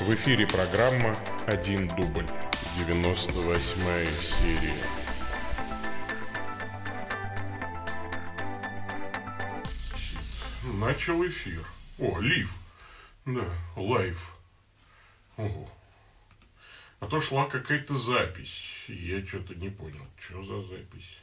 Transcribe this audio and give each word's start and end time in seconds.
В 0.00 0.14
эфире 0.14 0.46
программа 0.46 1.16
«Один 1.46 1.86
дубль». 1.88 2.26
98 2.78 4.10
серия. 4.20 4.74
Начал 10.80 11.24
эфир. 11.24 11.62
О, 11.98 12.18
live. 12.18 12.52
Да, 13.26 13.46
live. 13.76 14.34
Ого. 15.36 15.70
А 16.98 17.06
то 17.06 17.20
шла 17.20 17.46
какая-то 17.46 17.96
запись. 17.96 18.84
Я 18.88 19.24
что-то 19.24 19.54
не 19.54 19.70
понял, 19.70 20.06
что 20.18 20.42
за 20.42 20.62
запись. 20.62 21.18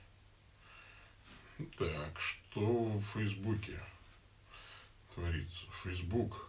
Так, 1.77 2.19
что 2.19 2.61
в 2.61 3.01
Фейсбуке 3.13 3.79
творится? 5.13 5.65
Фейсбук. 5.83 6.48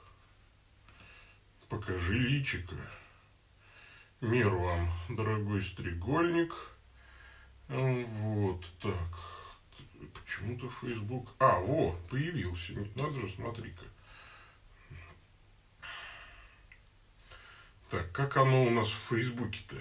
Покажи 1.71 2.15
личика. 2.15 2.75
Мир 4.21 4.49
вам, 4.49 4.93
дорогой 5.09 5.63
стрегольник. 5.63 6.53
Вот 7.69 8.67
так. 8.81 9.19
Почему-то 10.13 10.69
Фейсбук... 10.69 11.33
А, 11.39 11.61
во, 11.61 11.93
появился. 12.11 12.73
Надо 12.97 13.21
же, 13.21 13.31
смотри-ка. 13.31 13.85
Так, 17.89 18.11
как 18.11 18.37
оно 18.37 18.65
у 18.65 18.71
нас 18.71 18.89
в 18.89 19.09
Фейсбуке-то? 19.09 19.77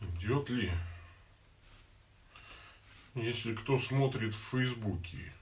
Идет 0.00 0.50
ли? 0.50 0.72
Если 3.14 3.54
кто 3.54 3.78
смотрит 3.78 4.34
в 4.34 4.50
Фейсбуке, 4.50 5.32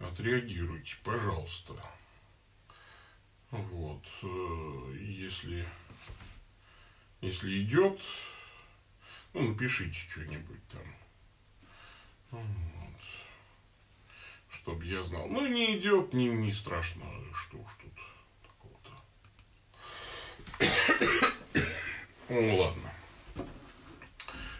отреагируйте, 0.00 0.96
пожалуйста. 1.04 1.74
Вот, 3.50 4.04
э, 4.22 4.96
если, 4.98 5.66
если 7.20 7.62
идет, 7.62 8.00
ну, 9.34 9.48
напишите 9.48 9.98
что-нибудь 10.08 10.68
там. 10.68 10.94
Вот. 12.30 13.00
Чтобы 14.48 14.84
я 14.84 15.02
знал. 15.02 15.26
Ну, 15.28 15.46
не 15.46 15.76
идет, 15.78 16.12
не, 16.14 16.26
не 16.28 16.52
страшно, 16.52 17.04
что 17.34 17.58
уж 17.58 17.72
тут 17.82 17.92
такого-то. 18.42 18.90
Ну, 22.32 22.56
ладно. 22.58 22.92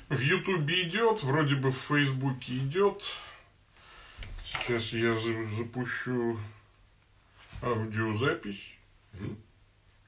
В 0.09 0.19
Ютубе 0.19 0.89
идет, 0.89 1.23
вроде 1.23 1.55
бы 1.55 1.71
в 1.71 1.77
Фейсбуке 1.77 2.59
идет. 2.59 3.01
Сейчас 4.53 4.93
я 4.93 5.13
запущу 5.13 6.41
аудиозапись. 7.63 8.75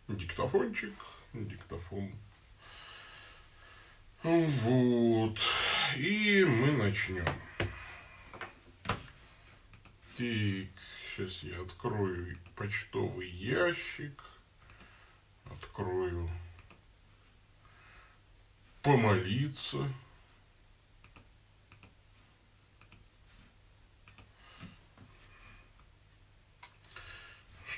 Диктофончик, 0.08 0.94
диктофон. 1.32 2.10
Вот. 4.24 5.38
И 5.96 6.44
мы 6.44 6.72
начнем. 6.72 7.24
Так, 8.84 8.96
сейчас 10.16 11.44
я 11.44 11.62
открою 11.62 12.36
почтовый 12.56 13.30
ящик. 13.30 14.20
Открою 15.44 16.28
помолиться. 18.82 19.88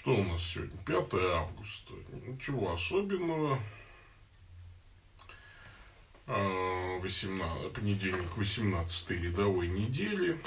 Что 0.05 0.16
у 0.16 0.22
нас 0.22 0.42
сегодня? 0.42 0.77
5 0.84 1.14
августа. 1.14 1.95
Ничего 2.27 2.74
особенного. 2.74 3.58
18, 6.27 7.40
а, 7.40 7.70
понедельник 7.70 8.36
18 8.36 9.11
рядовой 9.12 9.68
недели. 9.68 10.39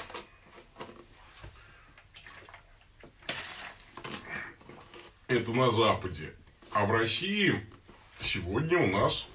Это 5.26 5.50
на 5.50 5.72
Западе. 5.72 6.36
А 6.70 6.86
в 6.86 6.92
России 6.92 7.66
сегодня 8.22 8.78
у 8.78 8.86
нас 8.86 9.28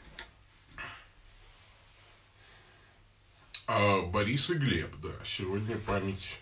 А 3.68 4.02
Борис 4.04 4.50
и 4.52 4.54
Глеб, 4.54 4.96
да. 5.02 5.12
Сегодня 5.26 5.78
память 5.80 6.40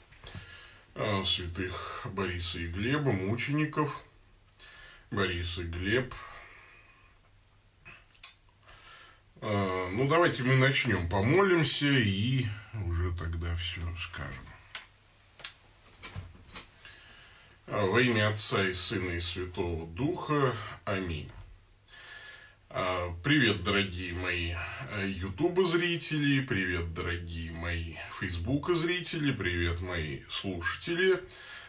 святых 1.25 2.07
Бориса 2.12 2.59
и 2.59 2.68
Глеба, 2.68 3.12
мучеников. 3.12 4.03
Борис 5.12 5.57
и 5.57 5.63
Глеб. 5.63 6.13
А, 9.41 9.90
ну, 9.91 10.07
давайте 10.07 10.44
мы 10.44 10.56
начнем. 10.56 11.09
Помолимся 11.09 11.88
и 11.88 12.46
уже 12.85 13.12
тогда 13.13 13.53
все 13.56 13.81
скажем. 13.97 14.46
Во 17.68 18.00
имя 18.02 18.29
Отца 18.29 18.66
и 18.66 18.73
Сына 18.73 19.12
и 19.12 19.19
Святого 19.19 19.88
Духа. 19.88 20.56
Аминь. 20.85 21.31
А, 22.73 23.13
привет, 23.21 23.65
дорогие 23.65 24.13
мои 24.13 24.53
ютуба 25.03 25.65
зрители, 25.65 26.39
привет, 26.39 26.93
дорогие 26.93 27.51
мои 27.51 27.95
фейсбука 28.17 28.75
зрители, 28.75 29.33
привет, 29.33 29.81
мои 29.81 30.21
слушатели. 30.29 31.21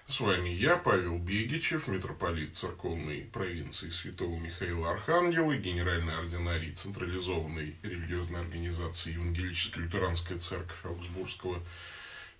С 0.06 0.20
вами 0.20 0.50
я, 0.50 0.76
Павел 0.76 1.18
Бегичев, 1.18 1.88
митрополит 1.88 2.56
церковной 2.56 3.22
провинции 3.32 3.91
Святого 3.91 4.38
Михаила 4.38 4.92
Архангела, 4.92 5.56
генеральный 5.56 6.16
ординарий 6.16 6.72
централизованной 6.72 7.74
религиозной 7.82 8.38
организации 8.38 9.14
Евангелическая 9.14 9.80
лютеранская 9.80 10.38
церковь 10.38 10.84
Аугсбургского 10.84 11.60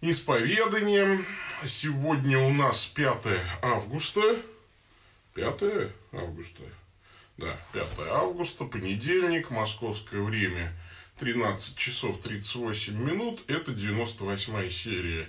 исповедания. 0.01 1.21
Сегодня 1.67 2.39
у 2.39 2.53
нас 2.53 2.87
5 2.87 3.25
августа. 3.61 4.37
5 5.35 5.63
августа 6.13 6.63
да, 7.37 7.57
5 7.73 8.09
августа, 8.11 8.65
понедельник, 8.65 9.51
московское 9.51 10.21
время 10.21 10.73
13 11.21 11.77
часов 11.77 12.21
38 12.21 12.95
минут. 12.95 13.43
Это 13.49 13.73
98 13.73 14.71
серия 14.71 15.29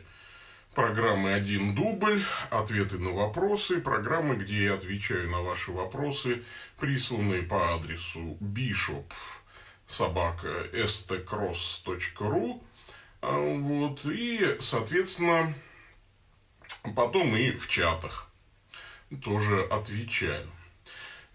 программы 0.73 1.33
«Один 1.33 1.75
дубль», 1.75 2.23
ответы 2.49 2.97
на 2.97 3.11
вопросы, 3.11 3.79
программы, 3.79 4.35
где 4.35 4.65
я 4.65 4.73
отвечаю 4.73 5.29
на 5.29 5.41
ваши 5.41 5.71
вопросы, 5.71 6.43
присланные 6.79 7.43
по 7.43 7.75
адресу 7.75 8.37
bishop 8.41 9.11
собака 9.87 10.67
stcross.ru 10.73 12.61
вот, 13.21 14.05
и, 14.05 14.57
соответственно, 14.59 15.53
потом 16.95 17.35
и 17.37 17.51
в 17.51 17.69
чатах 17.69 18.29
тоже 19.23 19.63
отвечаю. 19.63 20.45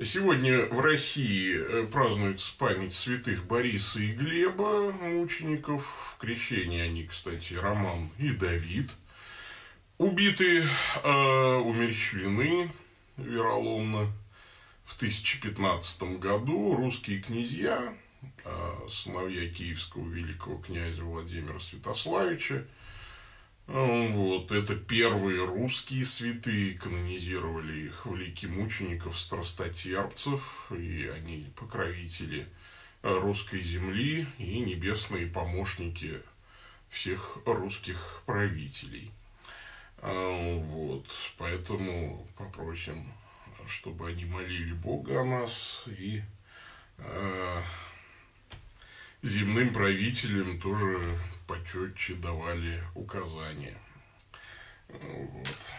Сегодня 0.00 0.64
в 0.66 0.78
России 0.78 1.58
э, 1.58 1.84
празднуется 1.88 2.52
память 2.56 2.94
святых 2.94 3.44
Бориса 3.46 3.98
и 3.98 4.12
Глеба, 4.12 4.92
мучеников. 4.92 6.14
В 6.14 6.18
крещении 6.20 6.80
они, 6.80 7.04
кстати, 7.04 7.54
Роман 7.54 8.08
и 8.16 8.30
Давид. 8.30 8.90
Убиты, 9.98 10.62
э, 11.02 11.56
умерщвлены 11.56 12.70
вероломно 13.16 14.06
в 14.84 14.94
1015 14.94 16.20
году 16.20 16.76
русские 16.76 17.18
князья, 17.18 17.92
э, 18.44 18.88
сыновья 18.88 19.48
киевского 19.48 20.08
великого 20.08 20.58
князя 20.58 21.02
Владимира 21.02 21.58
Святославича, 21.58 22.64
вот, 23.68 24.50
это 24.50 24.74
первые 24.76 25.44
русские 25.44 26.06
святые, 26.06 26.78
канонизировали 26.78 27.80
их 27.80 28.06
великих 28.06 28.48
мучеников, 28.48 29.18
страстотерпцев, 29.20 30.72
и 30.72 31.06
они 31.14 31.52
покровители 31.54 32.48
русской 33.02 33.60
земли 33.60 34.26
и 34.38 34.60
небесные 34.60 35.26
помощники 35.26 36.22
всех 36.88 37.38
русских 37.44 38.22
правителей. 38.24 39.10
А, 39.98 40.58
вот, 40.60 41.06
поэтому 41.36 42.26
попросим, 42.38 43.12
чтобы 43.66 44.08
они 44.08 44.24
молили 44.24 44.72
Бога 44.72 45.20
о 45.20 45.24
нас 45.24 45.84
и 45.86 46.22
э, 46.96 47.62
земным 49.22 49.72
правителям 49.72 50.60
тоже 50.60 51.18
почетче 51.46 52.14
давали 52.14 52.82
указания. 52.94 53.76
Вот. 54.88 55.72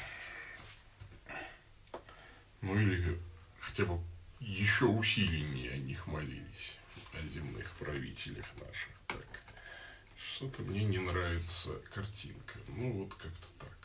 Ну 2.61 2.77
или 2.77 3.17
хотя 3.59 3.85
бы 3.85 4.01
еще 4.39 4.85
усиленнее 4.85 5.71
о 5.71 5.77
них 5.77 6.05
молились, 6.07 6.77
о 7.13 7.27
земных 7.27 7.71
правителях 7.73 8.45
наших. 8.59 8.91
Так, 9.07 9.43
что-то 10.17 10.61
мне 10.63 10.83
не 10.83 10.99
нравится 10.99 11.71
картинка. 11.93 12.59
Ну 12.67 12.91
вот 12.91 13.13
как-то 13.15 13.47
так. 13.59 13.77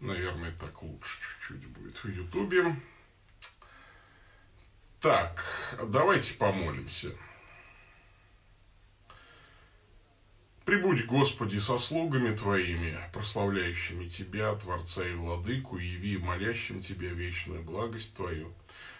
Наверное, 0.00 0.52
так 0.52 0.82
лучше 0.82 1.20
чуть-чуть 1.20 1.66
будет 1.68 1.96
в 2.02 2.08
Ютубе. 2.08 2.76
Так, 5.00 5.44
давайте 5.88 6.34
помолимся. 6.34 7.12
Прибудь, 10.64 11.06
Господи, 11.06 11.58
со 11.58 11.76
слугами 11.76 12.36
Твоими, 12.36 12.96
прославляющими 13.12 14.08
Тебя, 14.08 14.54
Творца 14.54 15.04
и 15.04 15.12
Владыку, 15.12 15.76
яви 15.76 16.18
молящим 16.18 16.80
Тебя 16.80 17.10
вечную 17.10 17.62
благость 17.62 18.14
Твою. 18.14 18.52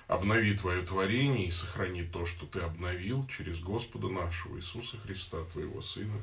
Обнови 0.09 0.55
Твое 0.55 0.83
творение 0.83 1.47
и 1.47 1.53
сохрани 1.53 2.03
то, 2.03 2.27
что 2.27 2.47
Ты 2.47 2.61
обновил 2.61 3.27
через 3.29 3.61
Господа 3.61 4.09
нашего 4.09 4.57
Иисуса 4.57 4.97
Христа, 4.99 5.39
Твоего 5.53 5.81
Сына, 5.83 6.21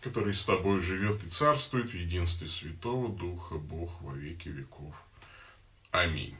который 0.00 0.34
с 0.34 0.44
Тобой 0.44 0.80
живет 0.80 1.24
и 1.24 1.28
царствует 1.28 1.90
в 1.90 1.94
единстве 1.94 2.46
Святого 2.46 3.08
Духа, 3.08 3.56
Бог 3.56 4.00
во 4.02 4.14
веки 4.14 4.48
веков. 4.48 4.94
Аминь. 5.90 6.36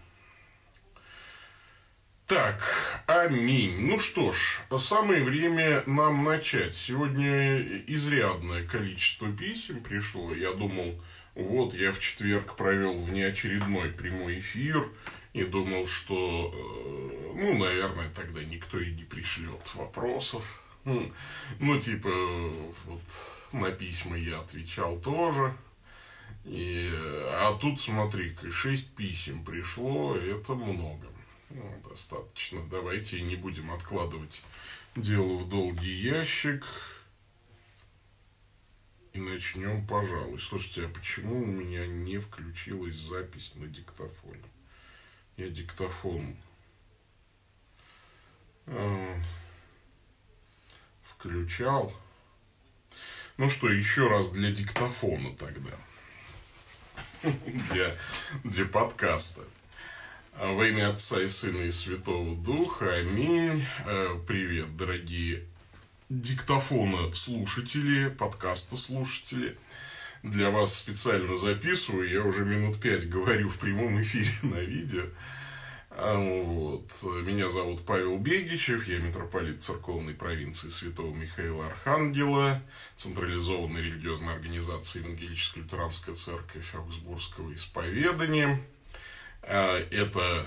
Так, 2.27 2.61
аминь. 3.07 3.87
Ну 3.87 4.01
что 4.01 4.33
ж, 4.33 4.61
самое 4.79 5.23
время 5.23 5.85
нам 5.87 6.25
начать. 6.25 6.75
Сегодня 6.75 7.61
изрядное 7.87 8.67
количество 8.67 9.31
писем 9.31 9.81
пришло. 9.81 10.35
Я 10.35 10.51
думал, 10.53 11.01
вот 11.37 11.75
я 11.75 11.93
в 11.93 12.01
четверг 12.01 12.57
провел 12.57 12.99
внеочередной 12.99 13.91
прямой 13.91 14.41
эфир 14.41 14.89
и 15.35 15.45
думал, 15.45 15.87
что, 15.87 16.53
э, 16.53 17.33
ну, 17.37 17.59
наверное, 17.59 18.09
тогда 18.09 18.43
никто 18.43 18.81
и 18.81 18.91
не 18.91 19.05
пришлет 19.05 19.73
вопросов. 19.75 20.65
Ну, 20.85 21.81
типа, 21.81 22.11
вот 22.87 23.03
на 23.53 23.71
письма 23.71 24.17
я 24.17 24.41
отвечал 24.41 24.99
тоже. 24.99 25.55
И, 26.45 26.91
а 26.93 27.57
тут, 27.61 27.81
смотри-ка, 27.81 28.51
шесть 28.51 28.97
писем 28.97 29.45
пришло, 29.45 30.17
это 30.17 30.55
много. 30.55 31.07
Ну, 31.51 31.83
достаточно. 31.89 32.67
Давайте 32.69 33.21
не 33.23 33.37
будем 33.37 33.71
откладывать 33.71 34.43
дело 34.97 35.37
в 35.37 35.49
долгий 35.49 35.93
ящик. 35.93 36.65
И 39.13 39.19
начнем, 39.19 39.87
пожалуй. 39.87 40.39
Слушайте, 40.39 40.87
а 40.87 40.89
почему 40.89 41.43
у 41.43 41.47
меня 41.47 41.87
не 41.87 42.19
включилась 42.19 42.97
запись 42.97 43.55
на 43.55 43.67
диктофоне? 43.67 44.43
Я 45.37 45.49
диктофон 45.49 46.37
э, 48.67 49.21
включал. 51.05 51.95
Ну 53.37 53.49
что, 53.51 53.71
еще 53.71 54.09
раз 54.09 54.29
для 54.31 54.51
диктофона 54.51 55.35
тогда. 55.37 55.73
Для, 57.71 57.95
для 58.45 58.65
подкаста. 58.67 59.43
Во 60.39 60.67
имя 60.67 60.91
Отца 60.91 61.23
и 61.23 61.29
Сына 61.29 61.63
и 61.63 61.71
Святого 61.71 62.37
Духа. 62.37 62.95
Аминь. 62.97 63.65
Э, 63.87 64.19
привет, 64.27 64.77
дорогие 64.77 65.45
диктофона 66.11 67.15
слушатели, 67.15 68.11
подкаста 68.11 68.77
слушатели. 68.77 69.57
Для 70.23 70.51
вас 70.51 70.75
специально 70.75 71.37
записываю. 71.37 72.11
Я 72.11 72.23
уже 72.23 72.45
минут 72.45 72.79
пять 72.79 73.09
говорю 73.09 73.49
в 73.49 73.57
прямом 73.57 73.99
эфире 74.03 74.29
на 74.43 74.61
видео. 74.61 75.05
А, 75.89 76.19
вот. 76.19 76.93
Меня 77.03 77.49
зовут 77.49 77.87
Павел 77.87 78.19
Бегичев, 78.19 78.87
я 78.89 78.99
митрополит 78.99 79.63
церковной 79.63 80.13
провинции 80.13 80.69
Святого 80.69 81.15
Михаила 81.15 81.67
Архангела, 81.69 82.61
централизованной 82.95 83.81
религиозной 83.81 84.35
организации 84.35 84.99
Евангелическая 84.99 85.63
лютеранская 85.63 86.15
церковь 86.15 86.75
Аугсбургского 86.75 87.55
исповедания– 87.55 88.61
а, 88.71 88.76
это 89.43 90.47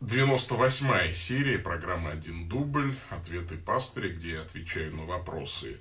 98-я 0.00 1.12
серия 1.12 1.58
программы 1.58 2.12
«Один 2.12 2.48
дубль. 2.48 2.94
Ответы 3.10 3.56
пастыря», 3.56 4.10
где 4.10 4.34
я 4.34 4.42
отвечаю 4.42 4.94
на 4.94 5.04
вопросы, 5.04 5.78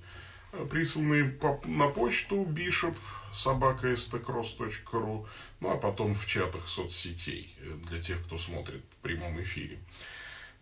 а, 0.54 0.66
присланные 0.66 1.38
на 1.66 1.88
почту 1.90 2.44
bishop 2.44 2.96
собака 3.32 3.96
стекросс.ру, 3.96 5.28
ну 5.60 5.70
а 5.70 5.78
потом 5.78 6.16
в 6.16 6.26
чатах 6.26 6.68
соцсетей 6.68 7.56
э, 7.60 7.74
для 7.90 8.02
тех, 8.02 8.24
кто 8.26 8.40
смотрит 8.40 8.82
в 8.92 8.96
прямом 9.04 9.40
эфире. 9.44 9.78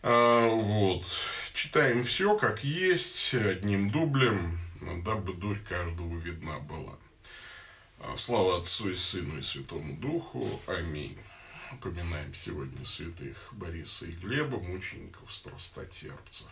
А, 0.04 0.50
вот. 0.50 1.06
Читаем 1.54 2.04
все 2.04 2.38
как 2.38 2.62
есть, 2.66 3.34
одним 3.34 3.90
дублем, 3.90 4.60
дабы 5.06 5.34
дурь 5.34 5.60
каждого 5.60 6.18
видна 6.18 6.60
была. 6.60 6.98
Слава 8.18 8.58
Отцу 8.58 8.90
и 8.90 8.96
Сыну 8.96 9.38
и 9.38 9.42
Святому 9.42 9.96
Духу. 9.96 10.60
Аминь. 10.68 11.18
Упоминаем 11.76 12.34
сегодня 12.34 12.86
святых 12.86 13.50
Бориса 13.52 14.06
и 14.06 14.12
Глеба, 14.12 14.60
мучеников, 14.60 15.32
страстотерпцев. 15.32 16.48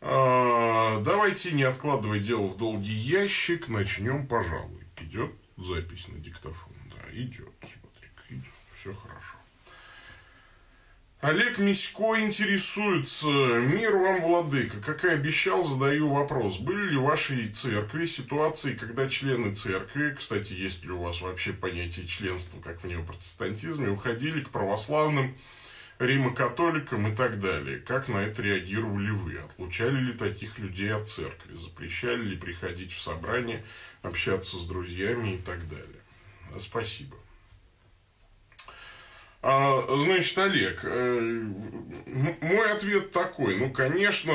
А, 0.00 1.00
давайте, 1.00 1.52
не 1.52 1.62
откладывая 1.62 2.18
дело 2.18 2.48
в 2.48 2.56
долгий 2.56 2.92
ящик, 2.92 3.68
начнем, 3.68 4.26
пожалуй. 4.26 4.84
Идет 5.00 5.30
запись 5.56 6.08
на 6.08 6.18
диктофон? 6.18 6.74
Да, 6.90 7.16
идет. 7.16 7.54
Смотри, 7.60 8.10
идет. 8.30 8.52
Все 8.74 8.92
хорошо. 8.94 9.19
Олег 11.20 11.58
Мисько 11.58 12.18
интересуется, 12.18 13.26
мир 13.26 13.94
вам, 13.94 14.22
владыка, 14.22 14.80
как 14.80 15.04
и 15.04 15.08
обещал, 15.08 15.62
задаю 15.62 16.08
вопрос. 16.08 16.58
Были 16.58 16.92
ли 16.92 16.96
в 16.96 17.02
вашей 17.02 17.48
церкви 17.48 18.06
ситуации, 18.06 18.72
когда 18.72 19.06
члены 19.06 19.52
церкви, 19.52 20.14
кстати, 20.18 20.54
есть 20.54 20.82
ли 20.82 20.92
у 20.92 21.02
вас 21.02 21.20
вообще 21.20 21.52
понятие 21.52 22.06
членства, 22.06 22.58
как 22.62 22.82
в 22.82 22.86
неопротестантизме, 22.86 23.90
уходили 23.90 24.40
к 24.40 24.48
православным, 24.48 25.36
римокатоликам 25.98 27.12
и 27.12 27.14
так 27.14 27.38
далее? 27.38 27.80
Как 27.80 28.08
на 28.08 28.16
это 28.16 28.40
реагировали 28.40 29.10
вы? 29.10 29.36
Отлучали 29.36 30.00
ли 30.00 30.12
таких 30.14 30.58
людей 30.58 30.90
от 30.90 31.06
церкви? 31.06 31.54
Запрещали 31.54 32.22
ли 32.22 32.36
приходить 32.38 32.92
в 32.92 32.98
собрание, 32.98 33.62
общаться 34.00 34.56
с 34.56 34.64
друзьями 34.64 35.34
и 35.34 35.38
так 35.38 35.68
далее? 35.68 36.00
Спасибо. 36.58 37.19
А, 39.42 39.86
значит, 39.96 40.36
Олег, 40.36 40.80
э, 40.84 41.20
мой 42.42 42.72
ответ 42.72 43.10
такой. 43.12 43.56
Ну, 43.56 43.70
конечно, 43.70 44.34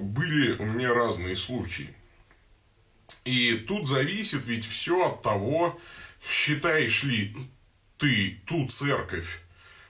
были 0.00 0.52
у 0.56 0.64
меня 0.64 0.94
разные 0.94 1.36
случаи. 1.36 1.94
И 3.24 3.56
тут 3.56 3.86
зависит 3.86 4.46
ведь 4.46 4.64
все 4.64 5.06
от 5.06 5.22
того, 5.22 5.78
считаешь 6.26 7.02
ли 7.02 7.36
ты 7.98 8.40
ту 8.46 8.66
церковь, 8.68 9.40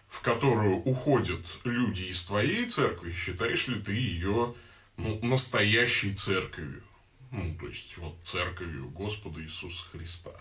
в 0.08 0.22
которую 0.22 0.76
уходят 0.76 1.46
люди 1.64 2.02
из 2.02 2.22
твоей 2.22 2.66
церкви, 2.66 3.12
считаешь 3.12 3.68
ли 3.68 3.80
ты 3.80 3.92
ее 3.92 4.54
ну, 4.96 5.20
настоящей 5.22 6.14
церковью. 6.14 6.82
Ну, 7.30 7.54
то 7.60 7.68
есть, 7.68 7.96
вот 7.98 8.16
церковью 8.24 8.88
Господа 8.88 9.40
Иисуса 9.40 9.84
Христа. 9.92 10.32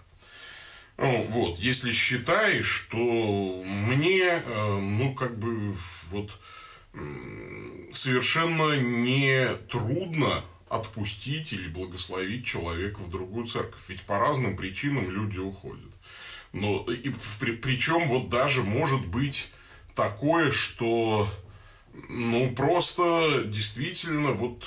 Ну, 0.97 1.27
вот, 1.29 1.59
если 1.59 1.91
считаешь, 1.91 2.65
что 2.65 2.97
мне, 3.65 4.23
э, 4.23 4.79
ну, 4.79 5.13
как 5.13 5.37
бы, 5.37 5.75
вот, 6.09 6.31
совершенно 7.93 8.79
не 8.79 9.53
трудно 9.69 10.43
отпустить 10.69 11.53
или 11.53 11.67
благословить 11.67 12.45
человека 12.45 12.99
в 12.99 13.09
другую 13.09 13.47
церковь. 13.47 13.81
Ведь 13.87 14.03
по 14.03 14.19
разным 14.19 14.57
причинам 14.57 15.09
люди 15.09 15.39
уходят. 15.39 15.91
Но 16.53 16.85
и 16.85 17.13
при, 17.39 17.51
причем 17.53 18.07
вот 18.07 18.29
даже 18.29 18.63
может 18.63 19.05
быть 19.05 19.49
такое, 19.95 20.51
что 20.51 21.29
ну 22.09 22.53
просто 22.55 23.43
действительно 23.45 24.31
вот 24.31 24.65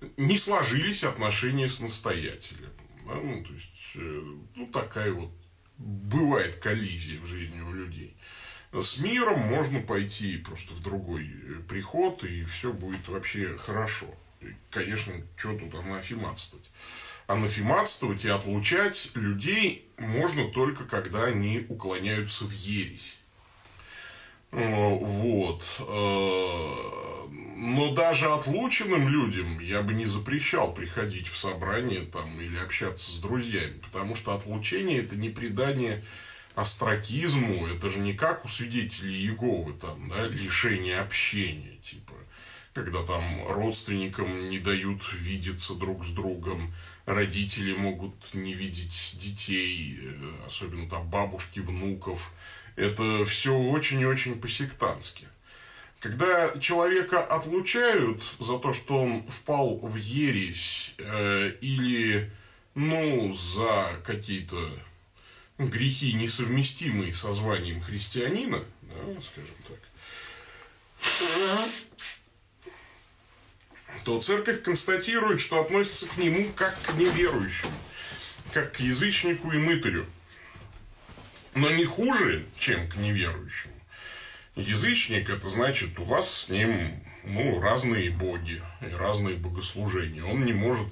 э, 0.00 0.08
не 0.16 0.38
сложились 0.38 1.04
отношения 1.04 1.68
с 1.68 1.80
настоятелем. 1.80 2.70
Да? 3.06 3.14
Ну, 3.14 3.44
то 3.44 3.52
есть, 3.52 3.73
э, 3.73 3.73
ну, 3.94 4.66
такая 4.72 5.12
вот 5.12 5.30
бывает 5.78 6.56
коллизия 6.56 7.20
в 7.20 7.26
жизни 7.26 7.60
у 7.60 7.72
людей. 7.72 8.14
С 8.72 8.98
миром 8.98 9.38
можно 9.38 9.80
пойти 9.80 10.36
просто 10.38 10.74
в 10.74 10.82
другой 10.82 11.26
э, 11.26 11.60
приход, 11.68 12.24
и 12.24 12.44
все 12.44 12.72
будет 12.72 13.06
вообще 13.08 13.56
хорошо. 13.56 14.06
И, 14.40 14.46
конечно, 14.70 15.14
что 15.36 15.56
тут 15.56 15.74
анафематствовать? 15.74 16.66
Анафематствовать 17.28 18.24
и 18.24 18.28
отлучать 18.28 19.10
людей 19.14 19.88
можно 19.96 20.50
только, 20.50 20.84
когда 20.84 21.24
они 21.24 21.64
уклоняются 21.68 22.44
в 22.46 22.50
ересь. 22.52 23.16
Э, 24.50 24.88
вот. 24.90 25.62
Но 27.56 27.94
даже 27.94 28.32
отлученным 28.32 29.08
людям 29.08 29.60
я 29.60 29.82
бы 29.82 29.94
не 29.94 30.06
запрещал 30.06 30.74
приходить 30.74 31.28
в 31.28 31.36
собрание 31.36 32.00
там, 32.00 32.40
или 32.40 32.56
общаться 32.56 33.10
с 33.10 33.18
друзьями, 33.20 33.80
потому 33.80 34.16
что 34.16 34.34
отлучение 34.34 35.00
это 35.00 35.14
не 35.14 35.28
придание 35.28 36.02
астракизму, 36.56 37.66
это 37.68 37.90
же 37.90 37.98
не 38.00 38.14
как 38.14 38.44
у 38.44 38.48
свидетелей 38.48 39.14
Иеговы, 39.14 39.74
там, 39.74 40.08
да, 40.08 40.26
лишение 40.26 40.98
общения, 40.98 41.76
типа, 41.82 42.14
когда 42.72 43.04
там 43.04 43.46
родственникам 43.48 44.48
не 44.50 44.58
дают 44.58 45.02
видеться 45.12 45.74
друг 45.74 46.04
с 46.04 46.10
другом, 46.10 46.74
родители 47.06 47.72
могут 47.74 48.34
не 48.34 48.54
видеть 48.54 49.16
детей, 49.20 50.00
э, 50.02 50.32
особенно 50.46 50.88
там 50.88 51.08
бабушки, 51.08 51.60
внуков. 51.60 52.32
Это 52.74 53.24
все 53.24 53.56
очень 53.56 54.00
и 54.00 54.06
очень 54.06 54.40
по-сектантски. 54.40 55.28
Когда 56.04 56.58
человека 56.58 57.24
отлучают 57.24 58.22
за 58.38 58.58
то, 58.58 58.74
что 58.74 59.00
он 59.04 59.26
впал 59.26 59.78
в 59.78 59.96
ересь 59.96 60.94
э, 60.98 61.52
или, 61.62 62.30
ну, 62.74 63.32
за 63.32 63.88
какие-то 64.04 64.70
грехи, 65.56 66.12
несовместимые 66.12 67.14
со 67.14 67.32
званием 67.32 67.80
христианина, 67.80 68.62
да, 68.82 69.22
скажем 69.22 69.56
так, 69.66 69.78
то 74.04 74.20
церковь 74.20 74.62
констатирует, 74.62 75.40
что 75.40 75.62
относится 75.62 76.06
к 76.06 76.18
нему 76.18 76.52
как 76.54 76.78
к 76.82 76.92
неверующему, 76.96 77.72
как 78.52 78.74
к 78.74 78.80
язычнику 78.80 79.52
и 79.52 79.56
мытарю. 79.56 80.04
Но 81.54 81.70
не 81.70 81.86
хуже, 81.86 82.44
чем 82.58 82.86
к 82.90 82.96
неверующему. 82.96 83.73
Язычник, 84.56 85.30
это 85.30 85.50
значит, 85.50 85.98
у 85.98 86.04
вас 86.04 86.44
с 86.44 86.48
ним 86.48 87.02
ну, 87.24 87.60
разные 87.60 88.10
боги 88.10 88.62
и 88.80 88.94
разные 88.94 89.36
богослужения. 89.36 90.24
Он 90.24 90.44
не 90.44 90.52
может 90.52 90.88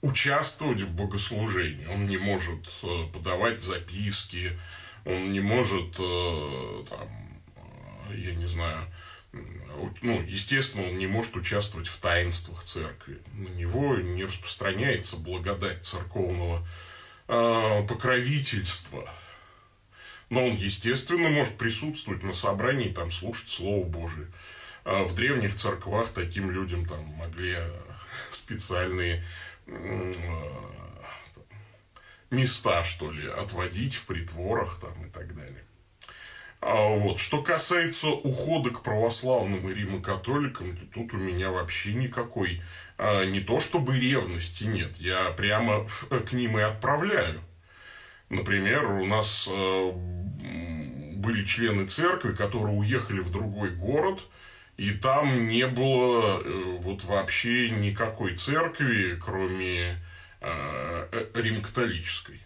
участвовать 0.00 0.80
в 0.82 0.94
богослужении, 0.94 1.86
он 1.86 2.06
не 2.06 2.16
может 2.16 2.68
э, 2.82 3.06
подавать 3.12 3.62
записки, 3.62 4.52
он 5.04 5.32
не 5.32 5.40
может, 5.40 5.94
э, 5.98 6.84
там, 6.88 7.08
э, 8.10 8.16
я 8.16 8.34
не 8.34 8.46
знаю, 8.46 8.78
ну, 10.02 10.20
естественно, 10.22 10.88
он 10.88 10.98
не 10.98 11.06
может 11.06 11.36
участвовать 11.36 11.86
в 11.86 12.00
таинствах 12.00 12.64
церкви. 12.64 13.18
На 13.34 13.48
него 13.48 13.96
не 13.96 14.24
распространяется 14.24 15.16
благодать 15.16 15.84
церковного 15.84 16.66
покровительства. 17.26 19.12
Но 20.30 20.46
он, 20.46 20.54
естественно, 20.54 21.28
может 21.28 21.56
присутствовать 21.56 22.22
на 22.22 22.32
собрании, 22.32 22.92
там, 22.92 23.10
слушать 23.10 23.48
Слово 23.48 23.84
Божие. 23.84 24.28
А 24.84 25.04
в 25.04 25.14
древних 25.14 25.56
церквах 25.56 26.08
таким 26.12 26.50
людям 26.50 26.86
там 26.86 27.04
могли 27.16 27.56
специальные 28.30 29.24
э, 29.66 30.12
места, 32.30 32.84
что 32.84 33.10
ли, 33.10 33.26
отводить 33.28 33.94
в 33.94 34.06
притворах 34.06 34.78
там 34.80 35.06
и 35.06 35.10
так 35.10 35.34
далее. 35.34 35.64
А 36.60 36.88
вот. 36.88 37.18
Что 37.18 37.42
касается 37.42 38.08
ухода 38.08 38.70
к 38.70 38.82
православным 38.82 39.68
и 39.68 39.74
римокатоликам, 39.74 40.76
то 40.76 40.86
тут 40.92 41.14
у 41.14 41.16
меня 41.16 41.50
вообще 41.50 41.94
никакой 41.94 42.62
а, 42.96 43.24
не 43.24 43.40
то 43.40 43.60
чтобы 43.60 43.98
ревности 43.98 44.64
нет, 44.64 44.96
я 44.96 45.30
прямо 45.30 45.88
к 46.28 46.32
ним 46.32 46.58
и 46.58 46.62
отправляю. 46.62 47.40
Например, 48.30 48.84
у 48.92 49.06
нас 49.06 49.48
а, 49.50 49.92
были 49.92 51.44
члены 51.44 51.86
церкви, 51.86 52.34
которые 52.34 52.76
уехали 52.76 53.20
в 53.20 53.30
другой 53.30 53.70
город, 53.70 54.20
и 54.76 54.92
там 54.92 55.48
не 55.48 55.66
было 55.66 56.40
э, 56.40 56.76
вот 56.78 57.02
вообще 57.02 57.70
никакой 57.70 58.36
церкви, 58.36 59.18
кроме 59.20 59.96
э, 60.40 61.24
рим-католической. 61.34 62.40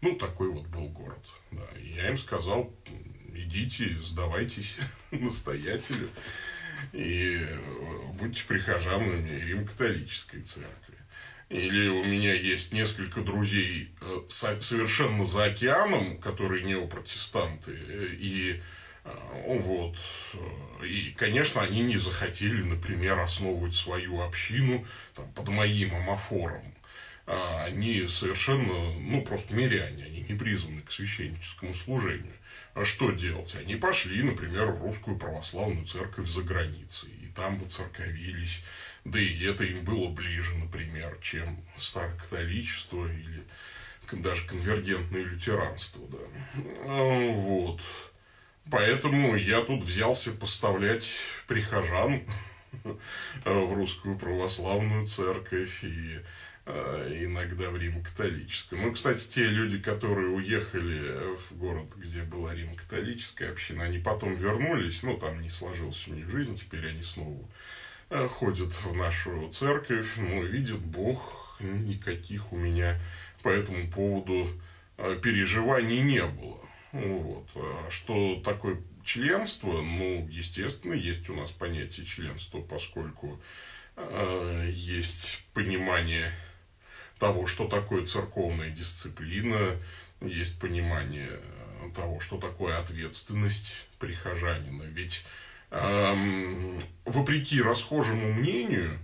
Ну, 0.00 0.16
такой 0.16 0.50
вот 0.50 0.66
был 0.66 0.88
город. 0.88 1.24
Да. 1.52 1.62
Я 1.80 2.08
им 2.08 2.18
сказал, 2.18 2.74
идите, 3.32 3.96
сдавайтесь 4.00 4.76
настоятелю 5.12 6.08
и 6.92 7.46
будьте 8.14 8.44
прихожанами 8.46 9.40
Рим-католической 9.40 10.42
церкви. 10.42 10.87
Или 11.48 11.88
у 11.88 12.04
меня 12.04 12.34
есть 12.34 12.72
несколько 12.72 13.22
друзей 13.22 13.90
э, 14.02 14.20
совершенно 14.28 15.24
за 15.24 15.44
океаном, 15.44 16.18
которые 16.18 16.62
неопротестанты, 16.62 17.72
и 18.18 18.60
э, 19.04 19.10
вот. 19.58 19.96
И, 20.84 21.14
конечно, 21.16 21.62
они 21.62 21.80
не 21.80 21.96
захотели, 21.96 22.62
например, 22.62 23.18
основывать 23.18 23.74
свою 23.74 24.20
общину 24.20 24.86
там, 25.14 25.32
под 25.32 25.48
моим 25.48 25.94
амофором. 25.94 26.74
А 27.26 27.64
они 27.64 28.06
совершенно, 28.08 28.92
ну, 29.00 29.22
просто 29.22 29.54
миряне, 29.54 30.04
они 30.04 30.20
не 30.20 30.34
призваны 30.34 30.82
к 30.82 30.92
священническому 30.92 31.72
служению. 31.72 32.32
А 32.74 32.84
что 32.84 33.10
делать? 33.10 33.54
Они 33.54 33.74
пошли, 33.74 34.22
например, 34.22 34.66
в 34.66 34.82
русскую 34.82 35.18
православную 35.18 35.86
церковь 35.86 36.28
за 36.28 36.42
границей, 36.42 37.10
и 37.22 37.26
там 37.26 37.56
воцерковились, 37.56 38.62
да 39.10 39.18
и 39.18 39.44
это 39.44 39.64
им 39.64 39.84
было 39.84 40.08
ближе, 40.08 40.54
например, 40.56 41.18
чем 41.20 41.64
старокатоличество 41.76 43.06
или 43.06 43.44
даже 44.12 44.46
конвергентное 44.46 45.22
лютеранство, 45.22 46.06
да. 46.08 46.18
А, 46.84 47.32
вот. 47.32 47.80
Поэтому 48.70 49.34
я 49.36 49.62
тут 49.62 49.82
взялся 49.82 50.32
поставлять 50.32 51.08
прихожан 51.46 52.22
в 53.44 53.72
русскую 53.74 54.18
православную 54.18 55.06
церковь 55.06 55.84
и 55.84 56.20
а, 56.66 57.24
иногда 57.24 57.70
в 57.70 57.78
Римо-католическом. 57.78 58.82
Ну, 58.82 58.92
кстати, 58.92 59.26
те 59.28 59.44
люди, 59.44 59.78
которые 59.78 60.28
уехали 60.28 61.34
в 61.36 61.56
город, 61.56 61.88
где 61.96 62.22
была 62.22 62.54
Римо-католическая 62.54 63.52
община, 63.52 63.84
они 63.84 63.98
потом 63.98 64.34
вернулись, 64.34 65.02
ну, 65.02 65.16
там 65.16 65.40
не 65.40 65.50
сложилась 65.50 66.06
у 66.08 66.14
них 66.14 66.28
жизнь, 66.28 66.56
теперь 66.56 66.88
они 66.88 67.02
снова 67.02 67.42
а, 68.10 68.28
ходят 68.28 68.72
в 68.72 68.94
нашу 68.94 69.48
церковь, 69.50 70.06
ну, 70.16 70.42
видит 70.44 70.78
Бог, 70.78 71.56
никаких 71.60 72.52
у 72.52 72.56
меня 72.56 73.00
по 73.42 73.48
этому 73.48 73.90
поводу 73.90 74.50
а, 74.96 75.16
переживаний 75.16 76.00
не 76.00 76.24
было. 76.24 76.58
Вот. 76.92 77.46
Что 77.90 78.40
такое 78.44 78.82
членство? 79.04 79.80
Ну, 79.80 80.26
естественно, 80.30 80.94
есть 80.94 81.28
у 81.28 81.34
нас 81.34 81.50
понятие 81.50 82.06
членства, 82.06 82.60
поскольку 82.60 83.40
э, 83.96 84.70
есть 84.72 85.44
понимание 85.52 86.30
того, 87.18 87.46
что 87.46 87.68
такое 87.68 88.06
церковная 88.06 88.70
дисциплина, 88.70 89.76
есть 90.20 90.58
понимание 90.58 91.30
э, 91.30 91.90
того, 91.94 92.20
что 92.20 92.38
такое 92.38 92.78
ответственность 92.78 93.86
прихожанина. 93.98 94.84
Ведь 94.84 95.24
вопреки 95.70 97.60
расхожему 97.60 98.32
мнению, 98.32 98.98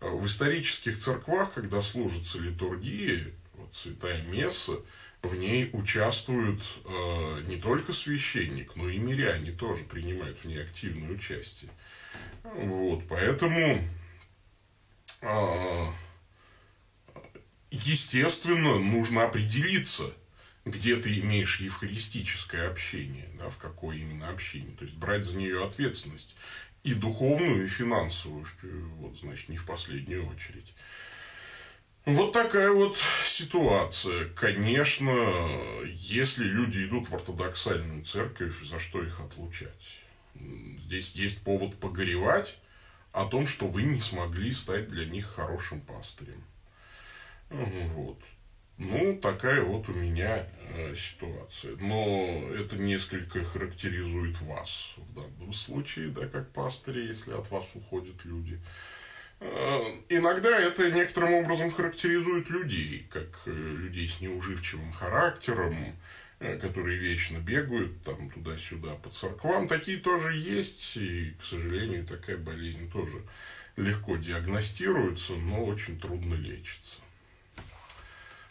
э, 0.00 0.08
в 0.08 0.26
исторических 0.26 0.98
церквах, 0.98 1.54
когда 1.54 1.80
служатся 1.80 2.38
литургии, 2.38 3.32
вот 3.54 3.74
святая 3.74 4.22
месса, 4.22 4.80
в 5.22 5.34
ней 5.34 5.68
участвуют 5.72 6.62
э, 6.84 7.42
не 7.46 7.56
только 7.56 7.92
священник, 7.92 8.74
но 8.76 8.88
и 8.88 8.98
миряне 8.98 9.52
тоже 9.52 9.84
принимают 9.84 10.38
в 10.38 10.44
ней 10.46 10.62
активное 10.62 11.10
участие. 11.10 11.70
Вот, 12.42 13.04
поэтому 13.08 13.86
э, 15.22 15.86
естественно, 17.70 18.78
нужно 18.78 19.24
определиться, 19.24 20.12
где 20.64 20.96
ты 20.96 21.18
имеешь 21.20 21.60
евхаристическое 21.60 22.68
общение, 22.68 23.28
да, 23.38 23.48
в 23.48 23.56
какое 23.56 23.96
именно 23.96 24.28
общение, 24.28 24.76
то 24.76 24.84
есть 24.84 24.96
брать 24.96 25.24
за 25.24 25.36
нее 25.36 25.64
ответственность 25.64 26.34
и 26.82 26.94
духовную, 26.94 27.64
и 27.64 27.68
финансовую, 27.68 28.46
вот, 28.96 29.18
значит, 29.18 29.48
не 29.48 29.56
в 29.56 29.66
последнюю 29.66 30.26
очередь. 30.26 30.74
Вот 32.06 32.32
такая 32.32 32.70
вот 32.70 32.96
ситуация. 33.26 34.28
Конечно, 34.30 35.12
если 35.84 36.44
люди 36.44 36.86
идут 36.86 37.10
в 37.10 37.14
ортодоксальную 37.14 38.04
церковь, 38.04 38.62
за 38.64 38.78
что 38.78 39.02
их 39.02 39.20
отлучать? 39.20 40.00
Здесь 40.78 41.10
есть 41.10 41.42
повод 41.42 41.78
погоревать 41.78 42.56
о 43.12 43.26
том, 43.26 43.46
что 43.46 43.66
вы 43.66 43.82
не 43.82 44.00
смогли 44.00 44.52
стать 44.52 44.88
для 44.88 45.04
них 45.04 45.26
хорошим 45.26 45.82
пастырем. 45.82 46.42
Вот. 47.50 48.20
Ну, 48.80 49.14
такая 49.20 49.60
вот 49.60 49.90
у 49.90 49.92
меня 49.92 50.46
э, 50.74 50.94
ситуация. 50.96 51.76
Но 51.76 52.48
это 52.58 52.76
несколько 52.76 53.44
характеризует 53.44 54.40
вас 54.40 54.94
в 54.96 55.14
данном 55.14 55.52
случае, 55.52 56.08
да, 56.08 56.26
как 56.26 56.50
пастыря, 56.52 57.02
если 57.02 57.32
от 57.32 57.50
вас 57.50 57.76
уходят 57.76 58.24
люди. 58.24 58.58
Э, 59.40 59.80
иногда 60.08 60.58
это 60.58 60.90
некоторым 60.90 61.34
образом 61.34 61.70
характеризует 61.70 62.48
людей, 62.48 63.06
как 63.10 63.28
э, 63.44 63.50
людей 63.50 64.08
с 64.08 64.22
неуживчивым 64.22 64.92
характером, 64.92 65.94
которые 66.38 66.96
вечно 66.96 67.36
бегают 67.36 68.02
там 68.02 68.30
туда-сюда 68.30 68.94
по 68.94 69.10
церквам. 69.10 69.68
Такие 69.68 69.98
тоже 69.98 70.34
есть, 70.38 70.96
и, 70.96 71.36
к 71.38 71.44
сожалению, 71.44 72.06
такая 72.06 72.38
болезнь 72.38 72.90
тоже 72.90 73.20
легко 73.76 74.16
диагностируется, 74.16 75.34
но 75.34 75.66
очень 75.66 76.00
трудно 76.00 76.32
лечится. 76.32 76.96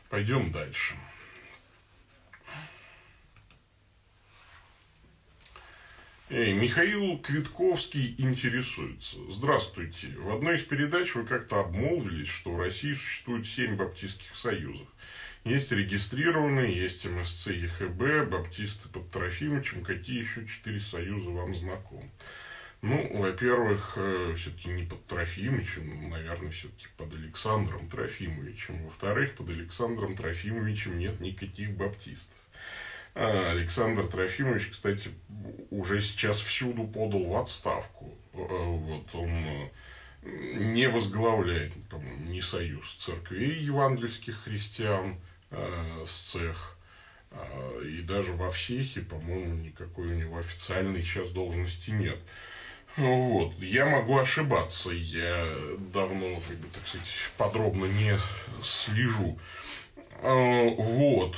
Пойдем 0.10 0.52
дальше. 0.52 0.96
Эй, 6.32 6.54
Михаил 6.54 7.18
Квитковский 7.20 8.16
интересуется. 8.18 9.18
Здравствуйте. 9.30 10.10
В 10.18 10.32
одной 10.32 10.56
из 10.56 10.64
передач 10.64 11.16
вы 11.16 11.26
как-то 11.26 11.60
обмолвились, 11.60 12.28
что 12.28 12.54
в 12.54 12.60
России 12.60 12.94
существует 12.94 13.48
семь 13.48 13.76
баптистских 13.76 14.36
союзов. 14.36 14.88
Есть 15.44 15.72
регистрированные, 15.72 16.76
есть 16.76 17.06
МСЦ 17.06 17.48
ЕХБ, 17.48 18.30
баптисты 18.30 18.90
под 18.90 19.10
Трофимовичем. 19.10 19.84
Какие 19.84 20.20
еще 20.20 20.46
четыре 20.46 20.80
союза 20.80 21.30
вам 21.30 21.56
знакомы? 21.56 22.12
Ну, 22.82 23.18
во-первых, 23.18 23.94
э, 23.98 24.34
все-таки 24.38 24.70
не 24.70 24.84
под 24.84 25.06
Трофимовичем, 25.06 26.10
наверное, 26.10 26.52
все-таки 26.52 26.88
под 26.96 27.14
Александром 27.14 27.90
Трофимовичем. 27.90 28.86
Во-вторых, 28.86 29.36
под 29.36 29.50
Александром 29.50 30.16
Трофимовичем 30.16 30.98
нет 30.98 31.20
никаких 31.20 31.72
баптистов. 31.72 32.38
А 33.16 33.52
Александр 33.52 34.08
Трофимович, 34.08 34.68
кстати, 34.68 35.10
уже 35.72 36.00
сейчас 36.02 36.40
всюду 36.40 36.86
подал 36.88 37.26
в 37.26 37.36
отставку. 37.36 38.18
Э, 38.34 38.38
вот 38.38 39.14
он 39.14 39.30
э, 39.30 39.70
не 40.22 40.88
возглавляет, 40.88 41.74
по-моему, 41.90 42.30
ни 42.30 42.40
союз 42.40 42.94
церквей 42.96 43.60
евангельских 43.60 44.44
христиан, 44.44 45.20
э, 45.52 46.04
с 46.06 46.32
цех, 46.32 46.78
э, 47.32 47.84
и 47.86 48.02
даже 48.02 48.32
во 48.34 48.50
всехе, 48.50 49.02
по-моему, 49.02 49.56
никакой 49.56 50.08
у 50.08 50.16
него 50.16 50.38
официальной 50.38 51.02
сейчас 51.02 51.30
должности 51.32 51.92
нет. 51.92 52.20
Вот. 53.00 53.54
Я 53.60 53.86
могу 53.86 54.18
ошибаться, 54.18 54.92
я 54.92 55.46
давно, 55.94 56.36
как 56.48 56.58
бы, 56.58 56.68
так 56.74 56.86
сказать, 56.86 57.08
подробно 57.38 57.86
не 57.86 58.18
слежу. 58.62 59.40
Вот. 60.22 61.36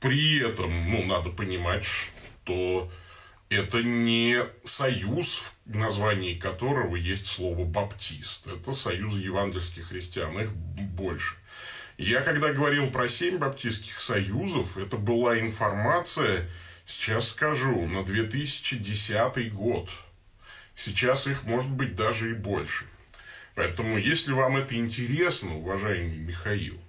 При 0.00 0.38
этом, 0.40 0.90
ну, 0.90 1.04
надо 1.04 1.30
понимать, 1.30 1.84
что 1.84 2.90
это 3.48 3.82
не 3.82 4.42
союз, 4.64 5.52
в 5.64 5.76
названии 5.76 6.34
которого 6.34 6.96
есть 6.96 7.26
слово 7.26 7.64
«баптист». 7.64 8.48
Это 8.48 8.72
союз 8.72 9.14
евангельских 9.14 9.88
христиан, 9.88 10.38
их 10.40 10.52
больше. 10.52 11.36
Я 11.96 12.22
когда 12.22 12.52
говорил 12.52 12.90
про 12.90 13.08
семь 13.08 13.38
баптистских 13.38 14.00
союзов, 14.00 14.76
это 14.76 14.96
была 14.96 15.38
информация, 15.38 16.48
сейчас 16.86 17.30
скажу, 17.30 17.86
на 17.86 18.04
2010 18.04 19.52
год. 19.52 19.90
Сейчас 20.76 21.26
их 21.26 21.44
может 21.44 21.70
быть 21.70 21.94
даже 21.94 22.30
и 22.30 22.34
больше. 22.34 22.86
Поэтому, 23.54 23.98
если 23.98 24.32
вам 24.32 24.56
это 24.56 24.74
интересно, 24.74 25.56
уважаемый 25.56 26.18
Михаил, 26.18 26.80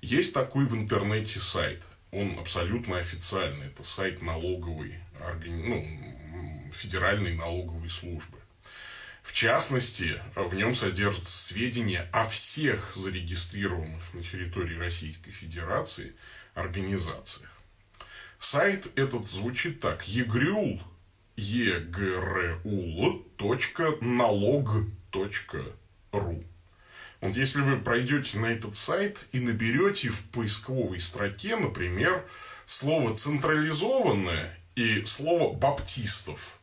есть 0.00 0.32
такой 0.32 0.64
в 0.64 0.74
интернете 0.74 1.38
сайт 1.38 1.82
он 2.12 2.38
абсолютно 2.38 2.98
официальный. 2.98 3.66
Это 3.68 3.84
сайт 3.84 4.22
налоговой, 4.22 4.98
ну, 5.44 5.86
федеральной 6.74 7.34
налоговой 7.34 7.88
службы. 7.88 8.38
В 9.22 9.32
частности, 9.32 10.20
в 10.34 10.54
нем 10.54 10.74
содержатся 10.74 11.38
сведения 11.38 12.08
о 12.12 12.26
всех 12.26 12.92
зарегистрированных 12.94 14.02
на 14.12 14.22
территории 14.22 14.76
Российской 14.76 15.30
Федерации 15.30 16.14
организациях. 16.54 17.49
Сайт 18.40 18.90
этот 18.98 19.30
звучит 19.30 19.80
так. 19.80 20.08
егрюл, 20.08 20.82
егрул, 21.36 23.26
налог.ру. 24.00 24.84
Вот 27.20 27.36
если 27.36 27.60
вы 27.60 27.76
пройдете 27.76 28.38
на 28.38 28.46
этот 28.46 28.76
сайт 28.76 29.26
и 29.32 29.40
наберете 29.40 30.08
в 30.08 30.22
поисковой 30.30 31.00
строке, 31.00 31.54
например, 31.56 32.24
слово 32.64 33.14
«централизованное» 33.14 34.58
и 34.74 35.04
слово 35.04 35.52
«баптистов», 35.52 36.58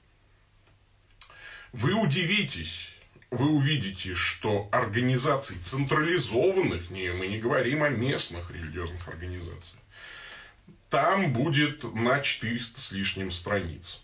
вы 1.73 1.93
удивитесь, 1.93 2.89
вы 3.29 3.49
увидите, 3.51 4.15
что 4.15 4.67
организаций 4.71 5.57
централизованных, 5.63 6.89
не, 6.89 7.11
мы 7.11 7.27
не 7.27 7.37
говорим 7.37 7.83
о 7.83 7.89
местных 7.89 8.49
религиозных 8.49 9.07
организациях, 9.07 9.79
там 10.89 11.33
будет 11.33 11.83
на 11.95 12.19
400 12.19 12.79
с 12.79 12.91
лишним 12.91 13.31
страниц. 13.31 14.01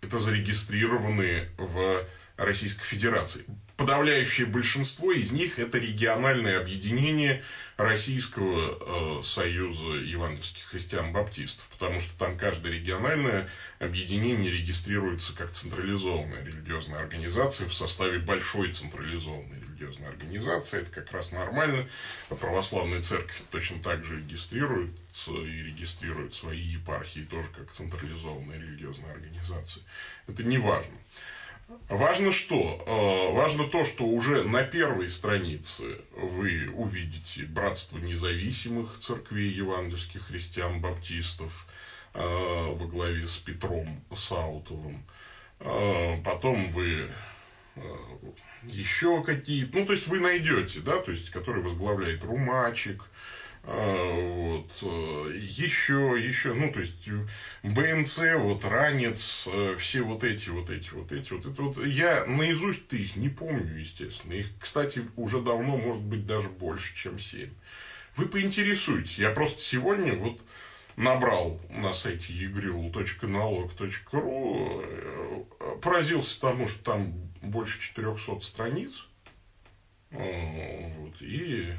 Это 0.00 0.18
зарегистрированные 0.18 1.50
в 1.56 2.04
Российской 2.36 2.84
Федерации 2.84 3.44
подавляющее 3.76 4.46
большинство 4.46 5.12
из 5.12 5.32
них 5.32 5.58
это 5.58 5.78
региональное 5.78 6.58
объединение 6.58 7.42
Российского 7.76 9.18
э, 9.18 9.22
союза 9.22 9.88
евангельских 9.88 10.64
христиан-баптистов, 10.64 11.66
потому 11.70 12.00
что 12.00 12.16
там 12.18 12.38
каждое 12.38 12.72
региональное 12.72 13.48
объединение 13.78 14.50
регистрируется 14.50 15.36
как 15.36 15.52
централизованная 15.52 16.42
религиозная 16.42 17.00
организация 17.00 17.68
в 17.68 17.74
составе 17.74 18.18
большой 18.18 18.72
централизованной 18.72 19.60
религиозной 19.76 20.08
организации. 20.08 20.80
Это 20.80 20.90
как 20.90 21.12
раз 21.12 21.32
нормально. 21.32 21.86
Православная 22.28 23.02
церковь 23.02 23.42
точно 23.50 23.82
так 23.82 24.04
же 24.04 24.16
регистрируется 24.16 25.32
и 25.32 25.62
регистрирует 25.62 26.34
свои 26.34 26.60
епархии 26.60 27.20
тоже 27.20 27.48
как 27.56 27.70
централизованная 27.70 28.58
религиозная 28.58 29.12
организация. 29.12 29.82
Это 30.26 30.42
не 30.44 30.58
важно. 30.58 30.96
Важно 31.88 32.30
что? 32.30 32.84
Э, 32.86 33.34
важно 33.34 33.64
то, 33.64 33.84
что 33.84 34.04
уже 34.04 34.44
на 34.44 34.62
первой 34.62 35.08
странице 35.08 36.00
вы 36.12 36.70
увидите 36.72 37.42
братство 37.42 37.98
независимых 37.98 39.00
церквей 39.00 39.50
евангельских 39.50 40.28
христиан-баптистов 40.28 41.66
э, 42.14 42.20
во 42.20 42.86
главе 42.86 43.26
с 43.26 43.36
Петром 43.38 44.00
Саутовым. 44.14 45.02
Э, 45.58 46.22
потом 46.22 46.70
вы 46.70 47.10
еще 48.68 49.22
какие-то, 49.22 49.76
ну, 49.78 49.86
то 49.86 49.92
есть 49.92 50.06
вы 50.06 50.20
найдете, 50.20 50.80
да, 50.80 50.98
то 50.98 51.10
есть, 51.10 51.30
который 51.30 51.62
возглавляет 51.62 52.24
Румачик, 52.24 53.04
а, 53.68 54.20
вот. 54.20 54.70
Э, 54.82 55.32
еще, 55.36 56.16
еще, 56.16 56.52
ну, 56.54 56.70
то 56.72 56.78
есть, 56.78 57.08
БНЦ, 57.64 58.20
вот, 58.36 58.64
ранец, 58.64 59.48
э, 59.52 59.74
все 59.76 60.02
вот 60.02 60.22
эти, 60.22 60.50
вот 60.50 60.70
эти, 60.70 60.90
вот 60.90 61.10
эти, 61.10 61.32
вот 61.32 61.46
это 61.46 61.62
вот. 61.62 61.84
Я 61.84 62.26
наизусть-то 62.26 62.94
их 62.96 63.16
не 63.16 63.28
помню, 63.28 63.78
естественно. 63.78 64.34
Их, 64.34 64.46
кстати, 64.60 65.02
уже 65.16 65.40
давно, 65.40 65.76
может 65.76 66.02
быть, 66.02 66.26
даже 66.26 66.48
больше, 66.48 66.94
чем 66.94 67.18
7. 67.18 67.50
Вы 68.14 68.26
поинтересуйтесь. 68.26 69.18
Я 69.18 69.30
просто 69.30 69.60
сегодня 69.60 70.14
вот 70.14 70.40
набрал 70.94 71.60
на 71.68 71.92
сайте 71.92 72.32
э, 75.60 75.76
поразился 75.82 76.40
тому, 76.40 76.68
что 76.68 76.82
там 76.84 77.12
больше 77.50 77.80
400 77.80 78.40
страниц. 78.40 78.92
Вот, 80.10 81.20
и 81.20 81.72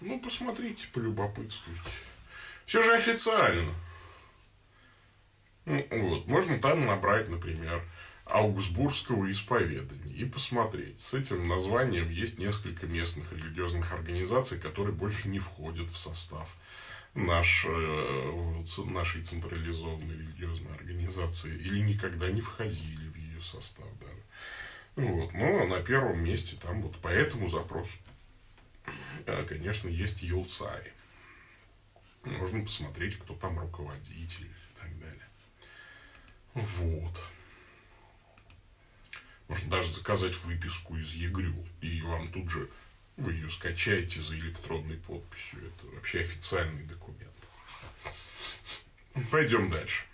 ну, 0.00 0.20
посмотрите, 0.20 0.86
полюбопытствуйте. 0.92 1.80
Все 2.66 2.82
же 2.82 2.94
официально. 2.94 3.74
Ну, 5.64 5.86
вот, 5.90 6.26
можно 6.26 6.58
там 6.58 6.86
набрать, 6.86 7.28
например, 7.28 7.82
Аугсбургского 8.24 9.30
исповедания 9.30 10.12
и 10.12 10.24
посмотреть. 10.24 11.00
С 11.00 11.14
этим 11.14 11.48
названием 11.48 12.10
есть 12.10 12.38
несколько 12.38 12.86
местных 12.86 13.32
религиозных 13.32 13.92
организаций, 13.92 14.58
которые 14.58 14.94
больше 14.94 15.28
не 15.28 15.38
входят 15.38 15.90
в 15.90 15.96
состав 15.96 16.56
наш, 17.14 17.64
э, 17.66 18.62
нашей 18.84 19.22
централизованной 19.22 20.16
религиозной 20.16 20.74
организации 20.74 21.54
или 21.54 21.80
никогда 21.80 22.30
не 22.30 22.40
входили 22.40 23.08
в 23.08 23.16
ее 23.16 23.42
состав 23.42 23.88
даже. 24.00 24.17
Вот. 24.98 25.32
Но 25.32 25.64
на 25.66 25.80
первом 25.80 26.24
месте 26.24 26.56
там 26.60 26.82
вот 26.82 27.00
по 27.00 27.08
этому 27.08 27.48
запросу 27.48 27.96
конечно, 29.46 29.88
есть 29.88 30.22
Юлцай. 30.22 30.92
Можно 32.24 32.64
посмотреть, 32.64 33.18
кто 33.18 33.34
там 33.34 33.58
руководитель 33.58 34.46
и 34.46 34.78
так 34.78 34.98
далее. 34.98 35.28
Вот. 36.54 37.20
Можно 39.48 39.70
даже 39.70 39.94
заказать 39.94 40.36
выписку 40.44 40.96
из 40.96 41.12
ЕГРЮ, 41.14 41.66
и 41.80 42.02
вам 42.02 42.30
тут 42.32 42.50
же 42.50 42.68
вы 43.16 43.32
ее 43.34 43.48
скачаете 43.48 44.20
за 44.20 44.36
электронной 44.36 44.96
подписью. 44.96 45.60
Это 45.60 45.94
вообще 45.94 46.20
официальный 46.20 46.84
документ. 46.84 47.32
Пойдем 49.30 49.70
дальше. 49.70 50.04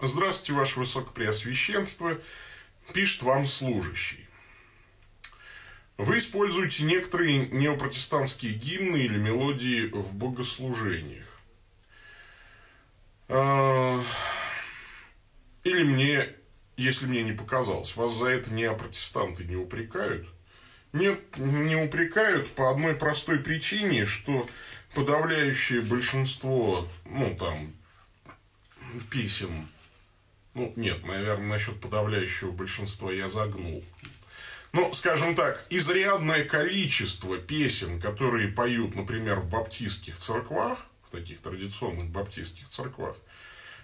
Здравствуйте, 0.00 0.52
Ваше 0.52 0.80
Высокопреосвященство. 0.80 2.20
Пишет 2.92 3.22
вам 3.22 3.46
служащий. 3.46 4.26
Вы 5.98 6.18
используете 6.18 6.84
некоторые 6.84 7.46
неопротестантские 7.46 8.54
гимны 8.54 8.96
или 8.96 9.18
мелодии 9.18 9.88
в 9.88 10.14
богослужениях. 10.14 11.40
А, 13.28 14.02
или 15.64 15.84
мне, 15.84 16.26
если 16.76 17.06
мне 17.06 17.22
не 17.22 17.32
показалось, 17.32 17.94
вас 17.96 18.12
за 18.14 18.26
это 18.26 18.52
неопротестанты 18.52 19.44
не 19.44 19.56
упрекают? 19.56 20.28
Нет, 20.92 21.20
не 21.38 21.76
упрекают 21.76 22.50
по 22.50 22.70
одной 22.70 22.94
простой 22.94 23.38
причине, 23.38 24.04
что 24.04 24.46
подавляющее 24.94 25.80
большинство, 25.80 26.86
ну 27.06 27.34
там, 27.38 27.72
песен, 29.10 29.66
ну, 30.54 30.72
нет, 30.76 31.04
наверное, 31.04 31.46
насчет 31.46 31.80
подавляющего 31.80 32.50
большинства 32.50 33.12
я 33.12 33.28
загнул. 33.28 33.82
Ну, 34.72 34.92
скажем 34.94 35.34
так, 35.34 35.64
изрядное 35.68 36.44
количество 36.44 37.36
песен, 37.38 38.00
которые 38.00 38.48
поют, 38.48 38.94
например, 38.94 39.40
в 39.40 39.50
баптистских 39.50 40.16
церквах, 40.16 40.78
в 41.08 41.10
таких 41.10 41.40
традиционных 41.40 42.06
баптистских 42.06 42.68
церквах, 42.68 43.16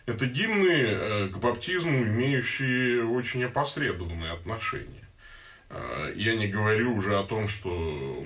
это 0.07 0.25
гимны 0.25 0.73
э, 0.73 1.29
к 1.29 1.37
баптизму, 1.37 2.03
имеющие 2.05 3.05
очень 3.05 3.45
опосредованные 3.45 4.33
отношения. 4.33 5.07
Э, 5.69 6.13
я 6.17 6.35
не 6.35 6.49
говорю 6.49 6.95
уже 6.95 7.19
о 7.19 7.25
том, 7.25 7.49
что 7.49 7.69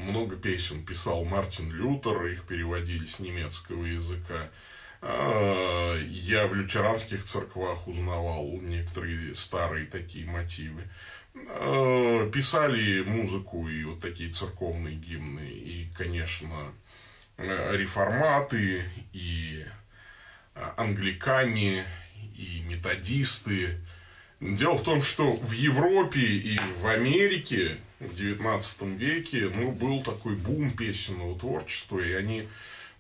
много 0.01 0.37
песен 0.37 0.85
писал 0.85 1.25
Мартин 1.25 1.73
Лютер, 1.73 2.27
их 2.27 2.45
переводили 2.45 3.07
с 3.07 3.19
немецкого 3.19 3.85
языка. 3.85 4.49
Э, 5.03 5.99
я 6.09 6.47
в 6.47 6.55
лютеранских 6.55 7.25
церквах 7.25 7.87
узнавал 7.89 8.47
некоторые 8.63 9.35
старые 9.35 9.87
такие 9.87 10.27
мотивы. 10.27 10.85
Писали 11.35 13.03
музыку 13.03 13.67
и 13.67 13.85
вот 13.85 14.01
такие 14.01 14.31
церковные 14.31 14.97
гимны, 14.97 15.49
и, 15.49 15.89
конечно, 15.97 16.73
реформаты, 17.39 18.85
и 19.15 19.65
англикане 20.77 21.85
и 22.37 22.63
методисты. 22.69 23.79
Дело 24.41 24.77
в 24.77 24.85
том, 24.85 25.03
что 25.03 25.33
в 25.33 25.53
Европе 25.53 26.21
и 26.21 26.59
в 26.59 26.87
Америке 26.87 27.77
в 28.01 28.13
XIX 28.15 28.97
веке 28.97 29.51
ну, 29.55 29.71
был 29.71 30.03
такой 30.03 30.35
бум 30.35 30.73
песенного 30.73 31.39
творчества, 31.39 32.01
и 32.01 32.13
они 32.13 32.49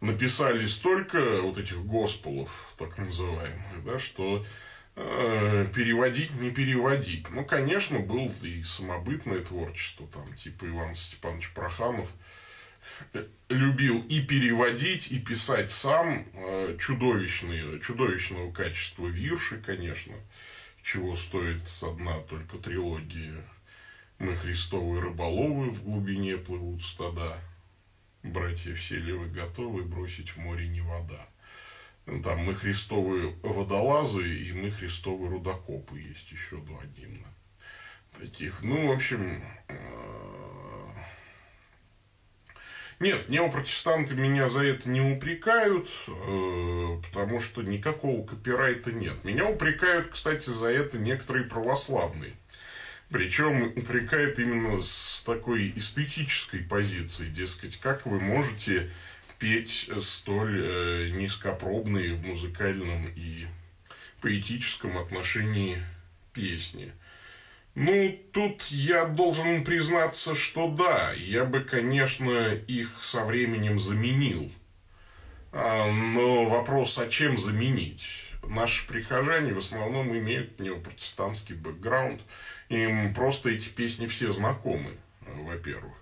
написали 0.03 0.67
столько 0.67 1.41
вот 1.41 1.57
этих 1.57 1.83
госполов, 1.85 2.51
так 2.77 2.99
называемых, 2.99 3.85
да, 3.85 3.99
что 3.99 4.45
э, 4.97 5.67
переводить 5.75 6.33
не 6.39 6.51
переводить. 6.51 7.31
Ну, 7.31 7.47
конечно, 7.47 7.99
был 7.99 8.31
и 8.43 8.63
самобытное 8.63 9.41
творчество, 9.41 10.07
там, 10.09 10.31
типа 10.35 10.69
Иван 10.69 10.95
Степанович 10.95 11.53
Проханов– 11.55 12.09
любил 13.49 14.01
и 14.09 14.21
переводить, 14.21 15.13
и 15.13 15.19
писать 15.19 15.71
сам 15.71 16.27
э, 16.35 16.77
чудовищные, 16.79 17.81
чудовищного 17.81 18.53
качества 18.53 19.07
вирши, 19.07 19.59
конечно, 19.59 20.15
чего 20.83 21.15
стоит 21.17 21.63
одна 21.81 22.19
только 22.21 22.59
трилогия 22.59 23.45
«Мы 24.19 24.35
Христовы 24.37 25.01
рыболовы, 25.01 25.71
в 25.71 25.85
глубине 25.85 26.37
плывут 26.37 26.83
стада, 26.83 27.37
братья 28.23 28.75
все 28.75 28.97
ли 28.97 29.13
вы 29.13 29.29
готовы 29.29 29.85
бросить 29.85 30.31
в 30.31 30.37
море 30.39 30.69
не 30.69 30.81
вода». 30.81 31.27
Там 32.05 32.41
мы 32.41 32.55
Христовы 32.55 33.37
водолазы 33.43 34.29
и 34.29 34.53
мы 34.53 34.71
Христовы 34.71 35.29
рудокопы. 35.29 36.01
Есть 36.01 36.33
еще 36.33 36.57
два 36.57 36.85
гимна 36.97 37.29
таких. 38.19 38.63
Ну, 38.63 38.89
в 38.89 38.93
общем, 38.93 39.43
э, 39.69 39.75
нет, 42.99 43.29
неопротестанты 43.29 44.15
меня 44.15 44.49
за 44.49 44.65
это 44.65 44.89
не 44.89 45.01
упрекают, 45.01 45.89
э, 46.09 47.01
потому 47.09 47.41
что 47.41 47.63
никакого 47.63 48.27
копирайта 48.27 48.93
нет. 48.93 49.23
Меня 49.25 49.49
упрекают, 49.49 50.09
кстати, 50.09 50.51
за 50.51 50.69
это 50.69 50.99
некоторые 50.99 51.45
православные. 51.47 52.33
Причем 53.13 53.65
упрекают 53.65 54.39
именно 54.39 54.83
с 54.83 55.23
такой 55.27 55.73
эстетической 55.77 56.61
позиции, 56.61 57.29
дескать, 57.29 57.77
как 57.77 58.07
вы 58.07 58.19
можете 58.19 58.91
петь 59.39 59.91
столь 60.01 60.61
э, 60.63 61.11
низкопробные 61.11 62.15
в 62.15 62.25
музыкальном 62.25 63.13
и 63.15 63.47
поэтическом 64.23 64.97
отношении 64.97 65.77
песни. 66.33 66.93
Ну, 67.75 68.19
тут 68.33 68.63
я 68.71 69.05
должен 69.05 69.65
признаться, 69.65 70.35
что 70.35 70.71
да, 70.71 71.13
я 71.13 71.45
бы, 71.45 71.61
конечно, 71.61 72.55
их 72.55 73.03
со 73.03 73.25
временем 73.25 73.79
заменил. 73.79 74.51
А, 75.53 75.91
но 75.91 76.47
вопрос, 76.47 76.99
а 76.99 77.09
чем 77.09 77.37
заменить? 77.37 78.32
Наши 78.43 78.87
прихожане 78.87 79.53
в 79.53 79.59
основном 79.59 80.17
имеют 80.17 80.59
неопротестантский 80.61 81.55
бэкграунд. 81.55 82.21
Им 82.69 83.15
просто 83.15 83.51
эти 83.51 83.69
песни 83.69 84.07
все 84.07 84.33
знакомы, 84.33 84.97
во-первых. 85.21 85.95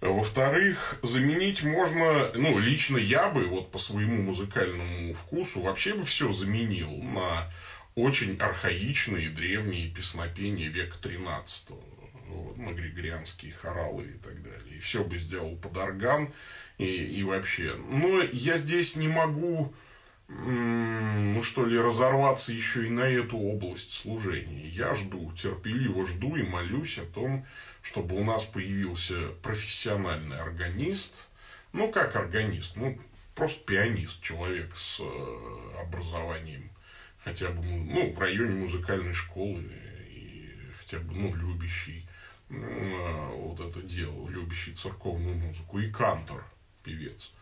Во-вторых, 0.00 0.98
заменить 1.02 1.62
можно, 1.62 2.30
ну, 2.34 2.58
лично 2.58 2.98
я 2.98 3.30
бы, 3.30 3.46
вот 3.46 3.70
по 3.72 3.78
своему 3.78 4.22
музыкальному 4.22 5.14
вкусу, 5.14 5.62
вообще 5.62 5.94
бы 5.94 6.04
все 6.04 6.30
заменил 6.32 6.90
на 6.90 7.50
очень 7.94 8.36
архаичные 8.36 9.30
древние 9.30 9.88
песнопения 9.88 10.68
века 10.68 10.98
XIII, 11.00 11.82
вот, 12.28 12.58
на 12.58 12.72
григорианские 12.72 13.52
хоралы 13.52 14.04
и 14.04 14.18
так 14.18 14.42
далее. 14.42 14.76
И 14.76 14.80
все 14.80 15.02
бы 15.02 15.16
сделал 15.16 15.56
под 15.56 15.76
орган 15.78 16.30
и, 16.76 16.84
и 16.84 17.22
вообще. 17.22 17.74
Но 17.88 18.20
я 18.32 18.58
здесь 18.58 18.96
не 18.96 19.08
могу, 19.08 19.74
ну 20.28 21.42
что 21.42 21.64
ли, 21.64 21.78
разорваться 21.78 22.52
еще 22.52 22.86
и 22.86 22.90
на 22.90 23.02
эту 23.02 23.36
область 23.36 23.92
служения. 23.92 24.68
Я 24.68 24.94
жду, 24.94 25.32
терпеливо 25.32 26.06
жду 26.06 26.36
и 26.36 26.42
молюсь 26.42 26.98
о 26.98 27.04
том, 27.04 27.46
чтобы 27.82 28.16
у 28.16 28.24
нас 28.24 28.44
появился 28.44 29.28
профессиональный 29.42 30.38
органист. 30.38 31.14
Ну, 31.72 31.90
как 31.92 32.16
органист? 32.16 32.76
Ну, 32.76 32.98
просто 33.34 33.64
пианист, 33.64 34.22
человек 34.22 34.74
с 34.74 35.00
э, 35.00 35.80
образованием 35.80 36.70
хотя 37.26 37.50
бы 37.50 37.60
ну, 37.64 38.12
в 38.12 38.18
районе 38.20 38.54
музыкальной 38.54 39.12
школы 39.12 39.64
и 40.08 40.48
хотя 40.78 41.00
бы 41.00 41.12
ну, 41.12 41.34
любящий 41.34 42.08
а, 42.48 43.32
вот 43.34 43.58
это 43.58 43.82
дело, 43.82 44.28
любящий 44.28 44.72
церковную 44.72 45.34
музыку, 45.34 45.80
и 45.80 45.90
кантор, 45.90 46.44
певец. 46.84 47.32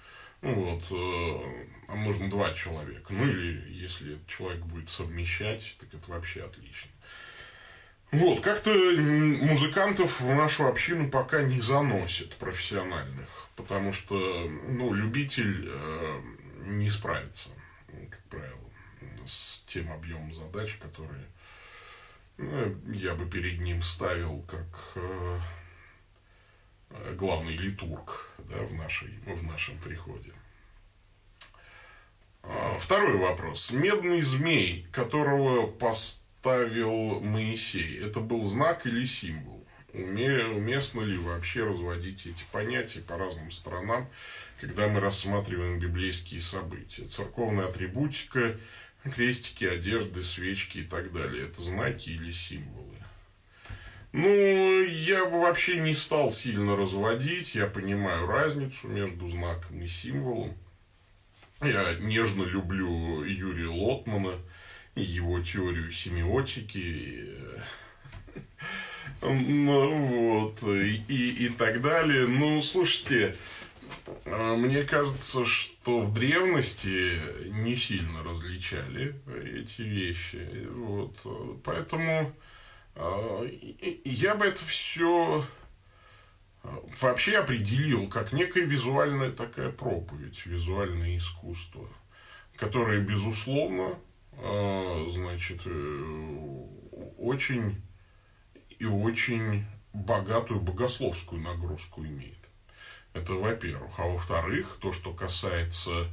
Ну 0.45 0.53
вот, 0.53 0.83
э, 0.91 1.67
а 1.89 1.95
можно 1.95 2.29
два 2.29 2.53
человека. 2.53 3.15
Ну 3.15 3.27
или 3.27 3.73
если 3.73 4.19
человек 4.27 4.61
будет 4.67 4.91
совмещать, 4.91 5.75
так 5.81 5.89
это 5.95 6.11
вообще 6.11 6.45
отлично. 6.45 6.91
Вот, 8.13 8.43
как-то 8.43 8.71
музыкантов 8.71 10.21
в 10.21 10.35
нашу 10.35 10.67
общину 10.67 11.11
пока 11.11 11.43
не 11.43 11.61
заносит 11.61 12.37
профессиональных, 12.37 13.49
потому 13.57 13.93
что, 13.93 14.49
ну, 14.69 14.93
любитель 14.93 15.67
э, 15.67 16.21
не 16.67 16.91
справится, 16.91 17.49
как 18.11 18.23
правило 18.25 18.71
с 19.27 19.65
тем 19.67 19.91
объемом 19.91 20.35
задач, 20.35 20.75
которые 20.75 21.25
ну, 22.37 22.77
я 22.93 23.15
бы 23.15 23.25
перед 23.25 23.61
ним 23.61 23.81
ставил 23.81 24.43
как 24.43 24.93
э, 24.97 25.41
главный 27.15 27.57
литург 27.57 28.29
да, 28.51 28.59
в, 28.59 28.75
нашей, 28.75 29.19
в 29.27 29.43
нашем 29.45 29.79
приходе. 29.79 30.34
А, 32.47 32.79
второй 32.79 33.17
вопрос. 33.17 33.71
Медный 33.71 34.21
змей, 34.21 34.87
которого 34.93 35.67
поставил 35.67 37.21
Моисей, 37.21 37.99
это 37.99 38.21
был 38.21 38.45
знак 38.45 38.87
или 38.87 39.05
символ? 39.05 39.67
Уместно 39.93 41.03
ли 41.03 41.17
вообще 41.17 41.65
разводить 41.65 42.27
эти 42.27 42.45
понятия 42.51 43.01
по 43.01 43.17
разным 43.17 43.53
сторонам, 43.53 44.09
когда 44.61 44.89
мы 44.89 45.01
рассматриваем 45.01 45.79
библейские 45.79 46.41
события? 46.41 47.07
Церковная 47.07 47.67
атрибутика 47.69 48.57
крестики, 49.11 49.65
одежды, 49.65 50.23
свечки 50.23 50.79
и 50.79 50.85
так 50.85 51.13
далее. 51.13 51.47
Это 51.47 51.63
знаки 51.63 52.11
или 52.11 52.33
символы. 52.33 52.97
Ну, 54.13 54.83
я 54.85 55.27
бы 55.27 55.41
вообще 55.41 55.79
не 55.79 55.95
стал 55.95 56.33
сильно 56.33 56.77
разводить. 56.77 57.55
Я 57.55 57.67
понимаю 57.67 58.27
разницу 58.27 58.89
между 58.89 59.29
знаком 59.29 59.81
и 59.81 59.89
символом. 59.89 60.57
Я 61.63 61.95
нежно 62.01 62.45
люблю 62.45 63.23
Юрия 63.25 63.69
Лотмана 63.69 64.35
и 64.95 65.03
его 65.03 65.41
теорию 65.41 65.91
семиотики. 65.91 67.29
Ну, 69.27 70.07
вот, 70.07 70.63
и, 70.65 71.03
и, 71.09 71.47
и 71.47 71.49
так 71.49 71.81
далее. 71.81 72.27
Ну, 72.27 72.61
слушайте, 72.61 73.35
а, 74.27 74.57
мне 74.57 74.83
кажется, 74.83 75.47
что 75.47 76.01
в 76.01 76.13
древности 76.13 77.13
не 77.49 77.75
сильно 77.75 78.23
различали 78.23 79.15
эти 79.45 79.83
вещи. 79.83 80.69
Вот. 80.71 81.17
Поэтому 81.65 82.35
а, 82.97 83.47
я 84.05 84.35
бы 84.35 84.47
это 84.47 84.65
все 84.65 85.47
вообще 87.01 87.39
определил 87.39 88.09
как 88.09 88.33
некая 88.33 88.65
визуальная 88.65 89.31
такая 89.31 89.71
проповедь, 89.71 90.47
визуальное 90.47 91.17
искусство, 91.17 91.89
которое, 92.57 93.01
безусловно, 93.01 93.99
значит, 95.09 95.63
э, 95.67 96.67
очень 97.19 97.81
и 98.79 98.85
очень 98.85 99.65
богатую 99.93 100.61
богословскую 100.61 101.41
нагрузку 101.41 102.05
имеет. 102.05 102.39
Это 103.13 103.35
во-первых. 103.35 103.93
А 103.99 104.07
во-вторых, 104.07 104.79
то, 104.81 104.93
что 104.93 105.13
касается 105.13 106.09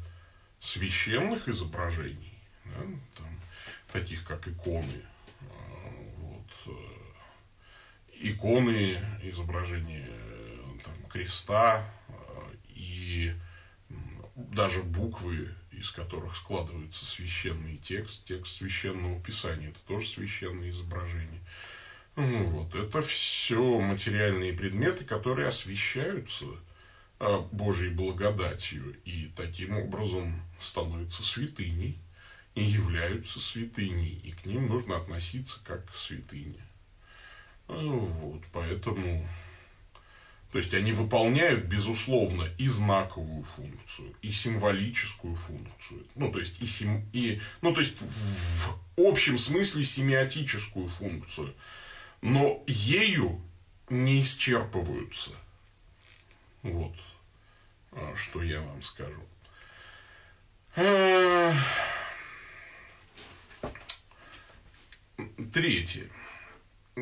священных 0.59 1.49
изображений, 1.49 2.37
да, 2.65 2.81
там, 3.17 3.39
таких 3.91 4.23
как 4.23 4.47
иконы. 4.47 5.01
Вот, 6.19 6.75
иконы, 8.19 8.99
изображения 9.23 10.07
креста 11.12 11.86
и 12.69 13.34
даже 14.36 14.84
буквы, 14.84 15.50
из 15.71 15.91
которых 15.91 16.36
складывается 16.36 17.06
священный 17.06 17.78
текст, 17.78 18.26
текст 18.26 18.58
священного 18.58 19.21
писания, 19.21 19.69
это 19.69 19.80
тоже 19.88 20.08
священное 20.08 20.69
изображение. 20.69 21.41
Ну, 22.15 22.45
вот, 22.45 22.76
это 22.76 23.02
все 23.02 23.80
материальные 23.80 24.54
предметы, 24.54 25.06
которые 25.06 25.47
освещаются 25.47 26.45
а, 27.19 27.39
Божьей 27.52 27.89
благодатью 27.89 28.95
и 29.06 29.32
таким 29.36 29.78
образом 29.78 30.41
становятся 30.60 31.24
святыней 31.24 31.97
и 32.54 32.63
являются 32.63 33.39
святыней, 33.39 34.19
и 34.24 34.32
к 34.32 34.45
ним 34.45 34.67
нужно 34.67 34.97
относиться 34.97 35.60
как 35.63 35.89
к 35.89 35.95
святыне. 35.95 36.62
Ну, 37.69 38.00
вот, 38.00 38.43
поэтому 38.52 39.26
то 40.51 40.57
есть 40.57 40.73
они 40.73 40.91
выполняют, 40.91 41.65
безусловно, 41.65 42.45
и 42.57 42.67
знаковую 42.67 43.43
функцию, 43.43 44.13
и 44.21 44.31
символическую 44.31 45.33
функцию. 45.33 46.05
Ну, 46.15 46.29
то 46.29 46.39
есть, 46.39 46.61
и, 46.61 46.67
сим, 46.67 47.05
и, 47.13 47.39
ну, 47.61 47.73
то 47.73 47.79
есть 47.79 48.01
в 48.01 48.77
общем 48.97 49.39
смысле 49.39 49.85
семиотическую 49.85 50.89
функцию. 50.89 51.53
Но 52.21 52.63
ею 52.67 53.41
не 53.89 54.21
исчерпываются. 54.21 55.31
Вот, 56.63 56.95
а, 57.93 58.13
что 58.17 58.43
я 58.43 58.59
вам 58.59 58.83
скажу. 58.83 59.23
А, 60.75 61.53
третье. 65.53 66.07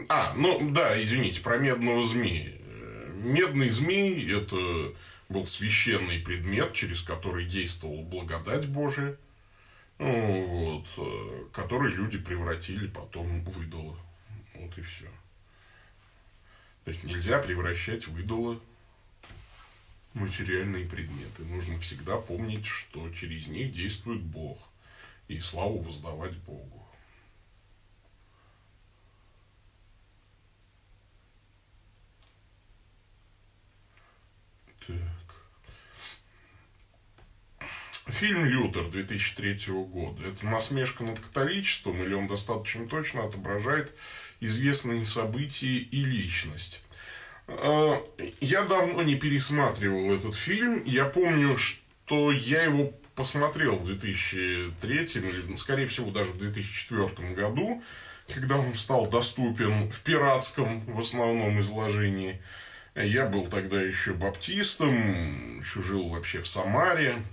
А, 0.07 0.33
ну 0.35 0.69
да, 0.69 1.01
извините, 1.01 1.41
про 1.41 1.57
медного 1.57 2.05
змея 2.05 2.58
медный 3.19 3.69
змей– 3.69 4.31
это 4.37 4.93
был 5.29 5.45
священный 5.45 6.19
предмет, 6.19 6.73
через 6.73 7.01
который 7.01 7.45
действовала 7.45 8.01
благодать 8.01 8.67
Божия, 8.67 9.15
ну, 9.99 10.45
вот, 10.45 10.87
э, 10.97 11.45
который 11.53 11.93
люди 11.93 12.17
превратили 12.17 12.87
потом 12.87 13.43
в 13.43 13.63
идола. 13.63 13.97
Вот 14.55 14.77
и 14.77 14.81
все. 14.81 15.05
То 16.85 16.91
есть 16.91 17.03
нельзя 17.03 17.39
превращать 17.39 18.07
в 18.07 18.17
идола 18.19 18.59
материальные 20.13 20.85
предметы. 20.85 21.43
Нужно 21.43 21.79
всегда 21.79 22.17
помнить, 22.17 22.65
что 22.65 23.09
через 23.11 23.47
них 23.47 23.73
действует 23.73 24.21
Бог. 24.21 24.57
И 25.27 25.39
славу 25.39 25.79
воздавать 25.79 26.35
Богу. 26.37 26.78
Фильм 38.19 38.43
«Лютер» 38.43 38.89
2003 38.89 39.73
года. 39.85 40.21
Это 40.27 40.45
насмешка 40.45 41.05
над 41.05 41.21
католичеством 41.21 42.03
или 42.03 42.13
он 42.13 42.27
достаточно 42.27 42.85
точно 42.85 43.23
отображает 43.23 43.95
известные 44.41 45.05
события 45.05 45.77
и 45.77 46.03
личность? 46.03 46.83
А, 47.47 48.05
я 48.41 48.63
давно 48.63 49.03
не 49.03 49.15
пересматривал 49.15 50.13
этот 50.13 50.35
фильм. 50.35 50.83
Я 50.83 51.05
помню, 51.05 51.55
что 51.55 52.33
я 52.33 52.63
его 52.63 52.91
посмотрел 53.15 53.77
в 53.77 53.85
2003 53.85 54.97
или, 54.97 55.55
скорее 55.55 55.85
всего, 55.85 56.11
даже 56.11 56.31
в 56.31 56.39
2004 56.39 57.33
году, 57.35 57.81
когда 58.27 58.57
он 58.57 58.75
стал 58.75 59.07
доступен 59.07 59.89
в 59.89 60.01
пиратском 60.01 60.83
в 60.93 60.99
основном 60.99 61.61
изложении. 61.61 62.41
Я 62.95 63.27
был 63.27 63.47
тогда 63.47 63.81
еще 63.81 64.13
баптистом, 64.13 65.59
еще 65.59 65.81
жил 65.81 66.09
вообще 66.09 66.41
в 66.41 66.49
Самаре, 66.49 67.23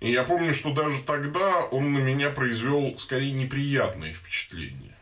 и 0.00 0.10
я 0.10 0.24
помню, 0.24 0.54
что 0.54 0.72
даже 0.72 1.02
тогда 1.02 1.64
он 1.64 1.92
на 1.92 1.98
меня 1.98 2.30
произвел 2.30 2.96
скорее 2.98 3.32
неприятное 3.32 4.12
впечатление. 4.12 4.92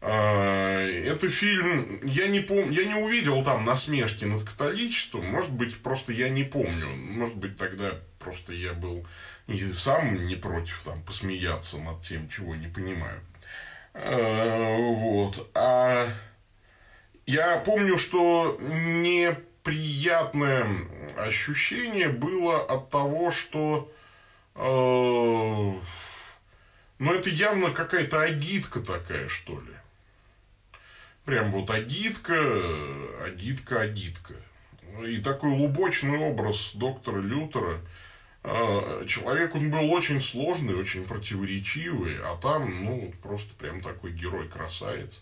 А, 0.00 0.86
это 0.86 1.28
фильм, 1.28 2.00
я 2.04 2.28
не 2.28 2.40
помню, 2.40 2.72
я 2.72 2.86
не 2.86 2.94
увидел 2.94 3.42
там 3.44 3.64
насмешки 3.64 4.24
над 4.24 4.44
католичеством, 4.44 5.26
может 5.26 5.52
быть, 5.52 5.76
просто 5.78 6.12
я 6.12 6.28
не 6.28 6.44
помню, 6.44 6.88
может 6.88 7.36
быть, 7.36 7.56
тогда 7.56 7.92
просто 8.18 8.52
я 8.52 8.72
был 8.72 9.06
и 9.46 9.72
сам 9.72 10.26
не 10.26 10.36
против 10.36 10.82
там 10.84 11.02
посмеяться 11.02 11.78
над 11.78 12.02
тем, 12.02 12.28
чего 12.28 12.54
не 12.54 12.68
понимаю. 12.68 13.20
А, 13.94 14.76
вот. 14.76 15.50
А 15.54 16.06
я 17.26 17.56
помню, 17.58 17.96
что 17.96 18.58
неприятное 18.60 20.66
ощущение 21.16 22.08
было 22.08 22.60
от 22.60 22.90
того, 22.90 23.30
что 23.30 23.90
но 24.58 25.82
это 26.98 27.28
явно 27.30 27.70
какая-то 27.70 28.22
агитка 28.22 28.80
такая, 28.80 29.28
что 29.28 29.60
ли. 29.60 29.72
Прям 31.24 31.50
вот 31.50 31.70
агитка, 31.70 32.40
агитка, 33.24 33.80
агитка. 33.82 34.34
И 35.04 35.18
такой 35.18 35.50
лубочный 35.50 36.18
образ 36.18 36.72
доктора 36.74 37.20
Лютера. 37.20 37.80
Э, 38.44 39.04
человек, 39.08 39.54
он 39.56 39.70
был 39.70 39.90
очень 39.92 40.20
сложный, 40.20 40.74
очень 40.76 41.04
противоречивый, 41.04 42.16
а 42.22 42.36
там, 42.36 42.84
ну, 42.84 43.12
просто 43.22 43.52
прям 43.54 43.80
такой 43.80 44.12
герой-красавец. 44.12 45.20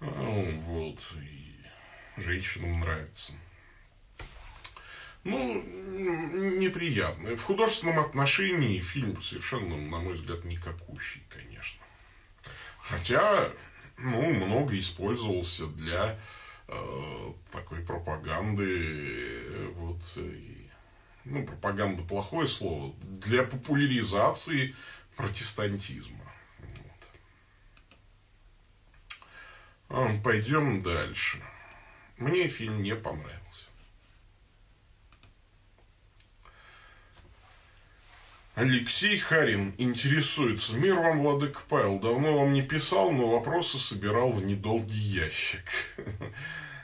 Э, 0.00 0.58
вот, 0.62 0.98
и 1.14 2.20
женщинам 2.20 2.80
нравится. 2.80 3.32
Ну, 5.24 5.62
неприятно. 6.58 7.36
В 7.36 7.42
художественном 7.42 8.00
отношении 8.00 8.80
фильм 8.80 9.22
совершенно, 9.22 9.76
на 9.76 9.98
мой 9.98 10.14
взгляд, 10.14 10.44
никакущий, 10.44 11.22
конечно. 11.28 11.80
Хотя, 12.78 13.48
ну, 13.98 14.32
много 14.32 14.76
использовался 14.78 15.66
для 15.66 16.18
э, 16.66 17.32
такой 17.52 17.80
пропаганды, 17.84 19.68
вот, 19.74 20.02
и, 20.16 20.68
ну, 21.24 21.46
пропаганда 21.46 22.02
плохое 22.02 22.48
слово, 22.48 22.94
для 23.02 23.44
популяризации 23.44 24.74
протестантизма. 25.16 26.18
Вот. 29.88 30.22
Пойдем 30.24 30.82
дальше. 30.82 31.38
Мне 32.18 32.48
фильм 32.48 32.82
не 32.82 32.96
понравился. 32.96 33.66
Алексей 38.54 39.16
Харин 39.16 39.74
интересуется. 39.78 40.74
Мир 40.74 40.96
вам, 40.96 41.22
Владык 41.22 41.62
Павел. 41.70 41.98
Давно 41.98 42.38
вам 42.38 42.52
не 42.52 42.60
писал, 42.60 43.10
но 43.10 43.30
вопросы 43.30 43.78
собирал 43.78 44.30
в 44.30 44.44
недолгий 44.44 44.94
ящик. 44.94 45.64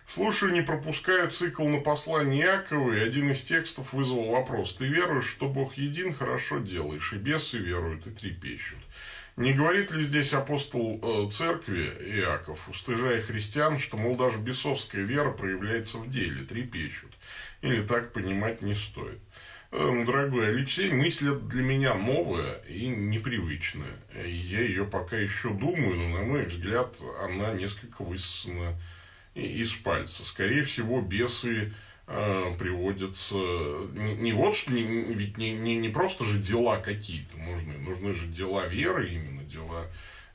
Слушаю, 0.06 0.52
не 0.52 0.62
пропускаю 0.62 1.30
цикл 1.30 1.68
на 1.68 1.80
послание 1.80 2.46
Якова, 2.46 2.94
и 2.94 3.00
один 3.00 3.30
из 3.32 3.42
текстов 3.42 3.92
вызвал 3.92 4.30
вопрос. 4.30 4.76
Ты 4.76 4.86
веруешь, 4.86 5.28
что 5.28 5.46
Бог 5.46 5.74
един, 5.74 6.14
хорошо 6.14 6.58
делаешь, 6.60 7.12
и 7.12 7.16
бесы 7.16 7.58
веруют 7.58 8.06
и 8.06 8.10
трепещут. 8.12 8.78
Не 9.36 9.52
говорит 9.52 9.90
ли 9.90 10.02
здесь 10.04 10.32
апостол 10.32 10.98
э, 11.02 11.30
церкви 11.30 11.92
Иаков, 12.16 12.70
устыжая 12.70 13.20
христиан, 13.20 13.78
что, 13.78 13.98
мол, 13.98 14.16
даже 14.16 14.40
бесовская 14.40 15.02
вера 15.02 15.32
проявляется 15.32 15.98
в 15.98 16.08
деле, 16.08 16.44
трепещут? 16.44 17.12
Или 17.60 17.82
так 17.82 18.14
понимать 18.14 18.62
не 18.62 18.74
стоит? 18.74 19.20
Эм, 19.70 20.06
дорогой 20.06 20.48
Алексей, 20.48 20.90
мысль 20.90 21.30
для 21.30 21.62
меня 21.62 21.92
новая 21.94 22.54
и 22.68 22.86
непривычная. 22.86 23.98
Я 24.14 24.60
ее 24.60 24.86
пока 24.86 25.18
еще 25.18 25.50
думаю, 25.50 25.94
но, 25.96 26.08
на 26.08 26.24
мой 26.24 26.46
взгляд, 26.46 26.96
она 27.22 27.52
несколько 27.52 28.02
высосана 28.02 28.80
из 29.34 29.74
пальца. 29.74 30.24
Скорее 30.24 30.62
всего, 30.62 31.02
бесы 31.02 31.74
э, 32.06 32.56
приводятся... 32.58 33.36
Не, 33.92 34.14
не 34.14 34.32
вот 34.32 34.56
что, 34.56 34.72
не, 34.72 34.82
ведь 34.82 35.36
не, 35.36 35.52
не, 35.52 35.76
не 35.76 35.90
просто 35.90 36.24
же 36.24 36.38
дела 36.38 36.78
какие-то 36.78 37.36
нужны, 37.36 37.76
нужны 37.76 38.14
же 38.14 38.26
дела 38.26 38.66
веры 38.68 39.12
именно, 39.12 39.42
дела 39.42 39.84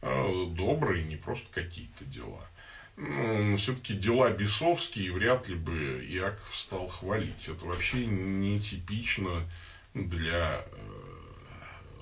э, 0.03 0.45
добрые, 0.51 1.05
не 1.05 1.15
просто 1.15 1.47
какие-то 1.51 2.05
дела 2.05 2.45
ну, 2.95 3.57
все-таки 3.57 3.95
дела 3.95 4.29
бесовские, 4.29 5.11
вряд 5.11 5.47
ли 5.47 5.55
бы 5.55 6.05
Иаков 6.09 6.55
стал 6.55 6.87
хвалить. 6.87 7.47
Это 7.47 7.65
вообще 7.65 8.05
нетипично 8.05 9.47
для 9.93 10.65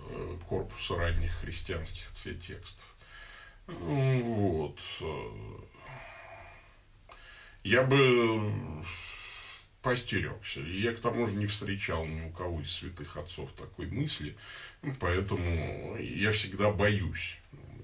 э, 0.10 0.38
корпуса 0.48 0.98
ранних 0.98 1.32
христианских 1.34 2.12
текстов. 2.14 2.86
Вот. 3.68 4.80
Я 7.64 7.84
бы 7.84 8.84
постерегся. 9.82 10.62
Я, 10.62 10.94
к 10.94 11.00
тому 11.00 11.26
же, 11.26 11.36
не 11.36 11.46
встречал 11.46 12.06
ни 12.06 12.22
у 12.22 12.32
кого 12.32 12.62
из 12.62 12.72
святых 12.72 13.18
отцов 13.18 13.52
такой 13.54 13.88
мысли, 13.88 14.36
поэтому 15.00 15.98
я 15.98 16.32
всегда 16.32 16.72
боюсь 16.72 17.38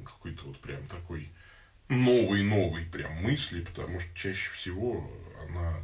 какой-то 0.03 0.43
вот 0.45 0.59
прям 0.59 0.85
такой 0.87 1.29
новой-новой 1.89 2.85
прям 2.85 3.13
мысли, 3.23 3.61
потому 3.61 3.99
что 3.99 4.13
чаще 4.15 4.51
всего 4.51 5.09
она 5.47 5.77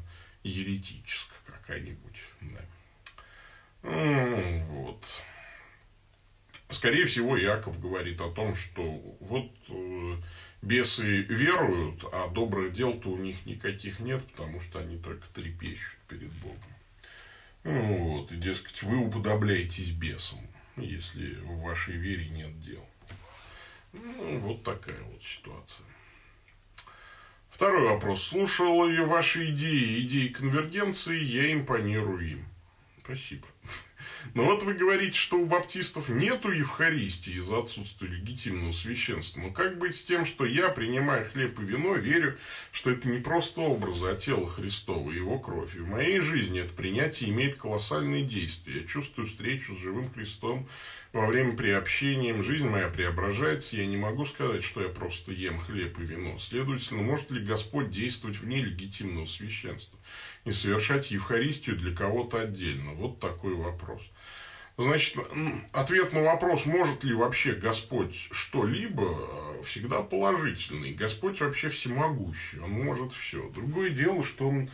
еретическая 0.44 1.40
какая-нибудь. 1.46 2.20
Да. 2.42 2.62
Вот. 4.70 5.06
Скорее 6.70 7.06
всего, 7.06 7.38
Яков 7.38 7.80
говорит 7.80 8.20
о 8.22 8.32
том, 8.32 8.56
что 8.56 8.84
вот 9.20 9.52
э, 9.70 10.16
бесы 10.62 11.22
веруют, 11.24 12.04
а 12.12 12.30
добрых 12.30 12.74
дел-то 12.74 13.10
у 13.10 13.18
них 13.18 13.46
никаких 13.46 14.00
нет, 14.00 14.26
потому 14.32 14.60
что 14.60 14.80
они 14.80 14.98
только 14.98 15.28
трепещут 15.34 16.00
перед 16.08 16.32
Богом. 16.32 16.58
Вот, 17.64 18.32
и, 18.32 18.38
дескать, 18.38 18.82
вы 18.84 18.98
уподобляетесь 18.98 19.92
бесам, 19.92 20.40
если 20.76 21.36
в 21.36 21.62
вашей 21.62 21.96
вере 21.96 22.28
нет 22.30 22.60
дел. 22.62 22.86
Ну, 23.94 24.40
вот 24.40 24.64
такая 24.64 25.02
вот 25.04 25.24
ситуация. 25.24 25.86
Второй 27.54 27.88
вопрос. 27.88 28.24
Слушал 28.24 28.90
ваши 29.06 29.52
идеи, 29.52 30.02
идеи 30.02 30.30
конвергенции, 30.30 31.22
я 31.22 31.54
импонирую 31.54 32.28
им. 32.28 32.46
Спасибо. 33.04 33.46
Но 34.34 34.46
вот 34.46 34.64
вы 34.64 34.74
говорите, 34.74 35.18
что 35.18 35.38
у 35.38 35.46
баптистов 35.46 36.10
нету 36.10 36.52
Евхаристии 36.52 37.34
из-за 37.34 37.60
отсутствия 37.60 38.10
легитимного 38.10 38.72
священства. 38.72 39.42
Но 39.42 39.52
как 39.52 39.78
быть 39.78 39.96
с 39.96 40.04
тем, 40.04 40.26
что 40.26 40.46
я, 40.46 40.70
принимая 40.70 41.26
хлеб 41.26 41.60
и 41.60 41.64
вино, 41.64 41.94
верю, 41.96 42.38
что 42.72 42.92
это 42.92 43.08
не 43.08 43.20
просто 43.20 43.62
образы, 43.62 44.08
а 44.08 44.16
тело 44.16 44.50
Христова 44.50 45.12
и 45.12 45.16
его 45.16 45.40
кровь. 45.40 45.76
И 45.76 45.80
в 45.80 45.88
моей 45.88 46.20
жизни 46.20 46.62
это 46.62 46.74
принятие 46.74 47.30
имеет 47.30 47.56
колоссальные 47.56 48.24
действия. 48.24 48.82
Я 48.82 48.88
чувствую 48.88 49.28
встречу 49.28 49.76
с 49.76 49.82
живым 49.82 50.12
Христом 50.12 50.68
во 51.14 51.28
время 51.28 51.56
приобщения. 51.56 52.42
Жизнь 52.42 52.68
моя 52.68 52.90
преображается. 52.90 53.78
Я 53.78 53.86
не 53.86 53.98
могу 53.98 54.26
сказать, 54.26 54.64
что 54.64 54.82
я 54.82 54.90
просто 54.90 55.32
ем 55.32 55.60
хлеб 55.60 56.00
и 56.00 56.04
вино. 56.04 56.38
Следовательно, 56.40 57.04
может 57.04 57.30
ли 57.32 57.44
Господь 57.44 57.92
действовать 57.92 58.40
вне 58.40 58.62
легитимного 58.62 59.28
священства? 59.28 59.98
И 60.46 60.52
совершать 60.52 61.12
Евхаристию 61.12 61.78
для 61.78 61.96
кого-то 61.96 62.42
отдельно? 62.42 62.94
Вот 62.94 63.20
такой 63.20 63.56
вопрос. 63.56 64.02
Значит, 64.76 65.18
ответ 65.72 66.14
на 66.14 66.24
вопрос, 66.24 66.66
может 66.66 67.04
ли 67.04 67.14
вообще 67.14 67.54
Господь 67.54 68.16
что-либо, 68.32 69.62
всегда 69.64 70.02
положительный. 70.02 70.94
Господь 70.94 71.40
вообще 71.42 71.70
всемогущий, 71.70 72.60
Он 72.60 72.72
может 72.72 73.14
все. 73.14 73.48
Другое 73.50 73.92
дело, 73.92 74.24
что 74.24 74.50
Он 74.50 74.70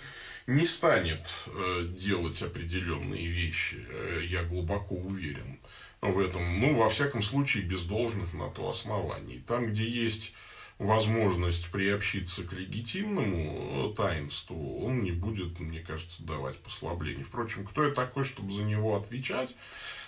не 0.48 0.66
станет 0.66 1.28
э, 1.48 1.88
делать 1.90 2.42
определенные 2.42 3.28
вещи, 3.28 3.86
э, 3.90 4.22
я 4.24 4.44
глубоко 4.44 4.96
уверен 4.96 5.60
в 6.02 6.18
этом. 6.18 6.62
Ну, 6.62 6.76
во 6.76 6.90
всяком 6.90 7.22
случае, 7.22 7.64
без 7.64 7.84
должных 7.84 8.34
на 8.34 8.50
то 8.50 8.70
оснований. 8.70 9.44
Там, 9.46 9.68
где 9.68 9.86
есть 9.86 10.34
возможность 10.80 11.70
приобщиться 11.72 12.44
к 12.44 12.54
легитимному 12.54 13.94
таинству, 13.96 14.80
он 14.84 15.04
не 15.04 15.12
будет, 15.12 15.60
мне 15.60 15.82
кажется, 15.82 16.24
давать 16.24 16.58
послаблений. 16.58 17.24
Впрочем, 17.24 17.66
кто 17.66 17.84
я 17.84 17.92
такой, 17.92 18.24
чтобы 18.24 18.52
за 18.54 18.64
него 18.64 18.96
отвечать, 18.96 19.54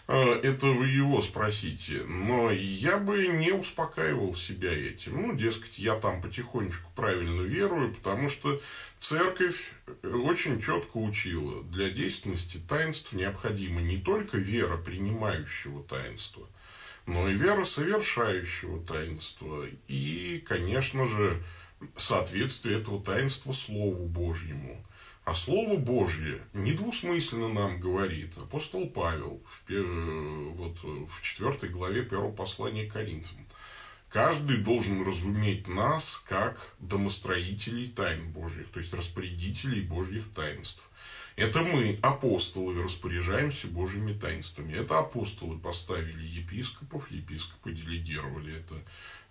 э, 0.07 0.15
это 0.15 0.67
вы 0.67 0.87
его 0.87 1.21
спросите. 1.21 2.03
Но 2.05 2.51
я 2.51 2.97
бы 2.97 3.27
не 3.27 3.51
успокаивал 3.51 4.33
себя 4.33 4.71
этим. 4.71 5.21
Ну, 5.21 5.35
дескать, 5.35 5.77
я 5.77 5.95
там 5.95 6.21
потихонечку 6.21 6.89
правильно 6.95 7.41
верую, 7.41 7.93
потому 7.93 8.29
что 8.29 8.61
церковь 8.97 9.73
очень 10.03 10.61
четко 10.61 10.97
учила, 10.97 11.63
для 11.63 11.89
действенности 11.89 12.61
таинств 12.69 13.11
необходима 13.11 13.81
не 13.81 13.97
только 13.97 14.37
вера 14.37 14.77
принимающего 14.77 15.83
таинства– 15.83 16.47
но 17.05 17.29
и 17.29 17.35
вера 17.35 17.63
совершающего 17.63 18.83
таинства. 18.85 19.65
И, 19.87 20.43
конечно 20.47 21.05
же, 21.05 21.43
соответствие 21.97 22.79
этого 22.79 23.03
таинства 23.03 23.53
Слову 23.53 24.05
Божьему. 24.05 24.85
А 25.23 25.35
Слово 25.35 25.77
Божье 25.77 26.41
недвусмысленно 26.53 27.49
нам 27.49 27.79
говорит 27.79 28.37
апостол 28.37 28.89
Павел 28.89 29.41
в, 29.67 30.53
вот, 30.55 30.77
в 30.83 31.21
4 31.21 31.71
главе 31.71 32.01
1 32.01 32.33
послания 32.33 32.89
Коринфянам. 32.89 33.45
Каждый 34.09 34.57
должен 34.57 35.05
разуметь 35.05 35.67
нас 35.67 36.17
как 36.27 36.75
домостроителей 36.79 37.87
тайн 37.87 38.31
Божьих, 38.31 38.67
то 38.67 38.79
есть 38.79 38.93
распорядителей 38.93 39.81
Божьих 39.81 40.25
таинств. 40.35 40.81
Это 41.41 41.63
мы, 41.63 41.97
апостолы, 42.03 42.83
распоряжаемся 42.83 43.67
Божьими 43.67 44.13
таинствами. 44.13 44.73
Это 44.73 44.99
апостолы 44.99 45.57
поставили 45.57 46.23
епископов, 46.23 47.09
епископы 47.09 47.71
делегировали 47.71 48.57
это 48.59 48.75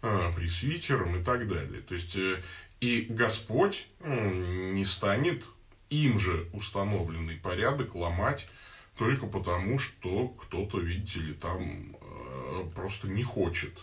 а, 0.03 0.33
пресвитерам 0.33 1.21
и 1.21 1.25
так 1.25 1.47
далее. 1.47 1.83
То 1.83 1.95
есть, 1.95 2.17
э, 2.17 2.43
и 2.81 3.07
Господь 3.09 3.87
не 4.05 4.85
станет 4.85 5.45
им 5.89 6.19
же 6.19 6.49
установленный 6.53 7.37
порядок 7.37 7.95
ломать 7.95 8.49
только 8.97 9.27
потому, 9.27 9.79
что 9.79 10.31
кто-то, 10.31 10.81
видите 10.81 11.21
ли, 11.21 11.33
там 11.33 11.95
э, 12.01 12.71
просто 12.75 13.07
не 13.07 13.23
хочет 13.23 13.79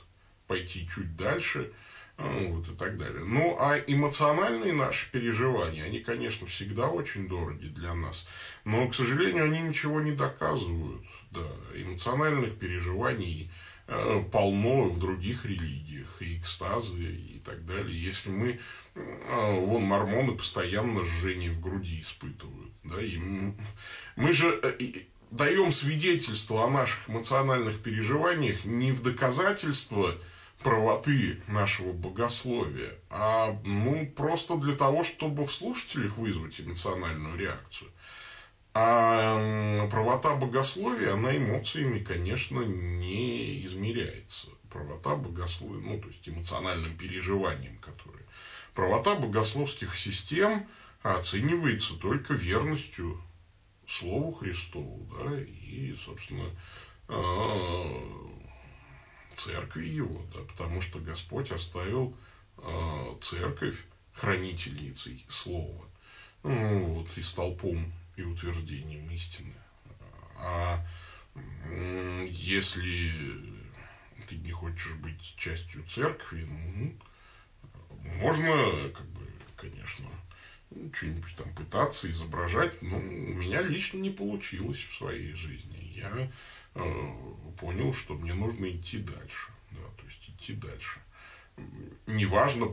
пойти 0.48 0.86
чуть 0.86 1.16
дальше– 1.16 1.72
вот 2.18 2.68
и 2.68 2.76
так 2.76 2.98
далее. 2.98 3.24
Ну, 3.24 3.56
а 3.60 3.78
эмоциональные 3.78 4.74
наши 4.74 5.10
переживания, 5.12 5.84
они, 5.84 6.00
конечно, 6.00 6.48
всегда 6.48 6.90
очень 6.90 7.28
дороги 7.28 7.68
для 7.68 7.94
нас, 7.94 8.28
но, 8.66 8.88
к 8.88 8.96
сожалению, 8.96 9.46
они 9.46 9.60
ничего 9.60 10.02
не 10.02 10.12
доказывают. 10.12 11.04
Да, 11.30 11.46
эмоциональных 11.76 12.58
переживаний 12.58 13.52
э, 13.88 14.24
полно 14.32 14.86
в 14.90 14.98
других 14.98 15.46
религиях, 15.46 16.22
и 16.22 16.38
экстазы, 16.38 17.04
и 17.04 17.42
так 17.46 17.66
далее. 17.66 18.02
Если 18.02 18.30
мы, 18.30 18.60
э, 18.96 19.60
вон, 19.60 19.84
мормоны 19.84 20.36
постоянно 20.36 21.04
жжение 21.04 21.52
в 21.52 21.60
груди 21.60 22.02
испытывают, 22.02 22.72
да, 22.84 23.02
и 23.02 23.20
мы 24.16 24.34
же 24.34 24.60
э, 24.64 25.02
даем 25.32 25.72
свидетельство 25.72 26.66
о 26.66 26.70
наших 26.70 27.10
эмоциональных 27.10 27.80
переживаниях 27.80 28.64
не 28.66 28.92
в 28.92 29.04
доказательство, 29.04 30.16
правоты 30.64 31.40
нашего 31.48 31.94
богословия, 31.94 32.94
а 33.10 33.60
ну, 33.64 34.08
просто 34.16 34.58
для 34.58 34.76
того, 34.76 35.04
чтобы 35.04 35.46
в 35.46 35.54
слушателях 35.54 36.18
вызвать 36.18 36.60
эмоциональную 36.60 37.38
реакцию. 37.38 37.92
А 38.74 39.88
правота 39.90 40.36
богословия, 40.36 41.14
она 41.14 41.36
эмоциями, 41.36 42.00
конечно, 42.00 42.62
не 42.62 43.66
измеряется. 43.66 44.50
Правота 44.70 45.16
богословия, 45.16 45.82
ну, 45.82 46.00
то 46.00 46.08
есть 46.08 46.28
эмоциональным 46.30 46.96
переживанием, 46.96 47.78
которое. 47.78 48.24
Правота 48.76 49.16
богословских 49.16 49.98
систем 49.98 50.68
оценивается 51.02 51.96
только 51.96 52.34
верностью 52.34 53.20
Слову 53.88 54.34
Христову, 54.34 55.10
да, 55.18 55.40
и, 55.40 55.96
собственно, 55.96 56.46
а, 57.08 58.37
церкви 59.38 59.88
его, 59.88 60.22
да, 60.34 60.40
потому 60.42 60.82
что 60.82 61.00
Господь 61.00 61.52
оставил 61.52 62.16
э, 62.58 63.16
церковь 63.22 63.84
хранительницей 64.14 65.26
слова, 65.30 65.86
ну, 66.44 66.84
вот, 66.86 67.18
и 67.18 67.22
столпом 67.22 67.94
и 68.16 68.24
утверждением 68.24 69.10
истины. 69.12 69.54
А 70.40 70.86
если 72.28 73.14
ты 74.28 74.36
не 74.38 74.52
хочешь 74.52 74.96
быть 74.96 75.36
частью 75.38 75.84
церкви, 75.84 76.46
ну, 76.46 76.96
можно, 78.20 78.90
как 78.90 79.06
бы, 79.08 79.22
конечно, 79.56 80.08
что-нибудь 80.94 81.36
там 81.36 81.54
пытаться 81.54 82.10
изображать, 82.10 82.82
но 82.82 82.98
у 82.98 83.02
меня 83.02 83.62
лично 83.62 83.98
не 84.00 84.10
получилось 84.10 84.84
в 84.84 84.96
своей 84.96 85.34
жизни. 85.34 85.94
Я 85.96 86.32
понял, 87.60 87.94
что 87.94 88.14
мне 88.16 88.34
нужно 88.34 88.70
идти 88.70 89.00
дальше. 89.00 89.52
Да, 89.72 89.84
то 89.98 90.06
есть 90.06 90.30
идти 90.30 90.54
дальше. 90.54 91.00
Неважно, 92.06 92.68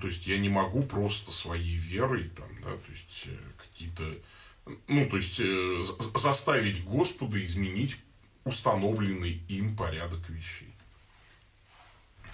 то 0.00 0.06
есть 0.06 0.26
я 0.26 0.38
не 0.38 0.48
могу 0.48 0.82
просто 0.82 1.30
своей 1.30 1.76
верой, 1.76 2.30
там, 2.30 2.48
да, 2.62 2.70
то 2.70 2.90
есть 2.90 3.24
э, 3.26 3.36
какие-то, 3.58 4.14
ну, 4.88 5.08
то 5.10 5.18
есть 5.18 5.38
э, 5.40 5.84
заставить 6.16 6.84
Господа 6.84 7.44
изменить 7.44 7.98
установленный 8.44 9.42
им 9.48 9.76
порядок 9.76 10.28
вещей. 10.30 10.74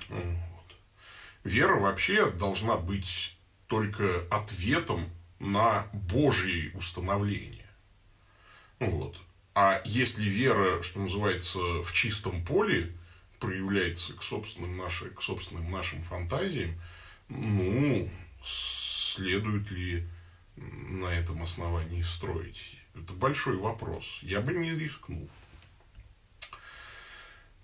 Вот. 0.08 0.76
Вера 1.42 1.78
вообще 1.78 2.30
должна 2.30 2.76
быть 2.76 3.36
только 3.66 4.24
ответом 4.30 5.10
на 5.40 5.86
Божьи 5.92 6.70
установления. 6.74 7.66
Вот. 8.78 9.16
А 9.58 9.80
если 9.86 10.24
вера, 10.24 10.82
что 10.82 11.00
называется, 11.00 11.58
в 11.82 11.90
чистом 11.94 12.44
поле 12.44 12.92
проявляется 13.40 14.12
к 14.12 14.22
собственным, 14.22 14.76
нашим, 14.76 15.14
к 15.14 15.22
собственным 15.22 15.70
нашим 15.70 16.02
фантазиям, 16.02 16.78
ну, 17.30 18.06
следует 18.44 19.70
ли 19.70 20.06
на 20.56 21.06
этом 21.06 21.42
основании 21.42 22.02
строить? 22.02 22.76
Это 22.94 23.14
большой 23.14 23.56
вопрос. 23.56 24.18
Я 24.20 24.42
бы 24.42 24.52
не 24.52 24.74
рискнул. 24.74 25.26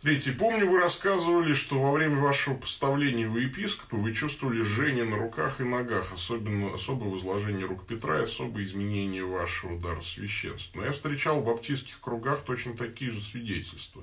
Третий. 0.02 0.32
Помню, 0.32 0.68
вы 0.68 0.80
рассказывали, 0.80 1.54
что 1.54 1.80
во 1.80 1.92
время 1.92 2.16
вашего 2.16 2.54
поставления 2.54 3.28
в 3.28 3.38
епископы 3.38 3.94
вы 3.94 4.12
чувствовали 4.12 4.62
жжение 4.62 5.04
на 5.04 5.16
руках 5.16 5.60
и 5.60 5.62
ногах, 5.62 6.12
особенно 6.12 6.74
особое 6.74 7.08
возложение 7.08 7.66
рук 7.66 7.86
Петра 7.86 8.18
и 8.18 8.24
особое 8.24 8.64
изменение 8.64 9.24
вашего 9.24 9.78
дара 9.78 10.00
священства. 10.00 10.80
Но 10.80 10.86
я 10.86 10.92
встречал 10.92 11.40
в 11.40 11.44
баптистских 11.44 12.00
кругах 12.00 12.40
точно 12.40 12.76
такие 12.76 13.12
же 13.12 13.20
свидетельства 13.20 14.02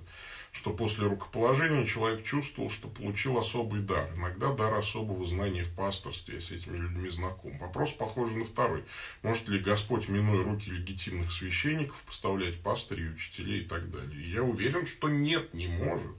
что 0.51 0.71
после 0.71 1.05
рукоположения 1.05 1.85
человек 1.85 2.23
чувствовал, 2.23 2.69
что 2.69 2.87
получил 2.87 3.37
особый 3.37 3.81
дар. 3.81 4.09
Иногда 4.15 4.53
дар 4.53 4.73
особого 4.73 5.25
знания 5.25 5.63
в 5.63 5.73
пасторстве, 5.75 6.35
я 6.35 6.41
с 6.41 6.51
этими 6.51 6.77
людьми 6.77 7.09
знаком. 7.09 7.57
Вопрос 7.59 7.91
похож 7.91 8.31
на 8.31 8.45
второй. 8.45 8.83
Может 9.21 9.47
ли 9.47 9.59
Господь, 9.59 10.09
минуя 10.09 10.43
руки 10.43 10.71
легитимных 10.71 11.31
священников, 11.31 12.01
поставлять 12.03 12.59
пастырей, 12.61 13.11
учителей 13.11 13.61
и 13.61 13.65
так 13.65 13.91
далее? 13.91 14.21
И 14.21 14.31
я 14.31 14.43
уверен, 14.43 14.85
что 14.85 15.09
нет, 15.09 15.53
не 15.53 15.67
может. 15.67 16.15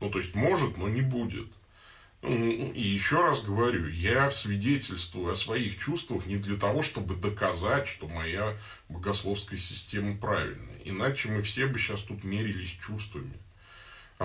Ну, 0.00 0.10
то 0.10 0.18
есть 0.18 0.34
может, 0.34 0.76
но 0.76 0.88
не 0.88 1.00
будет. 1.00 1.48
И 2.22 2.80
еще 2.80 3.20
раз 3.20 3.42
говорю, 3.42 3.88
я 3.88 4.30
свидетельствую 4.30 5.32
о 5.32 5.36
своих 5.36 5.76
чувствах 5.76 6.26
не 6.26 6.36
для 6.36 6.56
того, 6.56 6.82
чтобы 6.82 7.16
доказать, 7.16 7.88
что 7.88 8.06
моя 8.06 8.56
богословская 8.88 9.58
система 9.58 10.16
правильная. 10.16 10.78
Иначе 10.84 11.30
мы 11.30 11.42
все 11.42 11.66
бы 11.66 11.80
сейчас 11.80 12.02
тут 12.02 12.22
мерились 12.22 12.78
чувствами 12.80 13.32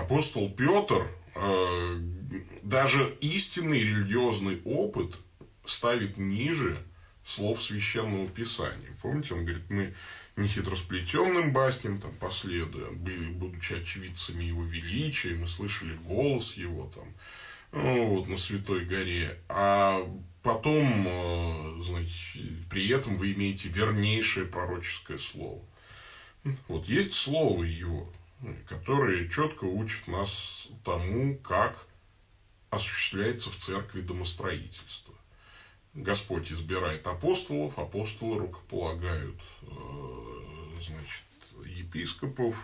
апостол 0.00 0.50
Петр 0.50 1.06
э, 1.34 2.00
даже 2.62 3.16
истинный 3.20 3.80
религиозный 3.80 4.60
опыт 4.64 5.16
ставит 5.64 6.18
ниже 6.18 6.78
слов 7.24 7.62
священного 7.62 8.26
писания. 8.26 8.96
Помните, 9.02 9.34
он 9.34 9.44
говорит, 9.44 9.68
мы 9.68 9.94
не 10.36 10.48
хитросплетенным 10.48 11.52
басням 11.52 12.00
там 12.00 12.12
последуя, 12.20 12.90
были, 12.90 13.30
будучи 13.30 13.74
очевидцами 13.74 14.44
его 14.44 14.64
величия, 14.64 15.34
мы 15.34 15.46
слышали 15.46 15.94
голос 15.94 16.54
его 16.54 16.90
там, 16.94 17.08
ну, 17.72 18.06
вот, 18.06 18.28
на 18.28 18.36
Святой 18.36 18.84
горе, 18.84 19.38
а 19.48 20.00
потом, 20.42 21.06
э, 21.06 21.82
значит, 21.82 22.42
при 22.70 22.88
этом 22.88 23.16
вы 23.16 23.32
имеете 23.32 23.68
вернейшее 23.68 24.46
пророческое 24.46 25.18
слово. 25.18 25.62
Вот 26.68 26.86
есть 26.86 27.14
слово 27.14 27.64
его, 27.64 28.10
которые 28.66 29.28
четко 29.28 29.64
учат 29.64 30.06
нас 30.06 30.68
тому, 30.84 31.36
как 31.38 31.86
осуществляется 32.70 33.50
в 33.50 33.56
церкви 33.56 34.00
домостроительство. 34.00 35.14
Господь 35.94 36.52
избирает 36.52 37.06
апостолов, 37.06 37.78
апостолы 37.78 38.38
рукополагают 38.38 39.40
э, 39.62 39.66
значит, 40.80 41.24
епископов, 41.66 42.54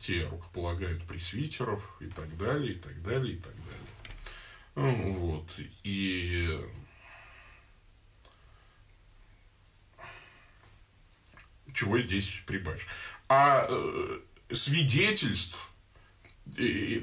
те 0.00 0.26
рукополагают 0.26 1.02
пресвитеров 1.04 1.82
и 2.00 2.06
так 2.06 2.36
далее, 2.36 2.72
и 2.72 2.78
так 2.78 3.02
далее, 3.02 3.34
и 3.34 3.38
так 3.38 3.54
далее. 3.54 5.12
Вот. 5.12 5.48
И 5.84 6.58
чего 11.74 11.98
здесь 11.98 12.42
прибавишь? 12.46 12.86
А 13.28 13.66
э, 13.68 14.20
свидетельств 14.54 15.68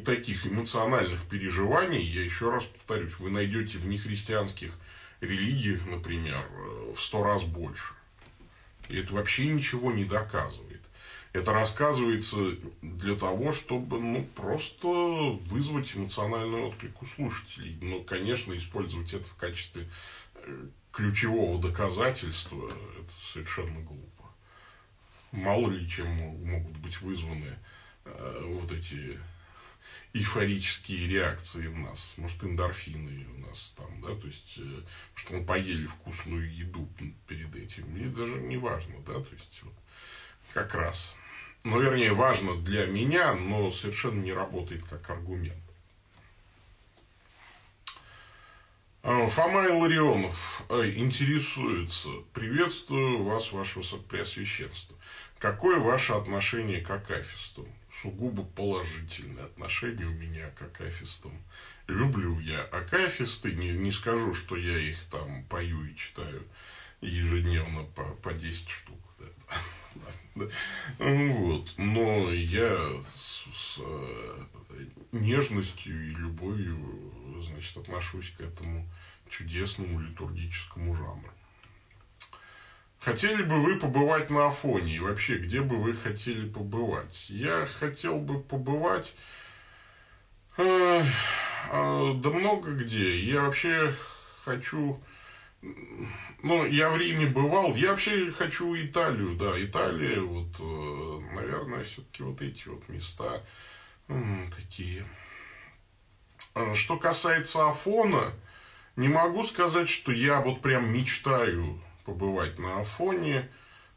таких 0.05 0.45
эмоциональных 0.45 1.27
переживаний, 1.27 2.03
я 2.03 2.23
еще 2.23 2.51
раз 2.51 2.65
повторюсь, 2.65 3.17
вы 3.19 3.29
найдете 3.29 3.77
в 3.77 3.85
нехристианских 3.85 4.73
религиях, 5.21 5.85
например, 5.87 6.45
в 6.93 6.99
сто 6.99 7.23
раз 7.23 7.43
больше. 7.43 7.93
И 8.89 8.97
это 8.97 9.13
вообще 9.13 9.47
ничего 9.47 9.91
не 9.91 10.03
доказывает. 10.03 10.81
Это 11.31 11.53
рассказывается 11.53 12.55
для 12.81 13.15
того, 13.15 13.51
чтобы 13.51 14.01
ну, 14.01 14.27
просто 14.35 14.87
вызвать 14.87 15.95
эмоциональный 15.95 16.61
отклик 16.61 17.01
у 17.01 17.05
слушателей. 17.05 17.77
Но, 17.81 17.99
конечно, 17.99 18.55
использовать 18.57 19.13
это 19.13 19.25
в 19.25 19.35
качестве 19.35 19.87
э, 20.35 20.67
ключевого 20.91 21.61
доказательства– 21.61 22.71
это 22.99 23.11
совершенно 23.21 23.79
глупо 23.81 24.08
мало 25.31 25.69
ли 25.69 25.87
чем 25.87 26.07
могут 26.45 26.77
быть 26.77 26.99
вызваны 27.01 27.55
э, 28.05 28.41
вот 28.45 28.71
эти 28.71 29.19
эйфорические 30.13 31.07
реакции 31.07 31.67
в 31.67 31.77
нас, 31.77 32.15
может, 32.17 32.43
эндорфины 32.43 33.27
у 33.35 33.39
нас 33.47 33.73
там, 33.77 34.01
да, 34.01 34.15
то 34.15 34.27
есть, 34.27 34.57
э, 34.57 34.81
что 35.15 35.33
мы 35.33 35.45
поели 35.45 35.85
вкусную 35.85 36.51
еду 36.53 36.89
перед 37.27 37.55
этим, 37.55 37.85
мне 37.89 38.07
даже 38.07 38.41
не 38.41 38.57
важно, 38.57 38.99
да, 39.05 39.13
то 39.13 39.33
есть, 39.33 39.59
вот, 39.63 39.73
как 40.53 40.73
раз. 40.73 41.13
Ну, 41.63 41.79
вернее, 41.79 42.13
важно 42.13 42.55
для 42.55 42.85
меня, 42.85 43.33
но 43.33 43.69
совершенно 43.71 44.21
не 44.21 44.33
работает 44.33 44.83
как 44.85 45.09
аргумент. 45.09 45.61
А, 47.85 48.88
Фома 49.01 49.65
Илларионов 49.65 50.63
э, 50.67 50.91
интересуется. 50.95 52.09
Приветствую 52.33 53.23
вас, 53.23 53.53
ваше 53.53 53.79
Преосвященство. 54.09 54.95
Какое 55.37 55.79
ваше 55.79 56.13
отношение 56.13 56.81
к 56.81 56.91
акафистам? 56.91 57.65
Сугубо 57.89 58.43
положительное 58.43 59.45
отношение 59.45 60.05
у 60.05 60.11
меня 60.11 60.49
к 60.49 60.63
акафистам. 60.63 61.31
Люблю 61.87 62.39
я 62.41 62.61
акафисты, 62.63 63.53
не, 63.53 63.69
не 63.69 63.91
скажу, 63.91 64.33
что 64.33 64.57
я 64.57 64.77
их 64.77 64.97
там 65.05 65.45
пою 65.45 65.85
и 65.85 65.95
читаю 65.95 66.43
ежедневно 66.99 67.83
по, 67.95 68.03
по 68.03 68.33
10 68.33 68.69
штук. 68.69 68.99
Вот. 70.99 71.73
Но 71.77 72.31
я 72.31 73.01
с, 73.01 73.45
с 73.51 73.79
э, 73.79 74.43
нежностью 75.11 76.11
и 76.11 76.15
любовью 76.15 76.77
значит, 77.41 77.77
отношусь 77.77 78.31
к 78.37 78.41
этому 78.41 78.87
чудесному 79.29 79.99
литургическому 79.99 80.93
жанру. 80.93 81.31
Хотели 82.99 83.43
бы 83.43 83.61
вы 83.61 83.77
побывать 83.77 84.29
на 84.29 84.47
Афоне? 84.47 84.97
И 84.97 84.99
вообще, 84.99 85.37
где 85.37 85.61
бы 85.61 85.77
вы 85.77 85.93
хотели 85.93 86.47
побывать? 86.49 87.29
Я 87.29 87.65
хотел 87.65 88.19
бы 88.19 88.41
побывать... 88.41 89.13
Э, 90.57 91.01
э, 91.71 92.13
да 92.15 92.29
много 92.29 92.71
где. 92.71 93.21
Я 93.21 93.43
вообще 93.43 93.93
хочу... 94.43 95.01
Ну, 96.41 96.65
я 96.65 96.89
в 96.89 96.97
Риме 96.97 97.25
бывал. 97.27 97.73
Я 97.75 97.91
вообще 97.91 98.31
хочу 98.31 98.75
Италию, 98.75 99.35
да. 99.35 99.53
Италия, 99.63 100.19
вот, 100.19 100.53
э, 100.59 101.35
наверное, 101.35 101.83
все-таки 101.83 102.23
вот 102.23 102.41
эти 102.41 102.67
вот 102.67 102.87
места 102.89 103.41
такие. 104.55 105.05
Что 106.75 106.97
касается 106.97 107.67
Афона, 107.67 108.33
не 108.95 109.07
могу 109.07 109.43
сказать, 109.43 109.89
что 109.89 110.11
я 110.11 110.41
вот 110.41 110.61
прям 110.61 110.91
мечтаю 110.91 111.81
побывать 112.05 112.59
на 112.59 112.81
Афоне. 112.81 113.49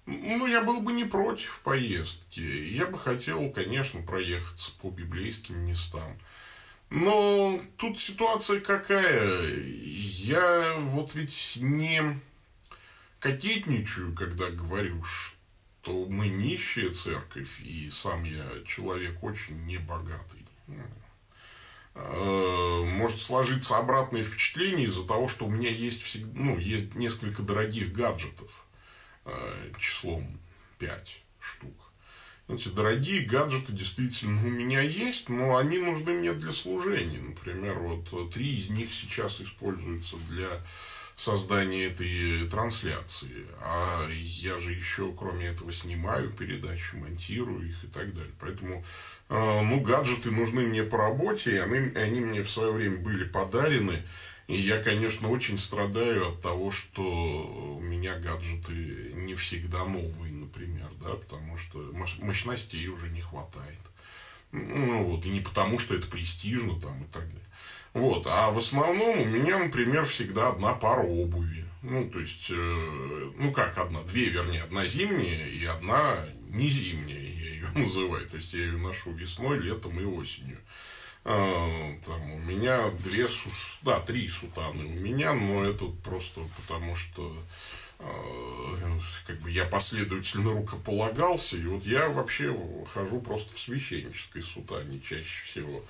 Ну, 0.07 0.47
я 0.47 0.63
был 0.63 0.81
бы 0.81 0.93
не 0.93 1.05
против 1.05 1.61
поездки. 1.65 2.41
Я 2.41 2.87
бы 2.87 2.99
хотел, 2.99 3.51
конечно, 3.51 4.03
проехаться 4.03 4.73
по 4.81 4.91
библейским 4.91 5.59
местам. 5.61 6.19
Но 6.91 7.61
тут 7.79 7.99
ситуация 7.99 8.61
какая? 8.61 9.45
Я 9.47 10.75
вот 10.79 11.15
ведь 11.15 11.57
не 11.61 12.21
кокетничаю, 13.19 14.15
когда 14.15 14.51
говорю, 14.51 15.03
что 15.03 15.37
мы 15.87 16.29
нищая 16.29 16.91
церковь, 16.93 17.61
и 17.61 17.91
сам 17.91 18.25
я 18.25 18.47
человек 18.67 19.23
очень 19.23 19.65
небогатый. 19.67 20.47
Э, 21.95 22.85
может 22.87 23.21
сложиться 23.21 23.77
обратное 23.77 24.23
впечатление 24.23 24.87
из-за 24.87 25.07
того, 25.07 25.29
что 25.29 25.45
у 25.45 25.51
меня 25.51 25.69
есть, 25.69 26.03
всегда, 26.03 26.31
ну, 26.35 26.59
есть 26.59 26.95
несколько 26.95 27.43
дорогих 27.43 27.93
гаджетов 27.93 28.65
э, 29.25 29.73
числом 29.79 30.41
5 30.79 31.23
штук. 31.39 31.93
Эти 32.49 32.69
дорогие 32.69 33.25
гаджеты 33.25 33.73
действительно 33.73 34.45
у 34.45 34.51
меня 34.51 34.81
есть, 34.81 35.29
но 35.29 35.57
они 35.57 35.79
нужны 35.79 36.13
мне 36.13 36.33
для 36.33 36.53
служения. 36.53 37.21
Например, 37.21 37.79
вот 37.79 38.33
три 38.33 38.59
из 38.59 38.69
них 38.71 38.93
сейчас 38.93 39.41
используются 39.41 40.17
для 40.29 40.49
создания 41.23 41.85
этой 41.85 42.49
трансляции. 42.49 43.47
А 43.61 44.09
я 44.11 44.59
же 44.59 44.73
еще, 44.73 45.13
кроме 45.17 45.47
этого, 45.47 45.71
снимаю 45.73 46.31
передачи, 46.31 46.97
монтирую 46.97 47.69
их 47.69 47.85
и 47.85 47.87
так 47.87 48.13
далее. 48.13 48.33
Поэтому 48.41 48.85
а, 49.29 49.63
ну, 49.63 49.81
гаджеты 49.81 50.33
нужны 50.33 50.63
мне 50.63 50.83
по 50.83 50.99
работе, 50.99 51.53
и 51.53 51.59
они, 51.59 51.97
они 51.97 52.21
мне 52.21 52.43
в 52.43 52.51
свое 52.51 52.73
время 52.73 52.97
были 52.97 53.25
подарены. 53.25 54.03
И 54.49 54.57
я, 54.57 54.83
конечно, 54.83 55.29
очень 55.29 55.59
страдаю 55.59 56.31
от 56.31 56.43
того, 56.43 56.73
что 56.73 57.77
у 57.79 57.81
меня 57.81 58.19
гаджеты 58.19 59.13
не 59.15 59.35
всегда 59.35 59.85
новые, 59.85 60.33
например, 60.33 60.89
да, 61.01 61.11
потому 61.11 61.57
что 61.57 61.79
мощностей 62.21 62.89
уже 62.89 63.09
не 63.11 63.21
хватает. 63.21 63.79
Ну, 64.51 65.05
вот, 65.05 65.25
и 65.25 65.31
не 65.31 65.41
потому, 65.41 65.79
что 65.79 65.95
это 65.95 66.09
престижно 66.09 66.79
там 66.81 67.01
и 67.05 67.07
так 67.07 67.23
далее. 67.23 67.52
Вот, 67.95 68.27
а 68.27 68.51
в 68.51 68.59
основном 68.59 69.21
у 69.21 69.25
меня, 69.25 69.59
например, 69.59 70.05
всегда 70.05 70.49
одна 70.49 70.73
пара 70.73 71.03
обуви. 71.03 71.67
Ну, 71.83 72.09
то 72.11 72.21
есть, 72.21 72.51
э, 72.51 73.31
ну 73.39 73.53
как 73.53 73.77
одна, 73.77 74.03
две, 74.03 74.31
вернее, 74.31 74.63
одна 74.63 74.87
зимняя 74.87 75.47
и 75.49 75.65
одна 75.65 76.25
не 76.49 76.69
зимняя, 76.69 77.19
я 77.19 77.49
ее 77.51 77.69
называю. 77.75 78.27
То 78.29 78.37
есть, 78.37 78.55
я 78.55 78.61
ее 78.61 78.79
ношу 78.79 79.13
весной, 79.13 79.59
летом 79.59 79.99
и 80.01 80.05
осенью. 80.05 80.59
А, 81.25 81.95
там 82.05 82.33
у 82.33 82.39
меня 82.39 82.91
две, 83.05 83.29
да, 83.83 84.01
три 84.01 84.29
сутаны 84.29 84.85
у 84.85 85.01
меня, 85.01 85.35
но 85.35 85.65
это 85.65 85.87
просто 86.03 86.41
потому, 86.57 86.97
что 86.97 87.37
а, 88.01 89.01
как 89.27 89.39
бы 89.41 89.51
я 89.51 89.65
последовательно 89.65 90.53
рукополагался, 90.53 91.57
и 91.57 91.67
вот 91.67 91.85
я 91.85 92.09
вообще 92.09 92.57
хожу 92.93 93.21
просто 93.21 93.55
в 93.55 93.59
священнической 93.59 94.43
сутане 94.43 94.99
чаще 95.01 95.45
всего. 95.45 95.85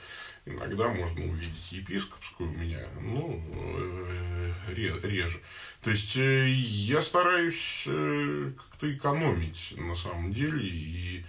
Иногда 0.45 0.88
можно 0.88 1.24
увидеть 1.24 1.70
епископскую 1.70 2.51
у 2.51 2.55
меня, 2.55 2.80
ну, 3.01 3.40
э, 3.55 4.53
реже. 4.74 5.40
То 5.82 5.90
есть 5.90 6.16
э, 6.16 6.49
я 6.49 7.01
стараюсь 7.01 7.84
э, 7.86 8.51
как-то 8.57 8.93
экономить 8.93 9.74
на 9.76 9.95
самом 9.95 10.32
деле, 10.32 10.61
и, 10.66 11.24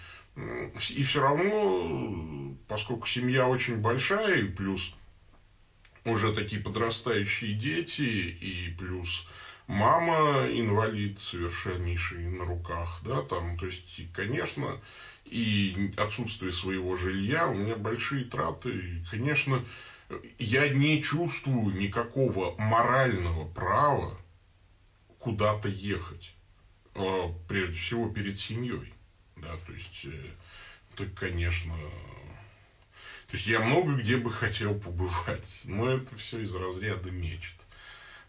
и 0.90 1.04
все 1.04 1.22
равно, 1.22 2.56
поскольку 2.68 3.06
семья 3.06 3.48
очень 3.48 3.78
большая, 3.78 4.40
и 4.40 4.48
плюс 4.48 4.96
уже 6.06 6.34
такие 6.34 6.62
подрастающие 6.62 7.54
дети, 7.54 8.02
и 8.02 8.76
плюс 8.80 9.28
мама 9.68 10.48
инвалид 10.52 11.20
совершеннейший 11.20 12.26
на 12.26 12.46
руках, 12.46 13.02
да, 13.06 13.22
там, 13.22 13.58
то 13.58 13.68
есть, 13.68 14.00
и, 14.00 14.08
конечно, 14.14 14.82
и 15.34 15.92
отсутствие 15.98 16.52
своего 16.52 16.96
жилья, 16.96 17.48
у 17.48 17.56
меня 17.56 17.76
большие 17.76 18.26
траты. 18.26 18.70
И, 18.70 19.04
конечно, 19.10 19.66
я 20.38 20.70
не 20.70 21.02
чувствую 21.02 21.76
никакого 21.76 22.56
морального 22.60 23.48
права 23.48 24.16
куда-то 25.18 25.70
ехать. 25.70 26.36
А, 26.94 27.34
прежде 27.48 27.76
всего 27.76 28.10
перед 28.10 28.40
семьей. 28.40 28.94
Да, 29.38 29.50
то 29.66 29.74
есть, 29.74 30.06
э, 30.06 30.30
это, 30.94 31.06
конечно, 31.16 31.74
то 33.34 33.38
есть 33.38 33.48
я 33.48 33.62
много 33.62 33.96
где 33.96 34.18
бы 34.18 34.30
хотел 34.30 34.76
побывать, 34.76 35.62
но 35.64 35.90
это 35.90 36.16
все 36.16 36.42
из 36.42 36.54
разряда 36.54 37.10
мечт. 37.10 37.56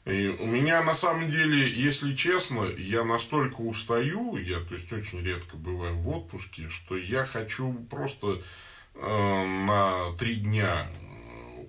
И 0.05 0.29
у 0.29 0.47
меня 0.47 0.83
на 0.83 0.93
самом 0.95 1.29
деле, 1.29 1.71
если 1.71 2.15
честно, 2.15 2.65
я 2.77 3.05
настолько 3.05 3.63
устаю, 3.63 4.37
я 4.37 4.61
то 4.61 4.75
есть 4.75 4.93
очень 4.93 5.23
редко 5.23 5.57
бываю 5.57 5.97
в 5.97 6.09
отпуске, 6.09 6.69
что 6.69 6.97
я 6.97 7.25
хочу 7.25 7.73
просто 7.89 8.43
э, 8.95 9.01
на 9.01 10.13
три 10.19 10.37
дня 10.37 10.91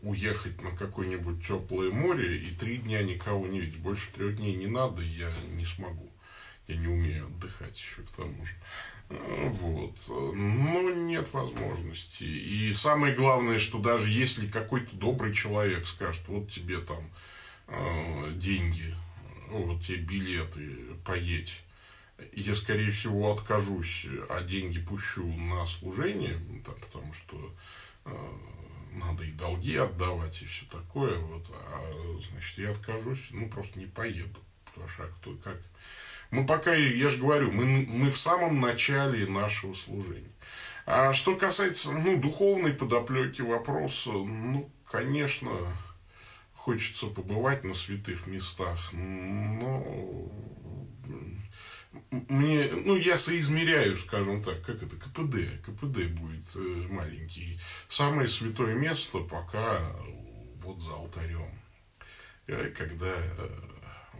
уехать 0.02 0.62
на 0.62 0.72
какое-нибудь 0.72 1.48
теплое 1.48 1.92
море 1.92 2.38
и 2.38 2.52
три 2.52 2.78
дня 2.78 3.04
никого 3.04 3.48
не 3.48 3.62
видеть. 3.62 3.80
Больше 3.80 4.12
трех 4.12 4.36
дней 4.36 4.54
не 4.56 4.68
надо, 4.68 5.02
я 5.02 5.32
не 5.54 5.66
смогу. 5.66 6.12
Я 6.68 6.76
не 6.76 6.88
умею 6.88 7.28
отдыхать 7.28 7.78
еще 7.78 8.02
к 8.02 8.12
тому 8.18 8.46
же. 8.46 8.54
Вот. 9.08 9.96
Но 10.36 10.90
нет 10.90 11.28
возможности. 11.32 12.24
И 12.24 12.74
самое 12.74 13.16
главное, 13.16 13.60
что 13.60 13.80
даже 13.80 14.10
если 14.10 14.48
какой-то 14.48 14.94
добрый 14.96 15.34
человек 15.34 15.88
скажет, 15.88 16.24
вот 16.28 16.52
тебе 16.52 16.80
там 16.80 17.00
Э, 17.08 17.35
деньги, 18.36 18.95
вот 19.49 19.82
те 19.82 19.95
билеты, 19.97 20.78
поедь. 21.05 21.61
Я, 22.32 22.55
скорее 22.55 22.91
всего, 22.91 23.34
откажусь, 23.34 24.07
а 24.30 24.41
деньги 24.41 24.80
пущу 24.80 25.28
на 25.28 25.66
служение, 25.66 26.39
да, 26.66 26.72
потому 26.72 27.11
что 27.11 27.53
э, 28.05 28.11
надо 28.93 29.24
и 29.24 29.32
долги 29.32 29.76
отдавать, 29.76 30.41
и 30.41 30.45
все 30.45 30.66
такое. 30.72 31.18
Вот, 31.18 31.45
а, 31.51 32.20
значит, 32.22 32.57
я 32.57 32.72
откажусь, 32.72 33.28
ну, 33.32 33.49
просто 33.49 33.80
не 33.80 33.86
поеду. 33.86 34.39
Потому 34.66 34.88
что 34.88 35.03
а 35.03 35.07
кто, 35.07 35.36
как... 35.43 35.57
Мы 36.32 36.45
пока, 36.45 36.74
я 36.74 37.09
же 37.09 37.18
говорю, 37.18 37.51
мы, 37.51 37.66
мы 37.66 38.09
в 38.09 38.18
самом 38.18 38.59
начале 38.59 39.28
нашего 39.28 39.74
служения. 39.74 40.32
А 40.86 41.13
что 41.13 41.36
касается, 41.36 41.91
ну, 41.91 42.18
духовной 42.18 42.74
подоплеки 42.74 43.41
вопроса, 43.41 44.11
ну, 44.11 44.70
конечно, 44.89 45.49
хочется 46.66 47.05
побывать 47.05 47.63
на 47.63 47.76
святых 47.76 48.26
местах, 48.26 48.91
но 48.91 50.32
мне, 52.09 52.72
ну, 52.72 52.95
я 52.95 53.20
соизмеряю, 53.20 53.95
скажем 53.95 54.43
так, 54.43 54.66
как 54.66 54.82
это, 54.82 54.95
КПД, 54.95 55.61
КПД 55.63 56.07
будет 56.20 56.55
э, 56.55 56.88
маленький. 56.89 57.59
Самое 57.88 58.28
святое 58.28 58.74
место 58.74 59.20
пока 59.20 59.95
вот 60.55 60.82
за 60.82 60.95
алтарем, 60.95 61.51
э, 62.47 62.72
когда 62.72 63.13
э, 63.16 63.49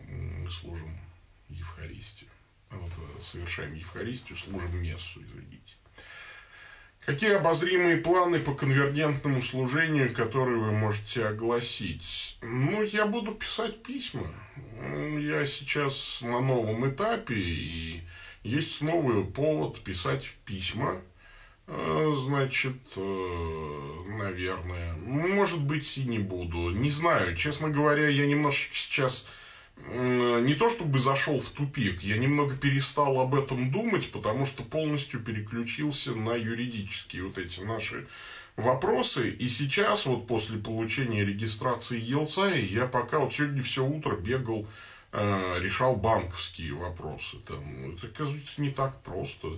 мы 0.08 0.52
служим 0.52 1.00
Евхаристию. 1.50 2.30
Вот, 2.70 2.92
совершаем 3.24 3.74
Евхаристию, 3.74 4.38
служим 4.38 4.84
мессу, 4.84 5.20
извините. 5.24 5.78
Какие 7.06 7.34
обозримые 7.34 7.98
планы 7.98 8.40
по 8.40 8.56
конвергентному 8.56 9.40
служению, 9.40 10.12
которые 10.12 10.58
вы 10.58 10.72
можете 10.72 11.28
огласить? 11.28 12.40
Ну, 12.42 12.82
я 12.82 13.06
буду 13.06 13.34
писать 13.36 13.84
письма. 13.84 14.28
Я 15.20 15.46
сейчас 15.46 16.22
на 16.24 16.40
новом 16.40 16.90
этапе, 16.90 17.36
и 17.36 18.02
есть 18.42 18.82
новый 18.82 19.24
повод 19.24 19.84
писать 19.84 20.32
письма. 20.46 21.00
Э, 21.68 22.12
значит, 22.16 22.78
э, 22.96 24.04
наверное, 24.20 24.96
может 24.96 25.64
быть, 25.64 26.00
и 26.00 26.06
не 26.06 26.18
буду. 26.18 26.72
Не 26.72 26.90
знаю, 26.90 27.36
честно 27.36 27.70
говоря, 27.70 28.08
я 28.08 28.26
немножечко 28.26 28.76
сейчас 28.76 29.28
не 29.78 30.56
то 30.56 30.70
чтобы 30.70 31.00
зашел 31.00 31.40
в 31.40 31.50
тупик, 31.50 32.02
я 32.02 32.18
немного 32.18 32.56
перестал 32.56 33.20
об 33.20 33.36
этом 33.36 33.72
думать, 33.72 34.12
потому 34.12 34.46
что 34.46 34.64
полностью 34.64 35.20
переключился 35.20 36.14
на 36.16 36.36
юридические 36.36 37.26
вот 37.26 37.38
эти 37.38 37.62
наши 37.62 38.08
вопросы. 38.56 39.30
И 39.30 39.50
сейчас, 39.50 40.06
вот 40.06 40.28
после 40.28 40.58
получения 40.58 41.26
регистрации 41.26 42.00
Елца, 42.00 42.48
я 42.48 42.88
пока 42.88 43.20
вот 43.20 43.34
сегодня 43.34 43.64
все 43.64 43.86
утро 43.86 44.16
бегал, 44.16 44.68
э, 45.12 45.60
решал 45.60 45.98
банковские 45.98 46.74
вопросы. 46.74 47.38
Там, 47.48 47.94
это, 47.94 48.08
оказывается, 48.08 48.62
не 48.62 48.72
так 48.72 49.02
просто 49.04 49.50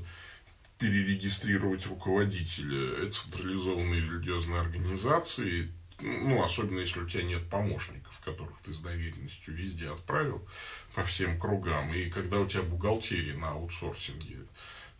перерегистрировать 0.77 1.85
руководителя 1.87 3.09
централизованной 3.09 3.99
религиозной 3.99 4.59
организации 4.59 5.71
ну, 5.99 6.43
особенно 6.43 6.79
если 6.79 6.99
у 6.99 7.07
тебя 7.07 7.23
нет 7.23 7.49
помощников, 7.49 8.19
которых 8.19 8.57
ты 8.63 8.73
с 8.73 8.79
доверенностью 8.79 9.55
везде 9.55 9.89
отправил 9.89 10.47
по 10.93 11.03
всем 11.03 11.39
кругам, 11.39 11.93
и 11.93 12.09
когда 12.09 12.39
у 12.39 12.47
тебя 12.47 12.63
бухгалтерия 12.63 13.35
на 13.35 13.51
аутсорсинге, 13.51 14.37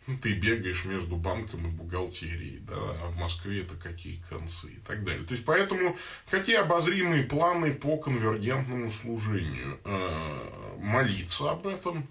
ну, 0.08 0.16
ты 0.16 0.32
бегаешь 0.32 0.86
между 0.86 1.16
банком 1.16 1.66
и 1.66 1.70
бухгалтерией, 1.70 2.60
да, 2.60 2.76
а 2.76 3.10
в 3.10 3.16
Москве 3.16 3.60
это 3.60 3.74
какие 3.76 4.22
концы 4.30 4.68
и 4.68 4.78
так 4.78 5.04
далее. 5.04 5.24
То 5.26 5.34
есть, 5.34 5.44
поэтому 5.44 5.98
какие 6.30 6.56
обозримые 6.56 7.24
планы 7.24 7.74
по 7.74 7.98
конвергентному 7.98 8.90
служению? 8.90 9.78
Э, 9.84 10.78
молиться 10.78 11.50
об 11.50 11.66
этом, 11.66 12.08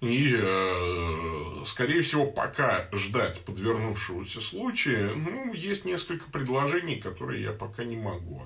и, 0.00 0.32
э, 0.38 1.62
скорее 1.66 2.02
всего, 2.02 2.26
пока 2.26 2.88
ждать 2.92 3.40
подвернувшегося 3.40 4.40
случая, 4.40 5.12
ну, 5.14 5.52
есть 5.52 5.84
несколько 5.84 6.30
предложений, 6.30 7.00
которые 7.00 7.42
я 7.42 7.52
пока 7.52 7.82
не 7.82 7.96
могу 7.96 8.42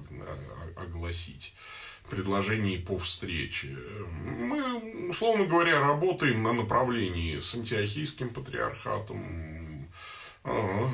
огласить. 0.77 1.55
Предложений 2.09 2.79
по 2.79 2.97
встрече. 2.97 3.77
Мы, 4.25 5.09
условно 5.09 5.45
говоря, 5.45 5.81
работаем 5.81 6.43
на 6.43 6.53
направлении 6.53 7.39
с 7.39 7.55
антиохийским 7.55 8.31
патриархатом, 8.31 9.89
э, 10.45 10.89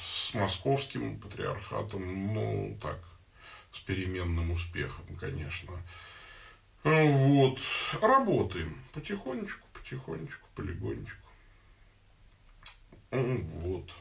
с 0.00 0.34
московским 0.34 1.18
патриархатом, 1.18 2.32
ну, 2.32 2.78
так, 2.80 2.98
с 3.72 3.80
переменным 3.80 4.52
успехом, 4.52 5.04
конечно. 5.20 5.72
Вот, 6.86 7.58
работаем 8.00 8.80
потихонечку 8.92 9.65
потихонечку, 9.86 10.48
полигонечку. 10.56 11.28
Вот. 13.12 13.92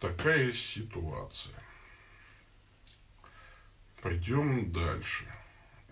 Такая 0.00 0.50
ситуация. 0.52 1.54
Пойдем 4.00 4.72
дальше. 4.72 5.26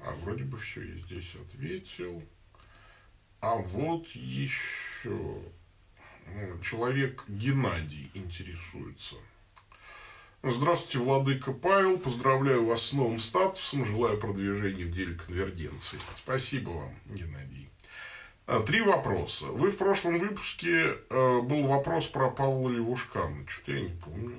А 0.03 0.13
вроде 0.13 0.45
бы 0.45 0.59
все 0.59 0.83
я 0.83 1.01
здесь 1.03 1.35
ответил. 1.35 2.23
А 3.41 3.57
вот 3.57 4.09
еще 4.09 5.43
человек 6.63 7.25
Геннадий 7.29 8.11
интересуется. 8.15 9.17
Здравствуйте, 10.45 10.99
Владыка 11.01 11.53
Павел. 11.53 11.99
Поздравляю 11.99 12.65
вас 12.65 12.83
с 12.83 12.93
новым 12.93 13.19
статусом. 13.19 13.85
Желаю 13.85 14.19
продвижения 14.19 14.85
в 14.85 14.93
деле 14.93 15.15
конвергенции. 15.15 15.99
Спасибо 16.15 16.71
вам, 16.71 16.95
Геннадий. 17.07 17.69
А, 18.47 18.61
три 18.61 18.81
вопроса. 18.81 19.47
Вы 19.47 19.71
в 19.71 19.77
прошлом 19.77 20.21
выпуске 20.21 20.95
э, 21.11 21.41
был 21.41 21.67
вопрос 21.67 22.07
про 22.07 22.31
Павла 22.31 22.69
Левушкана. 22.71 23.49
Что-то 23.49 23.73
я 23.73 23.81
не 23.81 23.89
помню. 23.89 24.37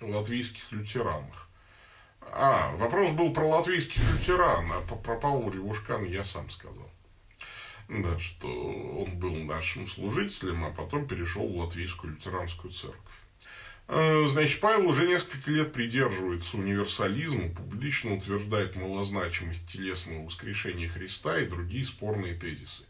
Латвийских 0.00 0.72
лютеранах. 0.72 1.50
А, 2.22 2.74
вопрос 2.76 3.10
был 3.10 3.34
про 3.34 3.44
латвийских 3.44 4.00
лютеран, 4.10 4.72
а 4.72 4.80
про 4.80 5.16
Павла 5.16 5.50
Левушкана 5.50 6.06
я 6.06 6.24
сам 6.24 6.48
сказал. 6.48 6.90
Да, 7.90 8.18
что 8.18 8.48
он 8.48 9.18
был 9.18 9.34
нашим 9.34 9.86
служителем, 9.86 10.64
а 10.64 10.70
потом 10.70 11.06
перешел 11.06 11.46
в 11.46 11.58
латвийскую 11.58 12.14
лютеранскую 12.14 12.72
церковь. 12.72 13.11
Э, 13.94 14.26
значит, 14.26 14.58
Павел 14.60 14.88
уже 14.88 15.06
несколько 15.06 15.50
лет 15.50 15.74
придерживается 15.74 16.56
универсализма, 16.56 17.50
публично 17.50 18.14
утверждает 18.14 18.74
малозначимость 18.74 19.70
телесного 19.70 20.24
воскрешения 20.24 20.88
Христа 20.88 21.38
и 21.38 21.46
другие 21.46 21.84
спорные 21.84 22.34
тезисы. 22.34 22.84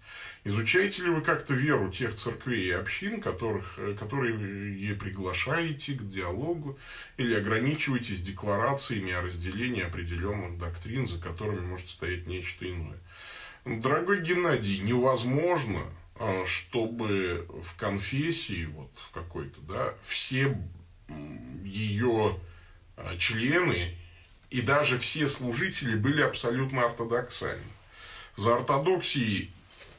Изучаете 0.45 1.03
ли 1.03 1.11
вы 1.11 1.21
как-то 1.23 1.55
веру 1.55 1.91
тех 1.91 2.15
церквей 2.15 2.69
и 2.69 2.71
общин, 2.71 3.21
которых, 3.21 3.75
э, 3.79 3.97
которые 3.99 4.95
приглашаете 4.95 5.95
к 5.95 6.09
диалогу, 6.09 6.79
или 7.17 7.35
ограничиваетесь 7.35 8.21
декларациями 8.21 9.11
о 9.11 9.23
разделении 9.23 9.83
определенных 9.83 10.57
доктрин, 10.57 11.09
за 11.09 11.21
которыми 11.21 11.67
может 11.67 11.89
стоять 11.89 12.29
нечто 12.29 12.71
иное? 12.71 13.01
Дорогой 13.65 14.21
Геннадий, 14.21 14.79
невозможно, 14.79 15.83
э, 16.21 16.45
чтобы 16.47 17.45
в 17.61 17.77
конфессии, 17.77 18.67
вот 18.67 18.93
в 18.95 19.11
какой-то, 19.11 19.61
да, 19.63 19.95
все 20.01 20.57
ее 21.65 22.39
э, 22.97 23.17
члены 23.19 23.95
и 24.51 24.61
даже 24.61 24.99
все 24.99 25.27
служители 25.29 25.97
были 25.97 26.21
абсолютно 26.21 26.85
ортодоксальны. 26.85 27.63
За 28.37 28.57
ортодоксией 28.57 29.51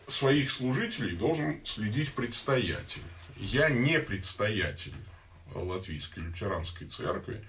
своих 0.08 0.52
служителей 0.52 1.16
должен 1.16 1.64
следить 1.66 2.14
предстоятель. 2.14 3.02
Я 3.38 3.70
не 3.70 4.00
предстоятель 4.00 4.94
Латвийской 5.56 6.20
лютеранской 6.20 6.88
церкви, 6.88 7.44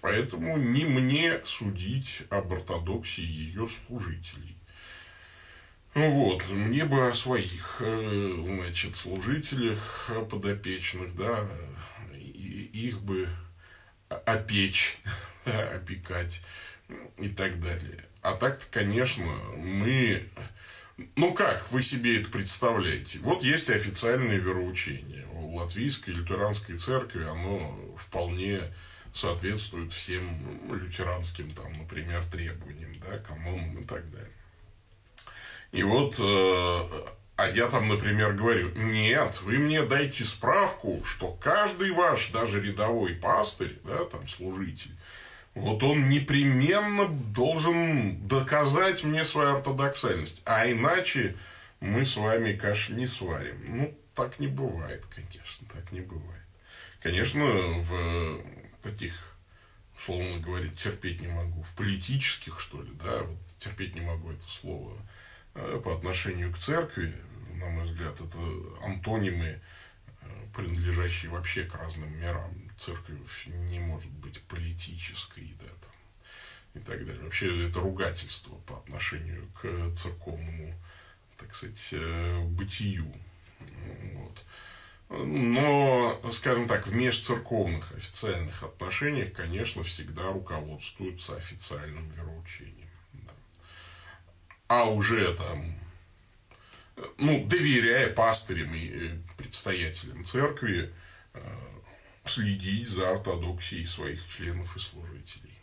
поэтому 0.00 0.56
не 0.56 0.84
мне 0.84 1.40
судить 1.44 2.22
об 2.30 2.52
ортодоксии 2.52 3.24
ее 3.24 3.66
служителей. 3.66 4.56
Вот, 5.94 6.48
мне 6.50 6.84
бы 6.84 7.08
о 7.08 7.14
своих, 7.14 7.78
э, 7.80 8.34
значит, 8.44 8.94
служителях 8.94 10.10
подопечных, 10.30 11.14
да, 11.16 11.48
их 12.86 13.00
бы 13.00 13.28
опечь, 14.08 14.98
опекать 15.44 16.42
и 17.18 17.28
так 17.28 17.60
далее. 17.60 18.04
А 18.22 18.34
так-то, 18.34 18.66
конечно, 18.70 19.26
мы 19.56 20.28
ну 21.14 21.32
как 21.32 21.70
вы 21.70 21.82
себе 21.82 22.20
это 22.20 22.28
представляете? 22.28 23.20
Вот 23.20 23.44
есть 23.44 23.70
официальное 23.70 24.36
вероучение. 24.36 25.26
У 25.32 25.54
латвийской 25.54 26.10
лютеранской 26.10 26.76
церкви 26.76 27.24
оно 27.24 27.78
вполне 27.96 28.60
соответствует 29.14 29.92
всем 29.92 30.28
лютеранским, 30.72 31.52
там, 31.52 31.72
например, 31.78 32.24
требованиям, 32.24 32.94
да, 33.00 33.18
канонам 33.18 33.78
и 33.78 33.84
так 33.84 34.10
далее. 34.10 34.32
И 35.70 35.82
вот, 35.82 36.16
э, 36.18 37.06
а 37.38 37.46
я 37.46 37.68
там, 37.68 37.86
например, 37.86 38.32
говорю, 38.32 38.72
нет, 38.74 39.40
вы 39.42 39.58
мне 39.58 39.82
дайте 39.82 40.24
справку, 40.24 41.02
что 41.04 41.38
каждый 41.40 41.92
ваш, 41.92 42.30
даже 42.30 42.60
рядовой 42.60 43.14
пастырь, 43.14 43.78
да, 43.84 44.04
там, 44.06 44.26
служитель, 44.26 44.90
вот 45.54 45.84
он 45.84 46.08
непременно 46.08 47.06
должен 47.06 48.26
доказать 48.26 49.04
мне 49.04 49.24
свою 49.24 49.54
ортодоксальность. 49.54 50.42
А 50.46 50.68
иначе 50.68 51.36
мы 51.78 52.04
с 52.04 52.16
вами 52.16 52.54
каш 52.54 52.88
не 52.88 53.06
сварим. 53.06 53.56
Ну, 53.68 53.98
так 54.16 54.40
не 54.40 54.48
бывает, 54.48 55.04
конечно, 55.14 55.64
так 55.72 55.92
не 55.92 56.00
бывает. 56.00 56.42
Конечно, 57.00 57.44
в 57.44 58.42
таких, 58.82 59.36
условно 59.96 60.40
говоря, 60.40 60.70
терпеть 60.70 61.20
не 61.20 61.28
могу. 61.28 61.62
В 61.62 61.72
политических, 61.76 62.58
что 62.58 62.82
ли, 62.82 62.90
да, 63.00 63.22
вот 63.22 63.38
терпеть 63.60 63.94
не 63.94 64.00
могу 64.00 64.32
это 64.32 64.48
слово 64.48 64.98
э, 65.54 65.80
по 65.84 65.94
отношению 65.94 66.52
к 66.52 66.58
церкви, 66.58 67.14
на 67.58 67.68
мой 67.68 67.84
взгляд, 67.84 68.14
это 68.20 68.38
антонимы, 68.82 69.60
э, 70.22 70.26
принадлежащие 70.54 71.30
вообще 71.30 71.64
к 71.64 71.74
разным 71.74 72.16
мирам 72.18 72.52
церковь 72.78 73.46
не 73.46 73.80
может 73.80 74.10
быть 74.12 74.40
политической, 74.42 75.54
да, 75.60 75.66
там, 75.66 76.80
и 76.80 76.84
так 76.84 77.04
далее. 77.04 77.22
Вообще 77.22 77.68
это 77.68 77.80
ругательство 77.80 78.54
по 78.66 78.78
отношению 78.78 79.48
к 79.60 79.94
церковному, 79.94 80.74
так 81.36 81.54
сказать, 81.54 81.88
э, 81.92 82.40
бытию. 82.44 83.12
Вот. 84.14 84.44
Но, 85.10 86.20
скажем 86.32 86.68
так, 86.68 86.86
в 86.86 86.94
межцерковных 86.94 87.92
официальных 87.92 88.62
отношениях, 88.62 89.32
конечно, 89.32 89.82
всегда 89.82 90.30
руководствуются 90.32 91.34
официальным 91.34 92.08
вероучением. 92.10 92.90
Да. 93.14 93.32
А 94.68 94.84
уже 94.84 95.34
там, 95.34 95.77
ну, 97.18 97.44
доверяя 97.46 98.10
пастырям 98.10 98.74
и 98.74 99.10
предстоятелям 99.36 100.24
церкви, 100.24 100.94
э, 101.34 101.40
следить 102.24 102.88
за 102.88 103.10
ортодоксией 103.10 103.86
своих 103.86 104.26
членов 104.28 104.76
и 104.76 104.80
служителей. 104.80 105.58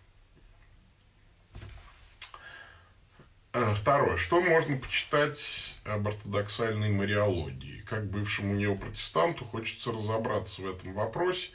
А, 3.57 3.73
второе. 3.73 4.17
Что 4.17 4.41
можно 4.41 4.77
почитать 4.77 5.77
об 5.85 6.07
ортодоксальной 6.09 6.89
мариологии? 6.89 7.85
Как 7.87 8.05
бывшему 8.09 8.53
неопротестанту 8.53 9.45
хочется 9.45 9.93
разобраться 9.93 10.61
в 10.61 10.67
этом 10.67 10.91
вопросе. 10.91 11.51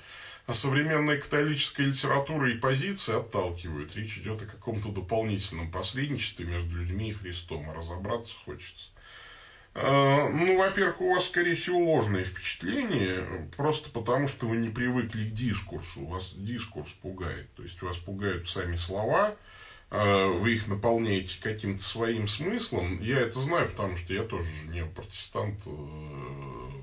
А 0.47 0.55
современная 0.55 1.19
католическая 1.19 1.87
литература 1.87 2.51
и 2.51 2.57
позиции 2.57 3.15
отталкивают. 3.15 3.95
Речь 3.97 4.17
идет 4.17 4.41
о 4.41 4.47
каком-то 4.47 4.89
дополнительном 4.89 5.71
посредничестве 5.71 6.47
между 6.47 6.75
людьми 6.75 7.11
и 7.11 7.13
Христом. 7.13 7.69
А 7.69 7.75
разобраться 7.75 8.35
хочется. 8.47 8.89
Э, 9.75 10.29
ну, 10.29 10.59
во-первых, 10.59 11.01
у 11.01 11.15
вас, 11.15 11.27
скорее 11.27 11.55
всего, 11.55 11.79
ложное 11.79 12.25
впечатление, 12.25 13.49
просто 13.57 13.91
потому 13.91 14.27
что 14.27 14.47
вы 14.47 14.57
не 14.57 14.69
привыкли 14.69 15.29
к 15.29 15.33
дискурсу. 15.33 16.05
Вас 16.07 16.35
дискурс 16.35 16.91
пугает. 16.93 17.53
То 17.55 17.63
есть, 17.63 17.81
вас 17.83 17.97
пугают 17.97 18.49
сами 18.49 18.75
слова, 18.75 19.37
э, 19.91 20.27
вы 20.27 20.55
их 20.55 20.67
наполняете 20.67 21.41
каким-то 21.41 21.85
своим 21.85 22.27
смыслом. 22.27 23.01
Я 23.01 23.21
это 23.21 23.41
знаю, 23.41 23.69
потому 23.69 23.97
что 23.97 24.13
я 24.13 24.25
тоже 24.25 24.51
не 24.67 24.85
протестант 24.85 25.61
э, 25.67 25.71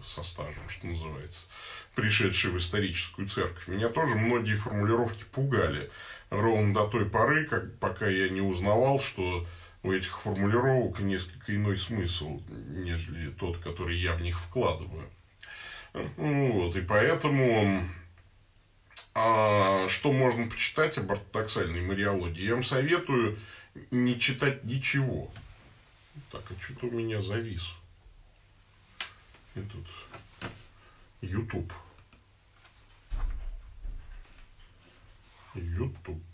со 0.06 0.24
стажем, 0.24 0.70
что 0.70 0.88
называется, 0.88 1.46
пришедший 1.94 2.52
в 2.52 2.58
историческую 2.58 3.28
церковь. 3.28 3.68
Меня 3.68 3.90
тоже 3.90 4.16
многие 4.16 4.56
формулировки 4.56 5.26
пугали 5.34 5.92
ровно 6.30 6.74
до 6.74 6.88
той 6.88 7.06
поры, 7.06 7.46
как, 7.46 7.78
пока 7.80 8.08
я 8.08 8.30
не 8.30 8.42
узнавал, 8.42 9.00
что 9.02 9.46
у 9.88 9.94
этих 9.94 10.20
формулировок 10.20 11.00
несколько 11.00 11.56
иной 11.56 11.78
смысл, 11.78 12.42
нежели 12.50 13.32
тот, 13.32 13.58
который 13.60 13.98
я 13.98 14.14
в 14.14 14.22
них 14.22 14.40
вкладываю. 14.40 15.10
Вот, 15.94 16.76
и 16.76 16.82
поэтому 16.82 17.84
а, 19.16 19.88
что 19.88 20.12
можно 20.12 20.48
почитать 20.48 20.98
об 20.98 21.12
ортодоксальной 21.12 21.82
мариологии? 21.82 22.44
Я 22.44 22.54
вам 22.54 22.64
советую 22.64 23.40
не 23.90 24.20
читать 24.20 24.64
ничего. 24.64 25.32
Так, 26.32 26.44
а 26.52 26.62
что-то 26.62 26.88
у 26.88 26.92
меня 26.92 27.22
завис. 27.22 27.74
И 29.56 29.62
тут 29.62 29.88
YouTube. 31.22 31.74
YouTube. 35.56 36.26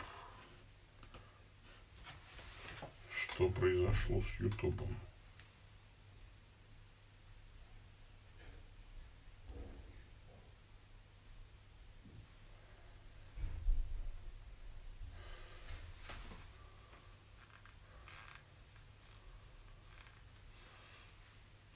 Что 3.34 3.48
произошло 3.48 4.22
с 4.22 4.38
Ютубом. 4.38 4.96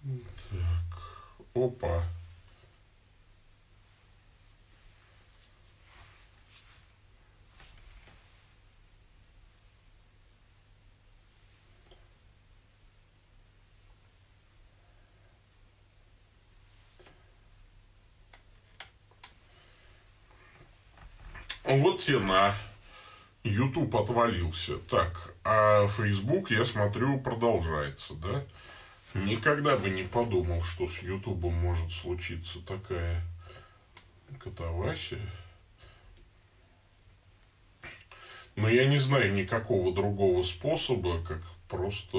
Так, 0.05 1.41
опа. 1.55 2.18
Вот 21.69 22.01
тена. 22.01 22.55
YouTube 23.45 23.95
отвалился. 23.95 24.79
Так, 24.79 25.35
а 25.45 25.87
Facebook, 25.87 26.51
я 26.51 26.65
смотрю, 26.65 27.21
продолжается, 27.21 28.15
да? 28.15 28.43
Никогда 29.13 29.77
бы 29.77 29.91
не 29.91 30.03
подумал, 30.03 30.63
что 30.63 30.89
с 30.89 31.03
Ютубом 31.03 31.53
может 31.53 31.93
случиться 31.93 32.61
такая 32.61 33.23
катавасия. 34.43 35.21
Но 38.57 38.71
я 38.71 38.87
не 38.87 38.99
знаю 38.99 39.35
никакого 39.35 39.95
другого 39.95 40.43
способа, 40.45 41.23
как 41.23 41.43
просто 41.69 42.19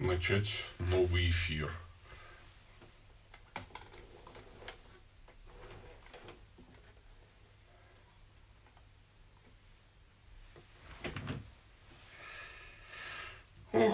начать 0.00 0.64
новый 0.80 1.30
эфир. 1.30 1.70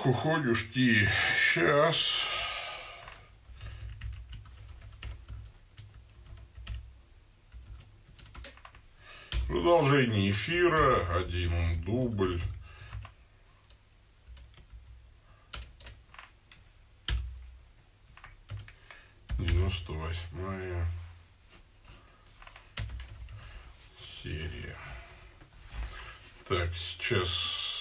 Ох, 0.04 0.06
уходишь 0.06 0.64
ты. 0.74 1.08
Сейчас. 1.36 2.26
Продолжение 9.46 10.30
эфира. 10.30 11.18
Один 11.18 11.82
дубль. 11.82 12.40
Девяносто 19.38 19.92
восьмая 19.92 20.86
серия. 24.22 24.76
Так, 26.48 26.74
сейчас 26.74 27.71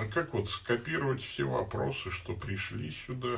а 0.00 0.06
как 0.06 0.32
вот 0.32 0.48
скопировать 0.48 1.22
все 1.22 1.44
вопросы, 1.44 2.10
что 2.10 2.32
пришли 2.32 2.90
сюда? 2.90 3.36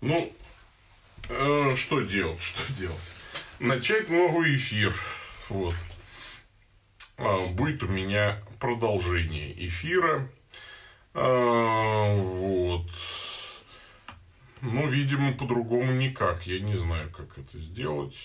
Ну, 0.00 0.32
э, 1.28 1.59
что 1.76 2.00
делать, 2.00 2.42
что 2.42 2.72
делать? 2.72 3.12
Начать 3.58 4.08
новый 4.08 4.56
эфир. 4.56 4.94
Вот. 5.48 5.74
А, 7.18 7.46
будет 7.46 7.82
у 7.82 7.88
меня 7.88 8.42
продолжение 8.58 9.52
эфира. 9.66 10.30
А, 11.14 12.14
вот. 12.14 12.90
Ну, 14.62 14.86
видимо, 14.86 15.32
по-другому 15.32 15.92
никак. 15.92 16.46
Я 16.46 16.60
не 16.60 16.76
знаю, 16.76 17.10
как 17.10 17.38
это 17.38 17.58
сделать. 17.58 18.16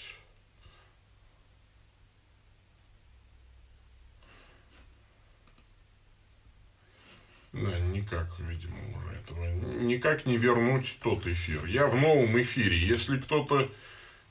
Да, 7.55 7.79
никак, 7.79 8.27
видимо, 8.39 8.75
уже 8.97 9.15
этого. 9.15 9.45
Никак 9.79 10.25
не 10.25 10.37
вернуть 10.37 10.99
тот 11.01 11.25
эфир. 11.25 11.65
Я 11.65 11.87
в 11.87 11.95
новом 11.95 12.39
эфире. 12.41 12.77
Если 12.77 13.17
кто-то 13.17 13.71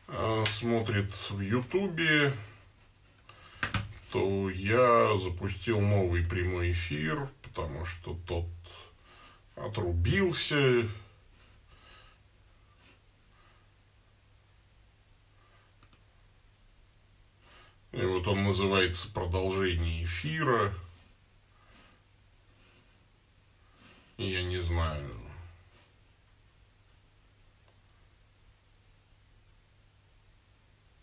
э, 0.08 0.44
смотрит 0.46 1.10
в 1.30 1.40
Ютубе, 1.40 2.34
то 4.12 4.50
я 4.50 5.16
запустил 5.16 5.80
новый 5.80 6.22
прямой 6.26 6.72
эфир, 6.72 7.30
потому 7.42 7.86
что 7.86 8.14
тот 8.26 8.44
отрубился. 9.56 10.86
И 17.92 18.02
вот 18.02 18.28
он 18.28 18.44
называется 18.44 19.10
«Продолжение 19.14 20.04
эфира». 20.04 20.74
Я 24.16 24.44
не 24.44 24.60
знаю. 24.62 25.12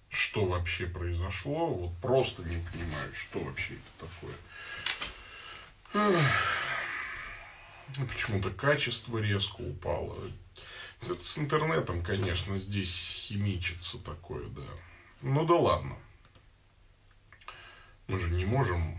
Что 0.10 0.46
вообще 0.46 0.88
произошло? 0.88 1.74
Вот 1.74 1.98
просто 2.00 2.44
не 2.44 2.64
понимаю, 2.64 3.14
что 3.14 3.40
вообще 3.40 3.76
это 3.76 4.08
такое. 4.08 4.36
Почему-то 8.08 8.50
качество 8.52 9.18
резко 9.18 9.60
упало. 9.62 10.18
Это 11.02 11.22
с 11.24 11.38
интернетом, 11.38 12.04
конечно, 12.04 12.58
здесь 12.58 13.28
химичится 13.28 13.98
такое, 13.98 14.48
да. 14.50 14.62
Ну 15.22 15.46
да 15.46 15.56
ладно. 15.56 15.98
Мы 18.08 18.20
же 18.20 18.30
не 18.30 18.46
можем 18.46 18.98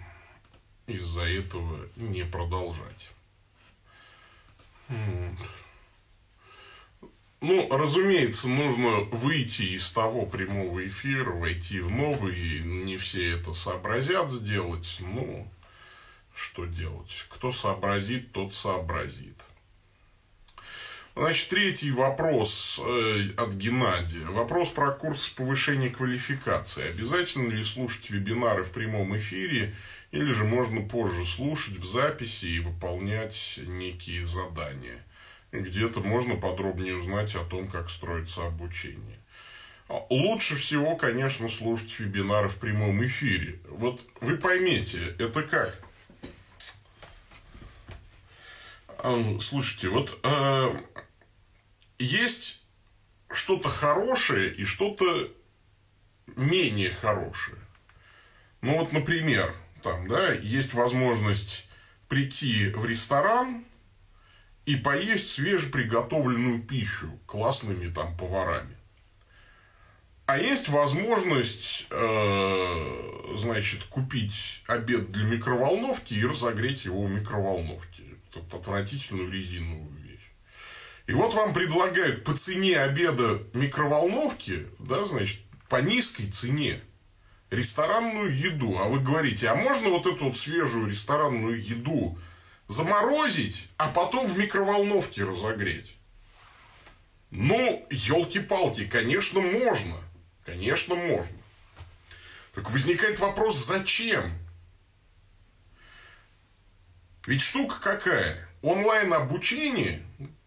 из-за 0.86 1.22
этого 1.22 1.88
не 1.96 2.24
продолжать. 2.24 3.10
Ну, 7.40 7.68
разумеется, 7.76 8.48
нужно 8.48 9.00
выйти 9.10 9.62
из 9.62 9.90
того 9.90 10.26
прямого 10.26 10.86
эфира, 10.86 11.32
войти 11.32 11.80
в 11.80 11.90
новый. 11.90 12.60
Не 12.60 12.96
все 12.96 13.32
это 13.32 13.52
сообразят 13.52 14.30
сделать. 14.30 14.98
Ну, 15.00 15.50
что 16.34 16.66
делать? 16.66 17.26
Кто 17.30 17.50
сообразит, 17.50 18.30
тот 18.30 18.54
сообразит. 18.54 19.36
Значит, 21.14 21.50
третий 21.50 21.90
вопрос 21.90 22.80
э, 22.82 23.30
от 23.36 23.52
Геннадия. 23.54 24.24
Вопрос 24.26 24.70
про 24.70 24.92
курс 24.92 25.28
повышения 25.28 25.90
квалификации. 25.90 26.88
Обязательно 26.88 27.50
ли 27.50 27.62
слушать 27.62 28.08
вебинары 28.08 28.62
в 28.62 28.70
прямом 28.70 29.14
эфире 29.18 29.74
или 30.12 30.30
же 30.30 30.44
можно 30.44 30.82
позже 30.82 31.24
слушать 31.24 31.78
в 31.78 31.86
записи 31.86 32.44
и 32.44 32.60
выполнять 32.60 33.58
некие 33.66 34.24
задания. 34.26 35.04
Где-то 35.50 36.00
можно 36.00 36.36
подробнее 36.36 36.96
узнать 36.96 37.34
о 37.34 37.44
том, 37.44 37.68
как 37.68 37.90
строится 37.90 38.46
обучение. 38.46 39.18
А 39.88 40.04
лучше 40.10 40.56
всего, 40.56 40.96
конечно, 40.96 41.48
слушать 41.48 41.98
вебинары 41.98 42.48
в 42.48 42.56
прямом 42.56 43.04
эфире. 43.04 43.58
Вот 43.68 44.06
вы 44.20 44.36
поймите, 44.36 45.00
это 45.18 45.42
как? 45.42 45.82
Слушайте, 49.40 49.88
вот 49.88 50.18
э, 50.22 50.80
есть 51.98 52.64
что-то 53.30 53.68
хорошее 53.68 54.52
и 54.52 54.64
что-то 54.64 55.30
менее 56.36 56.90
хорошее. 56.90 57.58
Ну 58.60 58.78
вот, 58.78 58.92
например, 58.92 59.54
там, 59.82 60.08
да, 60.08 60.32
есть 60.32 60.74
возможность 60.74 61.66
прийти 62.08 62.70
в 62.70 62.84
ресторан 62.84 63.64
и 64.64 64.76
поесть 64.76 65.30
свежеприготовленную 65.30 66.62
пищу 66.62 67.18
классными 67.26 67.92
там 67.92 68.16
поварами. 68.16 68.76
А 70.26 70.38
есть 70.38 70.68
возможность, 70.68 71.86
э, 71.90 73.34
значит, 73.36 73.82
купить 73.84 74.62
обед 74.66 75.10
для 75.10 75.24
микроволновки 75.24 76.14
и 76.14 76.24
разогреть 76.24 76.84
его 76.84 77.02
в 77.02 77.10
микроволновке. 77.10 78.04
Это 78.30 78.56
отвратительную 78.56 79.30
резиновую 79.30 79.92
вещь. 79.98 80.30
И 81.06 81.12
вот 81.12 81.34
вам 81.34 81.52
предлагают 81.52 82.24
по 82.24 82.34
цене 82.34 82.78
обеда 82.78 83.42
микроволновки, 83.52 84.68
да, 84.78 85.04
значит, 85.04 85.40
по 85.68 85.82
низкой 85.82 86.30
цене– 86.30 86.80
ресторанную 87.52 88.34
еду, 88.34 88.78
а 88.78 88.84
вы 88.88 88.98
говорите, 88.98 89.48
а 89.48 89.54
можно 89.54 89.90
вот 89.90 90.06
эту 90.06 90.24
вот 90.24 90.38
свежую 90.38 90.88
ресторанную 90.88 91.62
еду 91.62 92.18
заморозить, 92.66 93.68
а 93.76 93.88
потом 93.88 94.26
в 94.26 94.38
микроволновке 94.38 95.24
разогреть? 95.24 95.94
Ну, 97.30 97.86
елки-палки, 97.90 98.86
конечно, 98.86 99.40
можно. 99.40 99.96
Конечно, 100.44 100.94
можно. 100.94 101.36
Так 102.54 102.70
возникает 102.70 103.18
вопрос, 103.20 103.56
зачем? 103.56 104.32
Ведь 107.26 107.42
штука 107.42 107.80
какая? 107.80 108.48
Онлайн-обучение, 108.62 110.02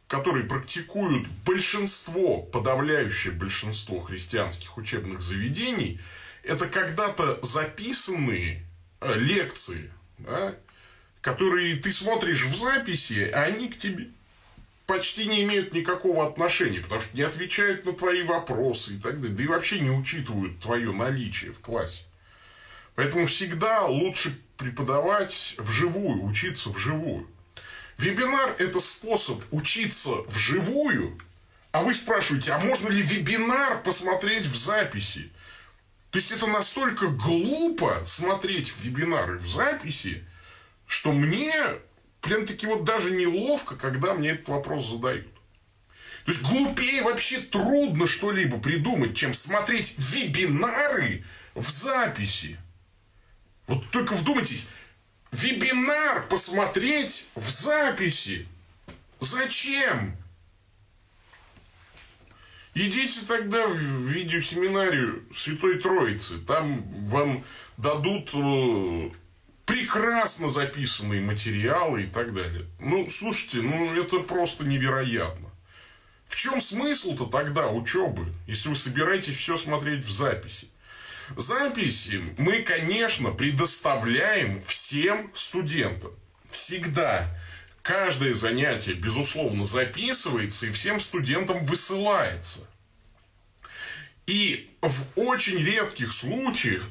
которое 0.08 0.44
практикуют 0.44 1.28
большинство, 1.46 2.42
подавляющее 2.42 3.34
большинство 3.34 4.00
христианских 4.00 4.78
учебных 4.78 5.22
заведений, 5.22 6.00
это 6.48 6.68
когда-то 6.68 7.40
записанные 7.42 8.66
э, 9.02 9.14
лекции, 9.16 9.92
да, 10.20 10.56
которые 11.22 11.76
ты 11.78 11.92
смотришь 11.92 12.46
в 12.46 12.56
записи, 12.56 13.30
а 13.34 13.44
они 13.44 13.70
к 13.70 13.78
тебе 13.78 14.10
почти 14.86 15.26
не 15.26 15.42
имеют 15.44 15.74
никакого 15.74 16.28
отношения, 16.28 16.82
потому 16.82 17.02
что 17.02 17.18
не 17.18 17.24
отвечают 17.24 17.86
на 17.86 17.94
твои 17.94 18.22
вопросы 18.24 18.96
и 18.96 19.00
так 19.00 19.20
далее, 19.20 19.36
да 19.36 19.44
и 19.44 19.48
вообще 19.48 19.80
не 19.80 19.90
учитывают 19.90 20.60
твое 20.60 20.92
наличие 20.92 21.52
в 21.52 21.60
классе. 21.60 22.04
Поэтому 22.94 23.26
всегда 23.26 23.86
лучше 23.86 24.38
преподавать 24.58 25.56
вживую, 25.58 26.24
учиться 26.24 26.70
вживую. 26.70 27.28
Вебинар– 27.98 28.56
это 28.60 28.80
способ 28.80 29.42
учиться 29.52 30.12
вживую, 30.28 31.18
а 31.72 31.82
вы 31.82 31.94
спрашиваете, 31.94 32.52
а 32.52 32.60
можно 32.60 32.90
ли 32.90 33.02
вебинар 33.02 33.82
посмотреть 33.82 34.46
в 34.46 34.56
записи? 34.56 35.32
То 36.16 36.20
есть 36.20 36.32
это 36.32 36.48
настолько 36.48 37.08
глупо 37.08 38.02
смотреть 38.06 38.74
вебинары 38.82 39.38
в 39.38 39.50
записи, 39.50 40.24
что 40.88 41.12
мне 41.12 41.54
прям-таки 42.22 42.68
вот 42.68 42.86
даже 42.86 43.12
неловко, 43.12 43.76
когда 43.76 44.14
мне 44.14 44.30
этот 44.30 44.48
вопрос 44.48 44.90
задают. 44.90 45.28
То 46.24 46.32
есть 46.32 46.42
глупее 46.44 47.02
вообще 47.02 47.42
трудно 47.42 48.08
что-либо 48.08 48.60
придумать, 48.60 49.14
чем 49.18 49.34
смотреть 49.34 49.96
вебинары 49.98 51.26
в 51.54 51.70
записи. 51.70 52.58
Вот 53.68 53.84
только 53.92 54.14
вдумайтесь, 54.14 54.70
вебинар 55.34 56.26
посмотреть 56.30 57.28
в 57.36 57.50
записи. 57.50 58.48
Зачем? 59.20 60.16
Идите 62.78 63.22
тогда 63.26 63.70
в 63.70 63.78
видеосеминарию 63.78 65.24
Святой 65.34 65.80
Троицы. 65.80 66.40
Там 66.40 66.84
вам 67.08 67.46
дадут 67.78 68.32
э, 68.34 69.12
прекрасно 69.66 70.50
записанные 70.50 71.22
материалы 71.22 72.04
и 72.04 72.08
так 72.08 72.34
далее. 72.34 72.66
Ну, 72.82 73.10
слушайте, 73.10 73.62
ну 73.62 73.94
это 73.96 74.20
просто 74.20 74.66
невероятно. 74.66 75.50
В 76.28 76.36
чем 76.36 76.60
смысл-то 76.60 77.28
тогда 77.28 77.70
учебы, 77.70 78.28
если 78.46 78.68
вы 78.68 78.76
собираетесь 78.76 79.38
все 79.38 79.56
смотреть 79.56 80.04
в 80.04 80.12
записи? 80.12 80.68
Записи 81.38 82.36
мы, 82.38 82.62
конечно, 82.64 83.32
предоставляем 83.32 84.62
всем 84.64 85.32
студентам. 85.34 86.12
Всегда. 86.50 87.30
Каждое 87.86 88.34
занятие, 88.34 88.94
безусловно, 88.94 89.64
записывается 89.64 90.66
и 90.66 90.72
всем 90.72 91.00
студентам 91.00 91.64
высылается. 91.68 92.68
И 94.26 94.72
в 94.82 95.04
очень 95.16 95.60
редких 95.60 96.12
случаях, 96.12 96.82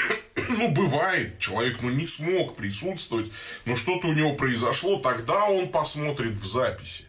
ну, 0.50 0.68
бывает, 0.68 1.38
человек, 1.38 1.78
ну, 1.80 1.88
не 1.88 2.06
смог 2.06 2.54
присутствовать, 2.54 3.32
но 3.64 3.76
что-то 3.76 4.08
у 4.08 4.12
него 4.12 4.34
произошло, 4.34 4.98
тогда 4.98 5.46
он 5.46 5.70
посмотрит 5.70 6.32
в 6.32 6.46
записи. 6.46 7.06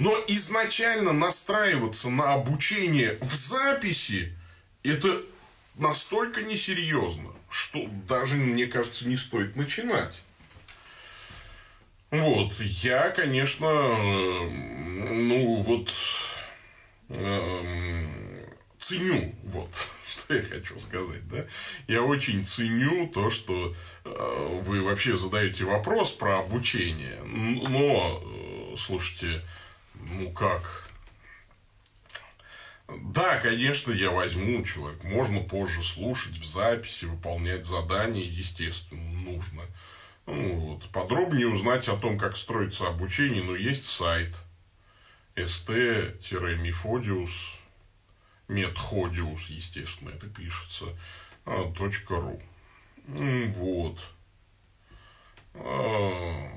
Но 0.00 0.12
изначально 0.26 1.12
настраиваться 1.12 2.10
на 2.10 2.34
обучение 2.34 3.16
в 3.20 3.32
записи, 3.32 4.36
это 4.82 5.22
настолько 5.76 6.42
несерьезно, 6.42 7.30
что 7.48 7.88
даже, 8.08 8.34
мне 8.34 8.66
кажется, 8.66 9.06
не 9.06 9.14
стоит 9.14 9.54
начинать. 9.54 10.20
Вот, 12.20 12.54
я, 12.60 13.10
конечно, 13.10 13.68
ну 13.68 15.56
вот, 15.56 15.92
э, 17.08 18.06
ценю, 18.78 19.34
вот, 19.44 19.70
что 20.08 20.34
я 20.34 20.42
хочу 20.42 20.78
сказать, 20.78 21.26
да. 21.28 21.44
Я 21.88 22.02
очень 22.02 22.44
ценю 22.46 23.08
то, 23.08 23.30
что 23.30 23.74
э, 24.04 24.60
вы 24.62 24.82
вообще 24.82 25.16
задаете 25.16 25.64
вопрос 25.64 26.10
про 26.10 26.38
обучение, 26.38 27.22
но, 27.24 28.22
э, 28.24 28.76
слушайте, 28.76 29.42
ну 29.94 30.30
как, 30.30 30.86
да, 32.88 33.38
конечно, 33.40 33.92
я 33.92 34.10
возьму 34.10 34.62
человек. 34.64 35.02
Можно 35.02 35.40
позже 35.40 35.82
слушать 35.82 36.38
в 36.38 36.46
записи, 36.46 37.04
выполнять 37.04 37.66
задания, 37.66 38.24
естественно, 38.24 39.02
нужно. 39.12 39.62
Ну, 40.26 40.58
вот. 40.58 40.90
Подробнее 40.90 41.48
узнать 41.48 41.88
о 41.88 41.96
том, 41.96 42.18
как 42.18 42.36
строится 42.36 42.88
обучение, 42.88 43.42
ну, 43.42 43.54
есть 43.54 43.86
сайт 43.86 44.36
st-methodius, 45.36 47.30
естественно, 49.48 50.10
это 50.10 50.28
пишется, 50.28 50.86
а, 51.44 51.72
.ру. 52.08 52.42
Вот. 53.06 54.00
А, 55.54 56.50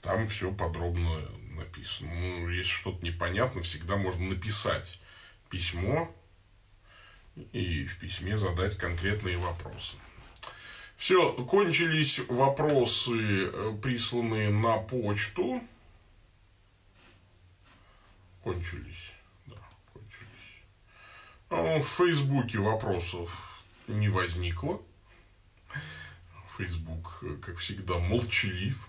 там 0.00 0.26
все 0.28 0.50
подробно 0.52 1.20
написано. 1.56 2.14
Ну, 2.14 2.48
если 2.48 2.70
что-то 2.70 3.04
непонятно, 3.04 3.60
всегда 3.62 3.96
можно 3.96 4.30
написать 4.30 4.98
письмо 5.50 6.14
и 7.52 7.86
в 7.86 7.98
письме 7.98 8.38
задать 8.38 8.78
конкретные 8.78 9.36
вопросы. 9.36 9.96
Все, 11.02 11.32
кончились 11.32 12.20
вопросы, 12.28 13.50
э, 13.52 13.76
присланные 13.82 14.50
на 14.50 14.76
почту. 14.76 15.60
Кончились, 18.44 19.10
да, 19.46 19.56
кончились. 19.92 20.62
А 21.50 21.80
в 21.80 21.82
Фейсбуке 21.82 22.58
вопросов 22.58 23.64
не 23.88 24.08
возникло. 24.08 24.80
Фейсбук, 26.56 27.18
э, 27.22 27.36
как 27.44 27.58
всегда, 27.58 27.98
молчалив. 27.98 28.88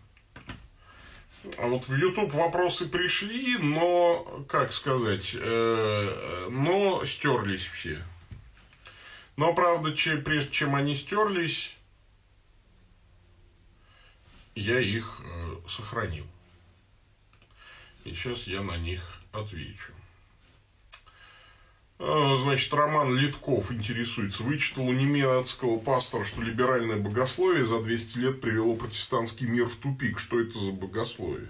А 1.58 1.66
вот 1.66 1.88
в 1.88 1.96
YouTube 1.96 2.32
вопросы 2.32 2.88
пришли, 2.88 3.58
но, 3.58 4.46
как 4.48 4.72
сказать, 4.72 5.36
э, 5.36 6.48
но 6.52 7.04
стерлись 7.06 7.66
все. 7.66 7.98
Но, 9.36 9.56
правда, 9.56 9.94
че, 9.94 10.18
прежде 10.18 10.52
чем 10.52 10.76
они 10.76 10.96
стерлись, 10.96 11.76
я 14.56 14.80
их 14.80 15.22
э, 15.24 15.68
сохранил. 15.68 16.26
И 18.06 18.14
сейчас 18.14 18.48
я 18.48 18.62
на 18.62 18.78
них 18.78 19.02
отвечу. 19.32 19.94
А, 22.00 22.36
значит, 22.38 22.74
Роман 22.74 23.16
Литков 23.16 23.72
интересуется. 23.72 24.44
Вычитал 24.44 24.88
у 24.88 24.94
немецкого 24.94 25.80
пастора, 25.80 26.26
что 26.26 26.42
либеральное 26.42 26.98
богословие 26.98 27.64
за 27.64 27.82
200 27.82 28.18
лет 28.18 28.42
привело 28.42 28.76
протестантский 28.76 29.48
мир 29.48 29.68
в 29.68 29.78
тупик. 29.78 30.20
Что 30.20 30.40
это 30.40 30.60
за 30.60 30.72
богословие? 30.72 31.48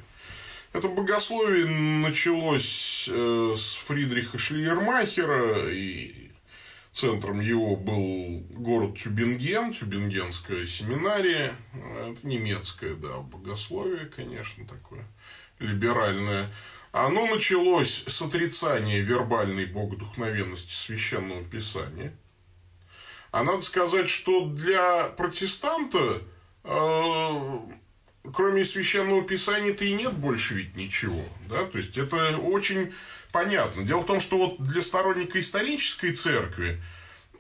Это 0.74 0.88
богословие 0.88 1.66
началось 1.66 3.10
э, 3.12 3.54
с 3.56 3.76
Фридриха 3.76 4.38
Шлиермахера, 4.38 5.72
и 5.72 6.32
центром 6.94 7.40
его 7.40 7.76
был 7.76 8.46
город 8.52 8.98
Тюбинген, 8.98 9.74
Тюбингенская 9.74 10.66
семинария. 10.66 11.56
Это 11.74 12.28
немецкое, 12.28 12.96
да, 12.96 13.18
богословие, 13.18 14.06
конечно, 14.06 14.66
такое 14.66 15.06
либеральное. 15.60 16.52
Оно 16.92 17.26
началось 17.26 18.04
с 18.06 18.22
отрицания 18.22 19.02
вербальной 19.02 19.66
богодухновенности 19.66 20.74
священного 20.74 21.44
писания. 21.44 22.16
А 23.32 23.44
надо 23.44 23.64
сказать, 23.64 24.10
что 24.10 24.46
для 24.46 25.06
протестанта, 25.18 26.22
э, 26.64 27.60
кроме 28.32 28.64
священного 28.64 29.24
писания-то 29.24 29.84
и 29.86 29.94
нет 29.94 30.14
больше 30.14 30.54
ведь 30.54 30.76
ничего. 30.76 31.24
Да? 31.50 31.66
То 31.66 31.80
есть 31.80 31.98
это 31.98 32.38
очень 32.38 32.94
понятно. 33.34 33.84
Дело 33.84 34.02
в 34.02 34.06
том, 34.06 34.22
что 34.22 34.38
вот 34.38 34.64
для 34.66 34.82
сторонника 34.82 35.38
исторической 35.38 36.14
церкви, 36.14 36.82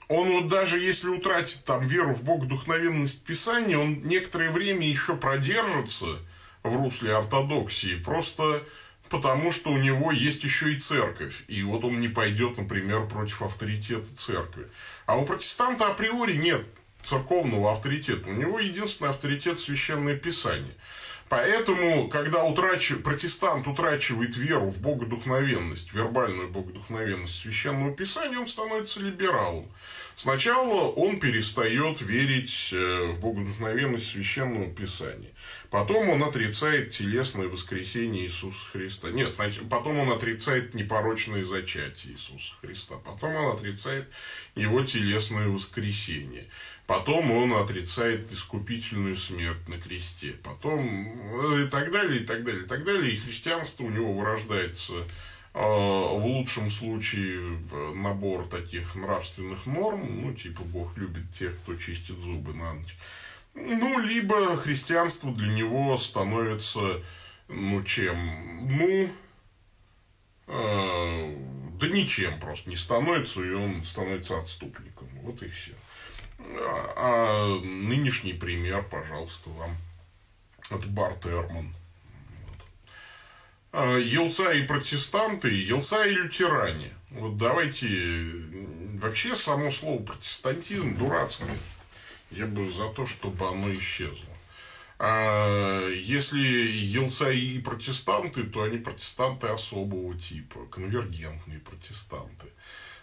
он 0.09 0.29
вот 0.31 0.49
даже 0.49 0.79
если 0.79 1.07
утратит 1.07 1.63
там 1.63 1.87
веру 1.87 2.13
в 2.13 2.23
богодухновенность 2.23 3.23
Писания, 3.23 3.77
он 3.77 4.03
некоторое 4.03 4.51
время 4.51 4.85
еще 4.85 5.15
продержится 5.15 6.17
в 6.63 6.75
русле 6.75 7.15
ортодоксии. 7.15 7.95
Просто 7.95 8.61
потому 9.09 9.51
что 9.51 9.71
у 9.71 9.77
него 9.77 10.11
есть 10.11 10.43
еще 10.43 10.73
и 10.73 10.79
церковь. 10.79 11.43
И 11.47 11.61
вот 11.61 11.83
он 11.83 11.99
не 11.99 12.07
пойдет, 12.07 12.57
например, 12.57 13.07
против 13.07 13.43
авторитета 13.43 14.13
церкви. 14.17 14.67
А 15.05 15.17
у 15.17 15.25
протестанта 15.25 15.87
априори 15.87 16.33
нет 16.33 16.65
церковного 17.03 17.71
авторитета. 17.71 18.29
У 18.29 18.33
него 18.33 18.59
единственный 18.59 19.11
авторитет 19.11 19.59
священное 19.59 20.15
писание. 20.15 20.73
Поэтому, 21.33 22.09
когда 22.09 22.43
утрач... 22.43 22.93
протестант 23.03 23.67
утрачивает 23.67 24.37
веру 24.37 24.69
в 24.69 24.79
богодухновенность, 24.81 25.91
вербальную 25.91 26.49
богодухновенность 26.49 27.41
священного 27.41 27.91
писания, 27.91 28.37
он 28.37 28.45
становится 28.45 28.99
либералом. 28.99 29.67
Сначала 30.15 30.91
он 30.91 31.19
перестает 31.19 32.01
верить 32.01 32.69
э, 32.71 33.05
в 33.13 33.19
богодухновенность 33.19 34.11
священного 34.11 34.69
писания. 34.69 35.31
Потом 35.71 36.09
он 36.09 36.21
отрицает 36.21 36.91
телесное 36.91 37.47
воскресение 37.47 38.25
Иисуса 38.25 38.67
Христа. 38.71 39.09
Нет, 39.09 39.33
значит, 39.33 39.67
потом 39.69 39.97
он 39.97 40.11
отрицает 40.11 40.75
непорочное 40.75 41.43
зачатие 41.43 42.13
Иисуса 42.13 42.53
Христа. 42.61 42.97
Потом 43.03 43.33
он 43.33 43.55
отрицает 43.55 44.07
его 44.53 44.83
телесное 44.83 45.47
воскресение. 45.47 46.45
Потом 46.85 47.31
он 47.31 47.53
отрицает 47.53 48.31
искупительную 48.31 49.15
смерть 49.15 49.67
на 49.69 49.77
кресте. 49.77 50.35
Потом 50.43 50.85
э, 50.85 51.65
и 51.65 51.69
так 51.69 51.91
далее, 51.91 52.21
и 52.21 52.25
так 52.25 52.43
далее, 52.43 52.63
и 52.63 52.67
так 52.67 52.83
далее. 52.83 53.13
И 53.13 53.17
христианство 53.17 53.85
у 53.85 53.89
него 53.89 54.11
вырождается 54.11 54.93
э, 54.93 55.59
в 55.59 56.25
лучшем 56.25 56.69
случае 56.69 57.59
набор 57.95 58.49
таких 58.49 58.95
нравственных 58.95 59.65
норм, 59.65 60.23
ну, 60.23 60.33
типа 60.33 60.63
Бог 60.63 60.97
любит 60.97 61.31
тех, 61.31 61.57
кто 61.59 61.75
чистит 61.75 62.17
зубы 62.17 62.53
на 62.53 62.73
ночь. 62.73 62.95
Ну, 63.55 63.99
либо 63.99 64.57
христианство 64.57 65.31
для 65.31 65.53
него 65.53 65.95
становится, 65.95 67.01
ну, 67.47 67.81
чем? 67.83 68.67
Ну, 68.77 69.09
э, 70.47 71.37
да 71.79 71.87
ничем 71.87 72.39
просто 72.41 72.69
не 72.69 72.75
становится, 72.75 73.41
и 73.41 73.51
он 73.51 73.85
становится 73.85 74.39
отступником. 74.39 75.07
Вот 75.21 75.41
и 75.43 75.49
все. 75.49 75.71
А, 76.39 76.93
а 76.97 77.59
нынешний 77.61 78.33
пример, 78.33 78.83
пожалуйста, 78.83 79.49
вам. 79.49 79.75
Это 80.71 80.87
Барт 80.87 81.25
Эрман. 81.25 81.73
Вот. 83.71 83.99
Елца 83.99 84.53
и 84.53 84.63
протестанты, 84.63 85.49
елца 85.49 86.05
и 86.05 86.13
лютеране. 86.13 86.93
Вот 87.11 87.37
давайте... 87.37 87.87
Вообще, 89.01 89.35
само 89.35 89.69
слово 89.69 90.01
протестантизм 90.01 90.97
дурацкое. 90.97 91.53
Я 92.31 92.47
бы 92.47 92.71
за 92.71 92.89
то, 92.89 93.05
чтобы 93.05 93.47
оно 93.47 93.73
исчезло. 93.73 94.29
А 94.99 95.89
если 95.89 96.39
елца 96.39 97.29
и 97.29 97.59
протестанты, 97.59 98.43
то 98.43 98.63
они 98.63 98.77
протестанты 98.77 99.47
особого 99.47 100.17
типа, 100.17 100.65
конвергентные 100.67 101.59
протестанты. 101.59 102.47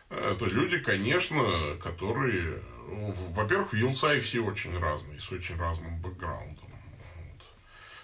Это 0.09 0.47
люди, 0.47 0.79
конечно, 0.79 1.77
которые... 1.83 2.63
Во-первых, 2.89 3.73
все 4.21 4.41
очень 4.41 4.79
разные, 4.79 5.21
с 5.21 5.31
очень 5.33 5.57
разным 5.57 6.01
бэкграундом. 6.01 6.69
Вот. 6.69 7.39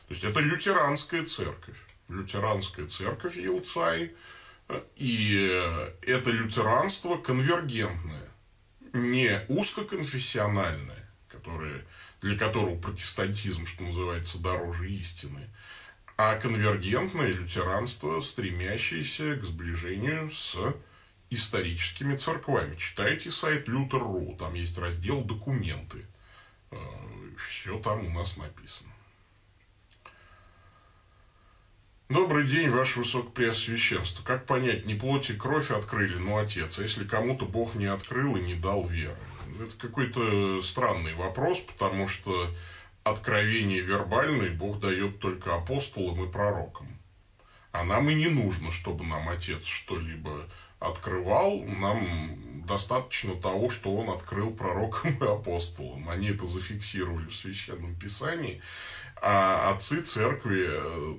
То 0.09 0.15
есть, 0.15 0.25
это 0.25 0.41
лютеранская 0.41 1.25
церковь. 1.25 1.77
Лютеранская 2.09 2.87
церковь 2.87 3.37
Елцай. 3.37 4.15
И 4.97 5.93
это 6.03 6.31
лютеранство 6.31 7.17
конвергентное. 7.17 8.29
Не 8.93 9.45
узкоконфессиональное 9.49 11.07
которые, 11.37 11.85
для 12.21 12.37
которого 12.37 12.77
протестантизм, 12.79 13.67
что 13.67 13.85
называется, 13.85 14.39
дороже 14.39 14.91
истины, 14.91 15.49
а 16.17 16.37
конвергентное 16.37 17.33
лютеранство, 17.33 18.21
стремящееся 18.21 19.37
к 19.37 19.45
сближению 19.45 20.31
с 20.31 20.57
историческими 21.31 22.17
церквами. 22.17 22.77
Читайте 22.77 23.31
сайт 23.31 23.69
Лютер.ру, 23.69 24.37
там 24.39 24.55
есть 24.55 24.79
раздел 24.79 25.23
«Документы». 25.23 26.07
Э, 26.71 26.77
Все 27.49 27.79
там 27.79 28.07
у 28.07 28.11
нас 28.11 28.37
написано. 28.37 28.91
Добрый 32.09 32.47
день, 32.47 32.71
Ваше 32.71 33.01
Высокопреосвященство. 33.01 34.23
Как 34.23 34.47
понять, 34.47 34.87
не 34.87 34.95
плоть 34.95 35.31
и 35.31 35.37
кровь 35.37 35.73
открыли, 35.73 36.17
но 36.17 36.39
Отец, 36.39 36.79
а 36.79 36.83
если 36.83 37.05
кому-то 37.05 37.47
Бог 37.47 37.75
не 37.75 37.87
открыл 37.87 38.37
и 38.37 38.43
не 38.43 38.55
дал 38.55 38.87
веры? 38.87 39.17
это 39.61 39.75
какой-то 39.79 40.61
странный 40.63 41.15
вопрос, 41.15 41.61
потому 41.61 42.09
что 42.09 42.49
откровение 43.05 43.81
вербальное 43.81 44.51
Бог 44.51 44.81
дает 44.81 45.19
только 45.19 45.55
апостолам 45.55 46.25
и 46.25 46.31
пророкам. 46.31 46.89
А 47.73 47.85
нам 47.85 48.09
и 48.09 48.15
не 48.15 48.29
нужно, 48.29 48.71
чтобы 48.71 49.05
нам 49.05 49.29
Отец 49.29 49.65
что-либо 49.65 50.49
открывал. 50.79 51.63
Нам 51.63 52.65
достаточно 52.67 53.35
того, 53.35 53.71
что 53.71 53.95
Он 53.95 54.11
открыл 54.11 54.51
пророкам 54.51 55.17
и 55.19 55.27
апостолам. 55.27 56.09
Они 56.09 56.29
это 56.29 56.47
зафиксировали 56.47 57.27
в 57.27 57.35
Священном 57.35 57.95
Писании. 57.97 58.61
А 59.23 59.71
отцы 59.71 60.03
церкви 60.03 60.67
э, 60.69 61.19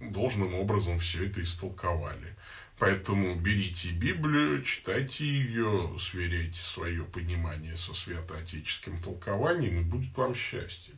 должным 0.00 0.54
образом 0.54 0.98
все 0.98 1.26
это 1.26 1.42
истолковали. 1.42 2.36
Поэтому 2.78 3.34
берите 3.34 3.88
Библию, 3.88 4.62
читайте 4.62 5.24
ее, 5.24 5.96
сверяйте 5.98 6.60
свое 6.60 7.02
понимание 7.04 7.76
со 7.76 7.92
святоотеческим 7.92 9.02
толкованием, 9.02 9.80
и 9.80 9.82
будет 9.82 10.16
вам 10.16 10.34
счастье. 10.34 10.94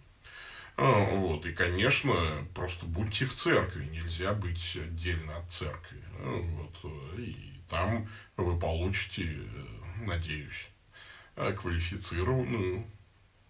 А, 0.76 1.14
вот, 1.14 1.46
и, 1.46 1.52
конечно, 1.52 2.46
просто 2.54 2.84
будьте 2.84 3.24
в 3.24 3.34
церкви, 3.34 3.86
нельзя 3.86 4.34
быть 4.34 4.76
отдельно 4.76 5.36
от 5.38 5.50
церкви. 5.50 5.98
А, 6.18 6.40
вот, 6.42 6.92
и 7.18 7.49
там 7.70 8.08
вы 8.36 8.58
получите, 8.58 9.38
надеюсь, 10.00 10.68
квалифицированную 11.34 12.84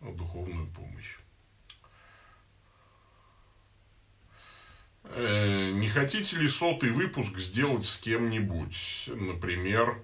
духовную 0.00 0.66
помощь. 0.68 1.16
Э, 5.04 5.70
не 5.72 5.88
хотите 5.88 6.36
ли 6.36 6.48
сотый 6.48 6.90
выпуск 6.90 7.38
сделать 7.38 7.86
с 7.86 7.96
кем-нибудь? 7.98 9.10
Например, 9.14 9.98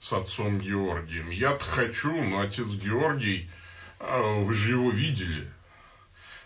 с 0.00 0.12
отцом 0.12 0.60
Георгием. 0.60 1.30
Я-то 1.30 1.64
хочу, 1.64 2.22
но 2.22 2.40
отец 2.40 2.68
Георгий, 2.68 3.50
вы 3.98 4.54
же 4.54 4.72
его 4.72 4.90
видели. 4.90 5.50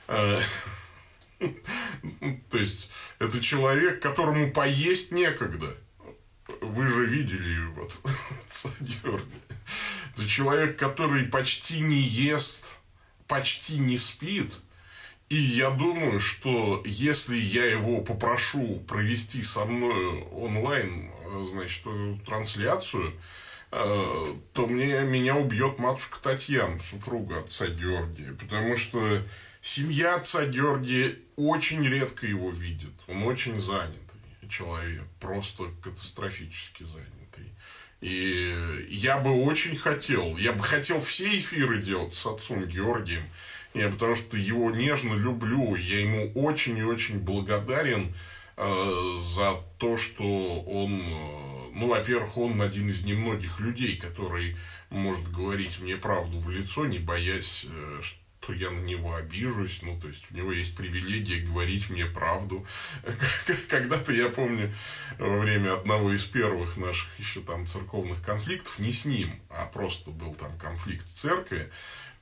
Э, 0.08 0.40
то 2.50 2.58
есть, 2.58 2.90
это 3.18 3.40
человек, 3.40 4.02
которому 4.02 4.50
поесть 4.50 5.12
некогда. 5.12 5.76
Вы 6.60 6.86
же 6.86 7.06
видели 7.06 7.64
вот. 7.74 7.92
Это 10.14 10.28
человек, 10.28 10.78
который 10.78 11.24
почти 11.24 11.80
не 11.80 12.00
ест, 12.00 12.76
почти 13.26 13.78
не 13.78 13.96
спит– 13.96 14.52
и 15.30 15.36
я 15.36 15.70
думаю, 15.70 16.18
что 16.18 16.82
если 16.84 17.36
я 17.36 17.64
его 17.64 18.00
попрошу 18.00 18.80
провести 18.88 19.44
со 19.44 19.64
мной 19.64 20.24
онлайн, 20.32 21.08
значит, 21.48 21.84
трансляцию, 22.26 23.12
э, 23.70 24.24
то 24.52 24.66
мне, 24.66 25.02
меня 25.02 25.36
убьет 25.36 25.78
матушка 25.78 26.18
Татьяна, 26.20 26.80
супруга 26.80 27.38
отца 27.38 27.68
Георгия. 27.68 28.32
Потому 28.32 28.76
что 28.76 29.22
семья 29.62 30.16
отца 30.16 30.46
Георгия 30.46 31.16
очень 31.36 31.86
редко 31.86 32.26
его 32.26 32.50
видит. 32.50 32.92
Он 33.06 33.22
очень 33.22 33.60
занятый 33.60 34.09
человек, 34.50 35.04
просто 35.20 35.64
катастрофически 35.82 36.82
занятый. 36.82 37.52
И 38.00 38.86
я 38.88 39.18
бы 39.18 39.44
очень 39.44 39.76
хотел, 39.76 40.36
я 40.36 40.52
бы 40.52 40.62
хотел 40.62 41.00
все 41.00 41.38
эфиры 41.38 41.82
делать 41.82 42.14
с 42.14 42.26
отцом 42.26 42.66
Георгием, 42.66 43.22
я 43.74 43.88
потому 43.88 44.14
что 44.14 44.36
его 44.36 44.70
нежно 44.70 45.14
люблю, 45.14 45.74
я 45.76 46.00
ему 46.00 46.32
очень 46.34 46.78
и 46.78 46.82
очень 46.82 47.18
благодарен 47.18 48.14
э, 48.56 49.18
за 49.20 49.52
то, 49.78 49.96
что 49.96 50.62
он, 50.62 51.00
э, 51.00 51.70
ну, 51.74 51.88
во-первых, 51.88 52.36
он 52.36 52.60
один 52.62 52.88
из 52.88 53.04
немногих 53.04 53.60
людей, 53.60 53.96
который 53.96 54.56
может 54.88 55.30
говорить 55.30 55.78
мне 55.80 55.96
правду 55.96 56.40
в 56.40 56.50
лицо, 56.50 56.86
не 56.86 56.98
боясь, 56.98 57.66
э, 57.68 58.00
что 58.50 58.52
я 58.52 58.70
на 58.70 58.80
него 58.80 59.14
обижусь, 59.14 59.80
ну, 59.82 59.98
то 60.00 60.08
есть 60.08 60.24
у 60.30 60.36
него 60.36 60.52
есть 60.52 60.76
привилегия 60.76 61.40
говорить 61.40 61.90
мне 61.90 62.06
правду. 62.06 62.66
Когда-то, 63.68 64.12
я 64.12 64.28
помню, 64.28 64.72
во 65.18 65.38
время 65.38 65.74
одного 65.74 66.12
из 66.12 66.24
первых 66.24 66.76
наших 66.76 67.08
еще 67.18 67.40
там 67.40 67.66
церковных 67.66 68.22
конфликтов, 68.22 68.78
не 68.78 68.92
с 68.92 69.04
ним, 69.04 69.40
а 69.50 69.66
просто 69.66 70.10
был 70.10 70.34
там 70.34 70.56
конфликт 70.58 71.06
в 71.06 71.14
церкви, 71.14 71.70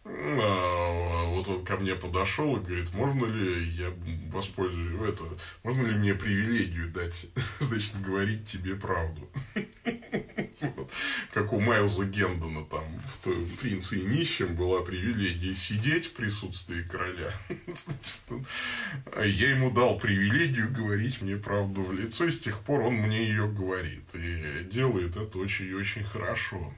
а, 0.05 1.25
вот 1.29 1.49
он 1.49 1.65
ко 1.65 1.77
мне 1.77 1.95
подошел 1.95 2.57
и 2.57 2.61
говорит, 2.61 2.93
можно 2.93 3.27
ли 3.27 3.65
я 3.71 3.93
воспользуюсь, 4.31 5.09
это, 5.09 5.25
можно 5.63 5.87
ли 5.87 5.95
мне 5.95 6.15
привилегию 6.15 6.91
дать, 6.91 7.27
значит, 7.61 8.01
говорить 8.03 8.45
тебе 8.45 8.75
правду. 8.75 9.29
Как 11.33 11.53
у 11.53 11.61
Майлза 11.61 12.05
Гендона 12.05 12.65
там 12.65 12.85
в 13.25 13.57
«Принце 13.59 13.99
и 13.99 14.05
нищем» 14.05 14.55
была 14.55 14.83
привилегия 14.83 15.55
сидеть 15.55 16.07
в 16.07 16.13
присутствии 16.13 16.83
короля. 16.83 17.31
А 19.13 19.25
я 19.25 19.51
ему 19.51 19.71
дал 19.71 19.99
привилегию 19.99 20.71
говорить 20.73 21.21
мне 21.23 21.37
правду 21.37 21.83
в 21.83 21.93
лицо, 21.93 22.27
и 22.27 22.31
с 22.31 22.39
тех 22.39 22.61
пор 22.61 22.83
он 22.83 22.95
мне 22.95 23.29
ее 23.29 23.49
говорит. 23.49 24.15
И 24.15 24.65
делает 24.65 25.17
это 25.17 25.39
очень 25.39 25.67
и 25.67 25.75
очень 25.75 26.05
хорошо. 26.05 26.73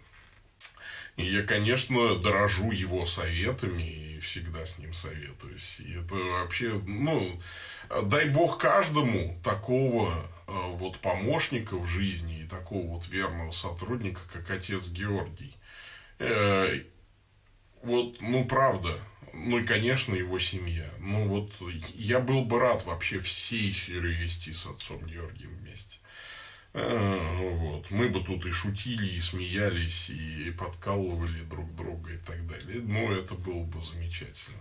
И 1.17 1.25
я, 1.25 1.43
конечно, 1.43 2.17
дорожу 2.17 2.71
его 2.71 3.05
советами 3.05 3.83
и 3.83 4.21
всегда 4.21 4.65
с 4.65 4.79
ним 4.79 4.95
советуюсь. 4.95 5.81
И 5.81 5.93
это 5.93 6.15
вообще, 6.15 6.81
ну, 6.87 7.41
дай 8.05 8.29
бог 8.29 8.59
каждому 8.59 9.39
такого 9.45 10.27
вот 10.51 10.99
помощника 10.99 11.77
в 11.77 11.87
жизни 11.87 12.41
и 12.41 12.47
такого 12.47 12.87
вот 12.87 13.09
верного 13.09 13.53
сотрудника, 13.53 14.21
как 14.33 14.51
отец 14.51 14.89
Георгий. 14.89 15.57
Э, 16.19 16.83
вот, 17.83 18.21
ну, 18.21 18.45
правда, 18.45 18.99
ну 19.33 19.59
и, 19.59 19.65
конечно, 19.65 20.15
его 20.15 20.39
семья. 20.39 20.89
Ну 20.99 21.27
вот 21.27 21.53
я 21.95 22.21
был 22.21 22.45
бы 22.45 22.59
рад 22.59 22.85
вообще 22.85 23.21
все 23.21 23.71
эфиры 23.71 24.13
вести 24.13 24.53
с 24.53 24.67
отцом 24.67 25.05
Георгием 25.07 25.57
вместе. 25.57 25.99
А, 26.73 27.39
вот. 27.55 27.91
Мы 27.91 28.09
бы 28.09 28.23
тут 28.23 28.47
и 28.47 28.51
шутили, 28.51 29.07
и 29.07 29.21
смеялись, 29.21 30.11
и 30.11 30.51
подкалывали 30.51 31.43
друг 31.45 31.75
друга 31.75 32.13
и 32.13 32.19
так 32.19 32.47
далее. 32.47 32.81
Ну, 32.83 33.13
это 33.13 33.35
было 33.35 33.65
бы 33.65 33.83
замечательно. 33.83 34.59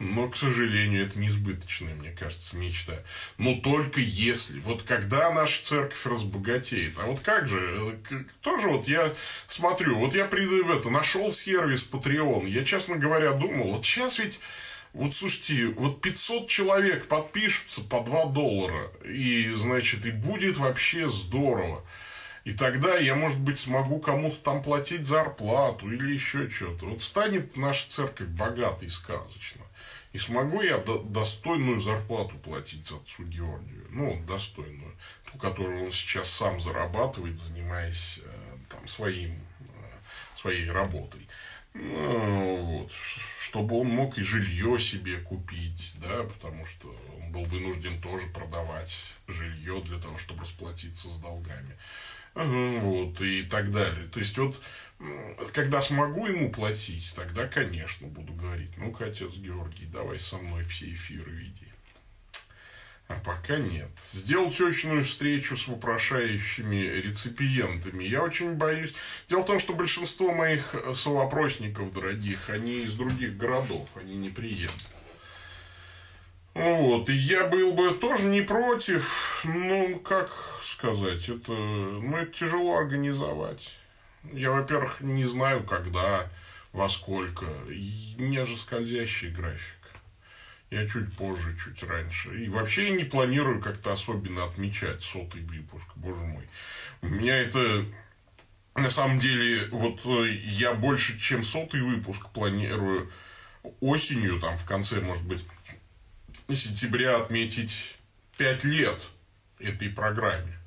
Но, 0.00 0.30
к 0.30 0.36
сожалению, 0.36 1.04
это 1.04 1.20
несбыточная, 1.20 1.94
мне 1.94 2.10
кажется, 2.10 2.56
мечта. 2.56 2.94
Но 3.36 3.56
только 3.56 4.00
если, 4.00 4.58
вот 4.60 4.82
когда 4.82 5.30
наша 5.30 5.62
церковь 5.62 6.06
разбогатеет, 6.06 6.94
а 6.98 7.04
вот 7.04 7.20
как 7.20 7.46
же, 7.46 7.98
тоже 8.40 8.68
вот 8.68 8.88
я 8.88 9.12
смотрю, 9.46 9.98
вот 9.98 10.14
я 10.14 10.24
приду 10.24 10.64
в 10.64 10.70
это, 10.70 10.88
нашел 10.88 11.30
сервис 11.34 11.86
Patreon, 11.92 12.48
я, 12.48 12.64
честно 12.64 12.96
говоря, 12.96 13.32
думал, 13.32 13.74
вот 13.74 13.84
сейчас 13.84 14.18
ведь 14.18 14.40
вот 14.94 15.14
слушайте, 15.14 15.66
вот 15.66 16.00
500 16.00 16.48
человек 16.48 17.06
подпишутся 17.06 17.82
по 17.82 18.00
2 18.00 18.32
доллара, 18.32 18.90
и, 19.04 19.52
значит, 19.54 20.06
и 20.06 20.12
будет 20.12 20.56
вообще 20.56 21.10
здорово. 21.10 21.84
И 22.44 22.54
тогда 22.54 22.96
я, 22.96 23.14
может 23.14 23.38
быть, 23.38 23.58
смогу 23.58 24.00
кому-то 24.00 24.36
там 24.38 24.62
платить 24.62 25.04
зарплату 25.04 25.92
или 25.92 26.10
еще 26.10 26.48
что-то. 26.48 26.86
Вот 26.86 27.02
станет 27.02 27.58
наша 27.58 27.90
церковь 27.90 28.28
богатой 28.28 28.88
и 28.88 28.90
сказочно. 28.90 29.60
И 30.12 30.18
смогу 30.18 30.60
я 30.60 30.78
до 30.78 30.98
достойную 30.98 31.80
зарплату 31.80 32.36
платить 32.38 32.90
отцу 32.90 33.24
Георгию. 33.24 33.86
Ну, 33.90 34.20
достойную. 34.26 34.96
Ту, 35.30 35.38
которую 35.38 35.84
он 35.84 35.92
сейчас 35.92 36.28
сам 36.30 36.60
зарабатывает, 36.60 37.38
занимаясь 37.38 38.20
э, 38.24 38.56
там, 38.68 38.86
своим, 38.88 39.30
э, 39.30 40.36
своей 40.36 40.68
работой. 40.70 41.26
Ну, 41.74 42.56
вот, 42.56 42.90
чтобы 43.38 43.78
он 43.78 43.88
мог 43.88 44.18
и 44.18 44.22
жилье 44.22 44.76
себе 44.80 45.18
купить, 45.18 45.94
да, 46.00 46.24
потому 46.24 46.66
что 46.66 46.88
он 47.20 47.30
был 47.30 47.44
вынужден 47.44 48.02
тоже 48.02 48.26
продавать 48.26 48.92
жилье 49.28 49.80
для 49.82 50.00
того, 50.00 50.18
чтобы 50.18 50.40
расплатиться 50.40 51.08
с 51.08 51.16
долгами. 51.18 51.76
Вот, 52.34 53.20
и 53.20 53.42
так 53.42 53.72
далее. 53.72 54.06
То 54.08 54.20
есть, 54.20 54.38
вот, 54.38 54.60
когда 55.52 55.80
смогу 55.80 56.26
ему 56.26 56.50
платить, 56.50 57.12
тогда, 57.14 57.46
конечно, 57.46 58.06
буду 58.06 58.32
говорить, 58.32 58.70
ну-ка, 58.76 59.06
отец 59.06 59.34
Георгий, 59.34 59.86
давай 59.86 60.20
со 60.20 60.36
мной 60.36 60.64
все 60.64 60.92
эфиры 60.92 61.30
веди. 61.32 61.66
А 63.08 63.14
пока 63.24 63.56
нет. 63.56 63.90
Сделать 64.12 64.60
очную 64.60 65.02
встречу 65.02 65.56
с 65.56 65.66
вопрошающими 65.66 66.76
реципиентами 66.76 68.04
я 68.04 68.22
очень 68.22 68.54
боюсь. 68.54 68.94
Дело 69.28 69.40
в 69.40 69.46
том, 69.46 69.58
что 69.58 69.74
большинство 69.74 70.32
моих 70.32 70.76
совопросников 70.94 71.92
дорогих, 71.92 72.48
они 72.48 72.82
из 72.82 72.94
других 72.94 73.36
городов, 73.36 73.88
они 73.96 74.14
не 74.14 74.30
приедут. 74.30 74.86
Вот, 76.54 77.08
и 77.08 77.14
я 77.14 77.46
был 77.46 77.72
бы 77.72 77.92
тоже 77.92 78.24
не 78.24 78.42
против, 78.42 79.42
ну, 79.44 80.00
как 80.00 80.30
сказать, 80.64 81.28
это, 81.28 81.52
ну, 81.52 82.16
это 82.16 82.32
тяжело 82.32 82.76
организовать. 82.76 83.76
Я, 84.32 84.50
во-первых, 84.50 85.00
не 85.00 85.24
знаю, 85.24 85.62
когда, 85.62 86.28
во 86.72 86.88
сколько. 86.88 87.44
У 87.66 88.22
меня 88.22 88.44
же 88.44 88.56
скользящий 88.56 89.30
график. 89.30 89.76
Я 90.70 90.86
чуть 90.86 91.12
позже, 91.16 91.56
чуть 91.56 91.82
раньше. 91.82 92.44
И 92.44 92.48
вообще 92.48 92.88
я 92.88 92.96
не 92.96 93.04
планирую 93.04 93.60
как-то 93.60 93.92
особенно 93.92 94.44
отмечать 94.44 95.02
сотый 95.02 95.42
выпуск, 95.42 95.88
боже 95.96 96.24
мой. 96.24 96.48
У 97.02 97.08
меня 97.08 97.36
это 97.36 97.86
на 98.74 98.90
самом 98.90 99.18
деле, 99.18 99.68
вот 99.70 100.04
э, 100.04 100.32
я 100.44 100.74
больше, 100.74 101.18
чем 101.18 101.44
сотый 101.44 101.82
выпуск 101.82 102.28
планирую 102.30 103.10
осенью, 103.80 104.40
там, 104.40 104.56
в 104.58 104.64
конце, 104.64 105.00
может 105.00 105.26
быть, 105.26 105.44
сентября 106.56 107.16
отметить 107.16 107.96
пять 108.36 108.64
лет 108.64 109.00
этой 109.58 109.90
программе. 109.90 110.58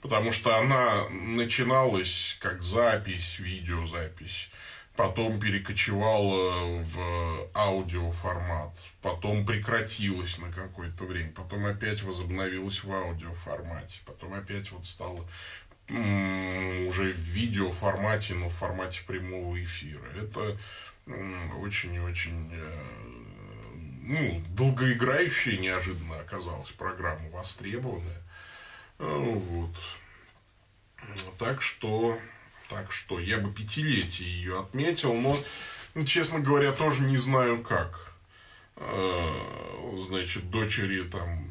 Потому 0.00 0.32
что 0.32 0.56
она 0.58 1.08
начиналась 1.10 2.36
как 2.40 2.62
запись, 2.62 3.38
видеозапись 3.38 4.50
потом 4.96 5.40
перекочевала 5.40 6.82
в 6.82 7.50
аудиоформат, 7.54 8.76
потом 9.02 9.44
прекратилась 9.44 10.38
на 10.38 10.52
какое-то 10.52 11.04
время, 11.04 11.32
потом 11.32 11.66
опять 11.66 12.02
возобновилась 12.02 12.82
в 12.84 12.92
аудиоформате, 12.92 14.00
потом 14.06 14.34
опять 14.34 14.70
вот 14.72 14.86
стала 14.86 15.26
уже 15.88 17.12
в 17.12 17.18
видеоформате, 17.18 18.34
но 18.34 18.48
в 18.48 18.54
формате 18.54 19.02
прямого 19.06 19.62
эфира. 19.62 20.06
Это 20.16 20.56
очень 21.60 21.94
и 21.94 21.98
очень 21.98 22.48
э, 22.50 23.23
ну, 24.06 24.44
долгоиграющая 24.50 25.58
неожиданно 25.58 26.18
оказалась 26.20 26.70
программа, 26.70 27.28
востребованная. 27.30 28.22
Вот. 28.98 29.76
Так 31.38 31.62
что 31.62 32.18
так 32.68 32.90
что 32.92 33.18
я 33.20 33.38
бы 33.38 33.52
пятилетие 33.52 34.28
ее 34.28 34.60
отметил, 34.60 35.14
но, 35.14 35.36
ну, 35.94 36.04
честно 36.04 36.40
говоря, 36.40 36.72
тоже 36.72 37.02
не 37.02 37.16
знаю 37.18 37.62
как. 37.62 38.12
А, 38.76 40.04
значит, 40.08 40.50
дочери 40.50 41.02
там 41.08 41.50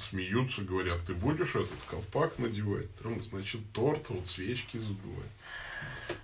смеются, 0.00 0.62
говорят, 0.62 1.04
ты 1.06 1.14
будешь 1.14 1.54
этот 1.54 1.78
колпак 1.88 2.38
надевать, 2.38 2.94
там, 2.96 3.22
значит, 3.24 3.60
торт, 3.72 4.08
вот 4.10 4.26
свечки 4.26 4.76
задувать. 4.76 5.30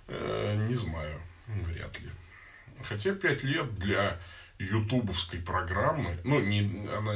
А, 0.07 0.55
не 0.67 0.75
знаю, 0.75 1.21
вряд 1.47 1.99
ли. 1.99 2.09
Хотя 2.83 3.13
пять 3.13 3.43
лет 3.43 3.77
для 3.77 4.19
ютубовской 4.61 5.39
программы, 5.39 6.17
ну, 6.23 6.39
не, 6.39 6.87
она, 6.87 7.13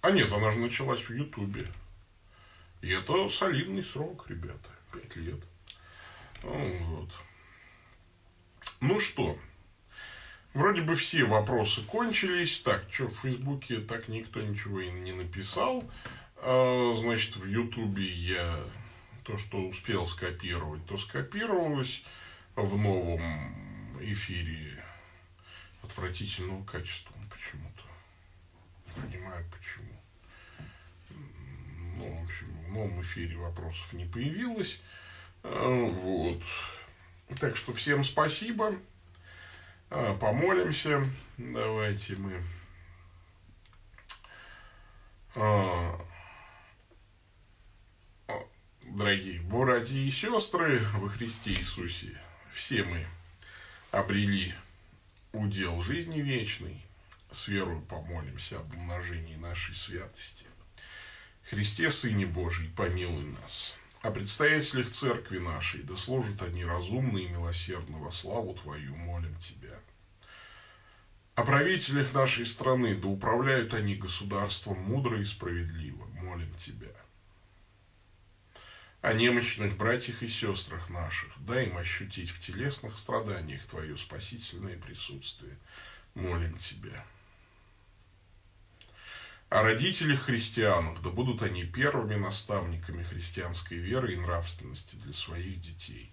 а 0.00 0.10
нет, 0.10 0.32
она 0.32 0.50
же 0.50 0.60
началась 0.60 1.00
в 1.00 1.10
ютубе. 1.10 1.66
И 2.80 2.90
это 2.90 3.28
солидный 3.28 3.82
срок, 3.82 4.26
ребята. 4.28 4.70
Пять 4.92 5.16
лет. 5.16 5.40
Ну, 6.42 6.78
вот. 6.84 7.10
Ну 8.80 9.00
что, 9.00 9.38
вроде 10.54 10.82
бы 10.82 10.94
все 10.94 11.24
вопросы 11.24 11.82
кончились. 11.82 12.60
Так, 12.60 12.84
что 12.90 13.08
в 13.08 13.18
Фейсбуке 13.20 13.78
так 13.78 14.08
никто 14.08 14.40
ничего 14.40 14.80
и 14.80 14.90
не 14.90 15.12
написал. 15.12 15.84
А, 16.36 16.94
значит, 16.96 17.36
в 17.36 17.46
Ютубе 17.46 18.08
я 18.08 18.60
то, 19.24 19.38
что 19.38 19.58
успел 19.66 20.06
скопировать, 20.06 20.86
то 20.86 20.96
скопировалось 20.96 22.04
в 22.54 22.76
новом 22.78 23.20
эфире 24.00 24.75
отвратительного 25.86 26.64
качества 26.64 27.14
почему-то. 27.30 27.82
Не 28.86 29.02
понимаю, 29.02 29.44
почему. 29.50 29.92
Ну, 31.96 32.20
в 32.20 32.24
общем, 32.24 32.46
в 32.66 32.72
новом 32.72 33.00
эфире 33.02 33.36
вопросов 33.36 33.92
не 33.92 34.04
появилось. 34.04 34.80
А, 35.42 35.90
вот. 35.90 36.42
Так 37.40 37.56
что 37.56 37.72
всем 37.72 38.04
спасибо. 38.04 38.76
А, 39.90 40.16
помолимся. 40.16 41.02
Давайте 41.38 42.16
мы. 42.16 42.42
А, 45.36 46.00
дорогие 48.82 49.40
братья 49.42 49.94
и 49.94 50.10
сестры 50.10 50.80
во 50.94 51.08
Христе 51.08 51.52
Иисусе, 51.52 52.18
все 52.50 52.82
мы 52.84 53.06
обрели 53.90 54.54
удел 55.36 55.80
жизни 55.82 56.20
вечной. 56.20 56.82
С 57.30 57.48
верой 57.48 57.80
помолимся 57.80 58.58
об 58.58 58.74
умножении 58.74 59.36
нашей 59.36 59.74
святости. 59.74 60.46
Христе, 61.42 61.90
Сыне 61.90 62.26
Божий, 62.26 62.68
помилуй 62.76 63.24
нас. 63.42 63.76
О 64.02 64.10
предстоятелях 64.10 64.90
церкви 64.90 65.38
нашей, 65.38 65.82
да 65.82 65.96
служат 65.96 66.42
они 66.42 66.64
разумно 66.64 67.18
и 67.18 67.28
милосердно 67.28 67.98
во 67.98 68.12
славу 68.12 68.54
Твою, 68.54 68.96
молим 68.96 69.36
Тебя. 69.38 69.78
О 71.34 71.44
правителях 71.44 72.14
нашей 72.14 72.46
страны, 72.46 72.94
да 72.94 73.08
управляют 73.08 73.74
они 73.74 73.96
государством 73.96 74.78
мудро 74.80 75.20
и 75.20 75.24
справедливо, 75.24 76.06
молим 76.22 76.54
Тебя. 76.54 76.94
О 79.06 79.12
немощных 79.12 79.76
братьях 79.76 80.24
и 80.24 80.26
сестрах 80.26 80.90
наших, 80.90 81.30
дай 81.38 81.66
им 81.66 81.76
ощутить 81.76 82.28
в 82.28 82.40
телесных 82.40 82.98
страданиях 82.98 83.64
Твое 83.66 83.96
спасительное 83.96 84.76
присутствие, 84.76 85.56
молим 86.14 86.58
Тебя 86.58 87.04
о 89.48 89.62
родителях 89.62 90.22
христианах, 90.22 91.00
да 91.02 91.10
будут 91.10 91.40
они 91.40 91.62
первыми 91.62 92.16
наставниками 92.16 93.04
христианской 93.04 93.78
веры 93.78 94.14
и 94.14 94.16
нравственности 94.16 94.96
для 94.96 95.12
своих 95.12 95.60
детей. 95.60 96.12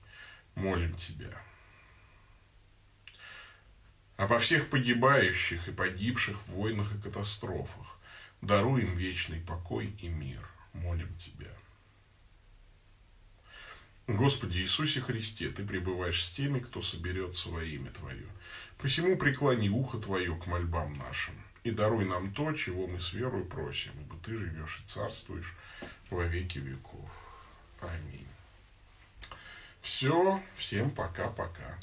Молим 0.53 0.95
Тебя. 0.95 1.41
Обо 4.17 4.37
всех 4.37 4.69
погибающих 4.69 5.67
и 5.67 5.71
погибших 5.71 6.39
в 6.43 6.49
войнах 6.49 6.93
и 6.93 7.01
катастрофах. 7.01 7.99
Даруй 8.41 8.83
им 8.83 8.95
вечный 8.95 9.41
покой 9.41 9.95
и 9.99 10.09
мир. 10.09 10.47
Молим 10.73 11.11
Тебя. 11.17 11.49
Господи 14.07 14.57
Иисусе 14.57 14.99
Христе, 14.99 15.49
Ты 15.49 15.63
пребываешь 15.63 16.23
с 16.25 16.33
теми, 16.33 16.59
кто 16.59 16.81
соберется 16.81 17.49
во 17.49 17.63
имя 17.63 17.89
Твое. 17.91 18.27
Посему 18.77 19.17
преклони 19.17 19.69
ухо 19.69 19.97
Твое 19.97 20.35
к 20.35 20.45
мольбам 20.45 20.93
нашим 20.97 21.35
и 21.63 21.71
даруй 21.71 22.03
нам 22.05 22.33
то, 22.33 22.51
чего 22.51 22.87
мы 22.87 22.99
с 22.99 23.13
верой 23.13 23.45
просим, 23.45 23.91
ибо 24.01 24.17
Ты 24.17 24.35
живешь 24.35 24.81
и 24.83 24.89
царствуешь 24.89 25.55
во 26.09 26.25
веки 26.25 26.59
веков. 26.59 27.09
Аминь. 27.79 28.27
Все, 29.81 30.41
всем 30.55 30.91
пока-пока. 30.91 31.77